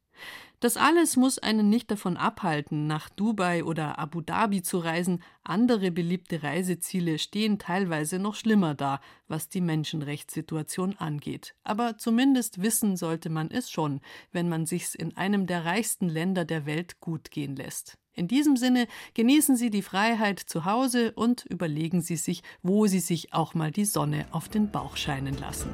Das 0.60 0.76
alles 0.76 1.18
muss 1.18 1.38
einen 1.38 1.70
nicht 1.70 1.92
davon 1.92 2.18
abhalten, 2.18 2.88
nach 2.88 3.10
Dubai 3.10 3.64
oder 3.64 4.00
Abu 4.00 4.22
Dhabi 4.22 4.64
zu 4.64 4.80
reisen. 4.80 5.22
Andere 5.44 5.92
beliebte 5.92 6.42
Reiseziele 6.42 7.20
stehen 7.20 7.60
teilweise 7.60 8.18
noch 8.18 8.34
schlimmer 8.34 8.74
da, 8.74 9.00
was 9.28 9.50
die 9.50 9.62
Menschenrechtssituation 9.62 10.98
angeht. 10.98 11.54
Aber 11.64 12.00
zumindest 12.00 12.64
wissen 12.64 12.98
sollte 12.98 13.30
man 13.30 13.52
es 13.52 13.70
schon, 13.70 14.02
wenn 14.32 14.50
man 14.50 14.66
sich's 14.66 14.96
in 14.96 15.16
einem 15.16 15.46
der 15.46 15.64
reichsten 15.64 16.10
Länder 16.10 16.44
der 16.44 16.66
Welt 16.66 17.00
gut 17.02 17.30
gehen 17.30 17.56
lässt. 17.56 18.00
In 18.14 18.28
diesem 18.28 18.58
Sinne 18.58 18.88
genießen 19.14 19.56
Sie 19.58 19.70
die 19.70 19.84
Freiheit 19.84 20.40
zu 20.40 20.66
Hause 20.66 21.12
und 21.12 21.46
überlegen 21.46 22.02
Sie 22.02 22.16
sich, 22.16 22.42
wo 22.64 22.88
Sie 22.88 23.00
sich 23.00 23.32
auch 23.32 23.54
mal 23.54 23.70
die 23.70 23.86
Sonne 23.86 24.26
auf 24.32 24.50
den 24.50 24.72
Bauch 24.72 24.98
scheinen 24.98 25.38
lassen. 25.38 25.70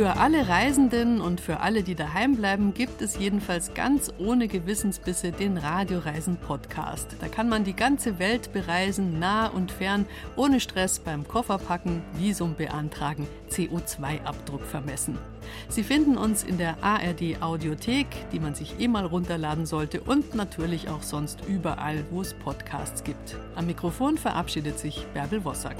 Für 0.00 0.16
alle 0.16 0.48
Reisenden 0.48 1.20
und 1.20 1.42
für 1.42 1.60
alle, 1.60 1.82
die 1.82 1.94
daheim 1.94 2.34
bleiben, 2.34 2.72
gibt 2.72 3.02
es 3.02 3.18
jedenfalls 3.18 3.74
ganz 3.74 4.10
ohne 4.18 4.48
Gewissensbisse 4.48 5.30
den 5.30 5.58
Radioreisen 5.58 6.38
Podcast. 6.38 7.16
Da 7.20 7.28
kann 7.28 7.50
man 7.50 7.64
die 7.64 7.76
ganze 7.76 8.18
Welt 8.18 8.50
bereisen, 8.54 9.18
nah 9.18 9.48
und 9.48 9.70
fern, 9.70 10.06
ohne 10.36 10.58
Stress 10.60 11.00
beim 11.00 11.28
Kofferpacken, 11.28 12.00
Visum 12.14 12.54
beantragen, 12.54 13.28
CO2-Abdruck 13.50 14.62
vermessen. 14.62 15.18
Sie 15.68 15.82
finden 15.82 16.16
uns 16.16 16.44
in 16.44 16.56
der 16.56 16.82
ARD 16.82 17.42
Audiothek, 17.42 18.06
die 18.32 18.40
man 18.40 18.54
sich 18.54 18.80
eh 18.80 18.88
mal 18.88 19.04
runterladen 19.04 19.66
sollte 19.66 20.00
und 20.00 20.34
natürlich 20.34 20.88
auch 20.88 21.02
sonst 21.02 21.40
überall, 21.46 22.06
wo 22.10 22.22
es 22.22 22.32
Podcasts 22.32 23.04
gibt. 23.04 23.36
Am 23.54 23.66
Mikrofon 23.66 24.16
verabschiedet 24.16 24.78
sich 24.78 25.04
Bärbel 25.12 25.44
Wossack. 25.44 25.76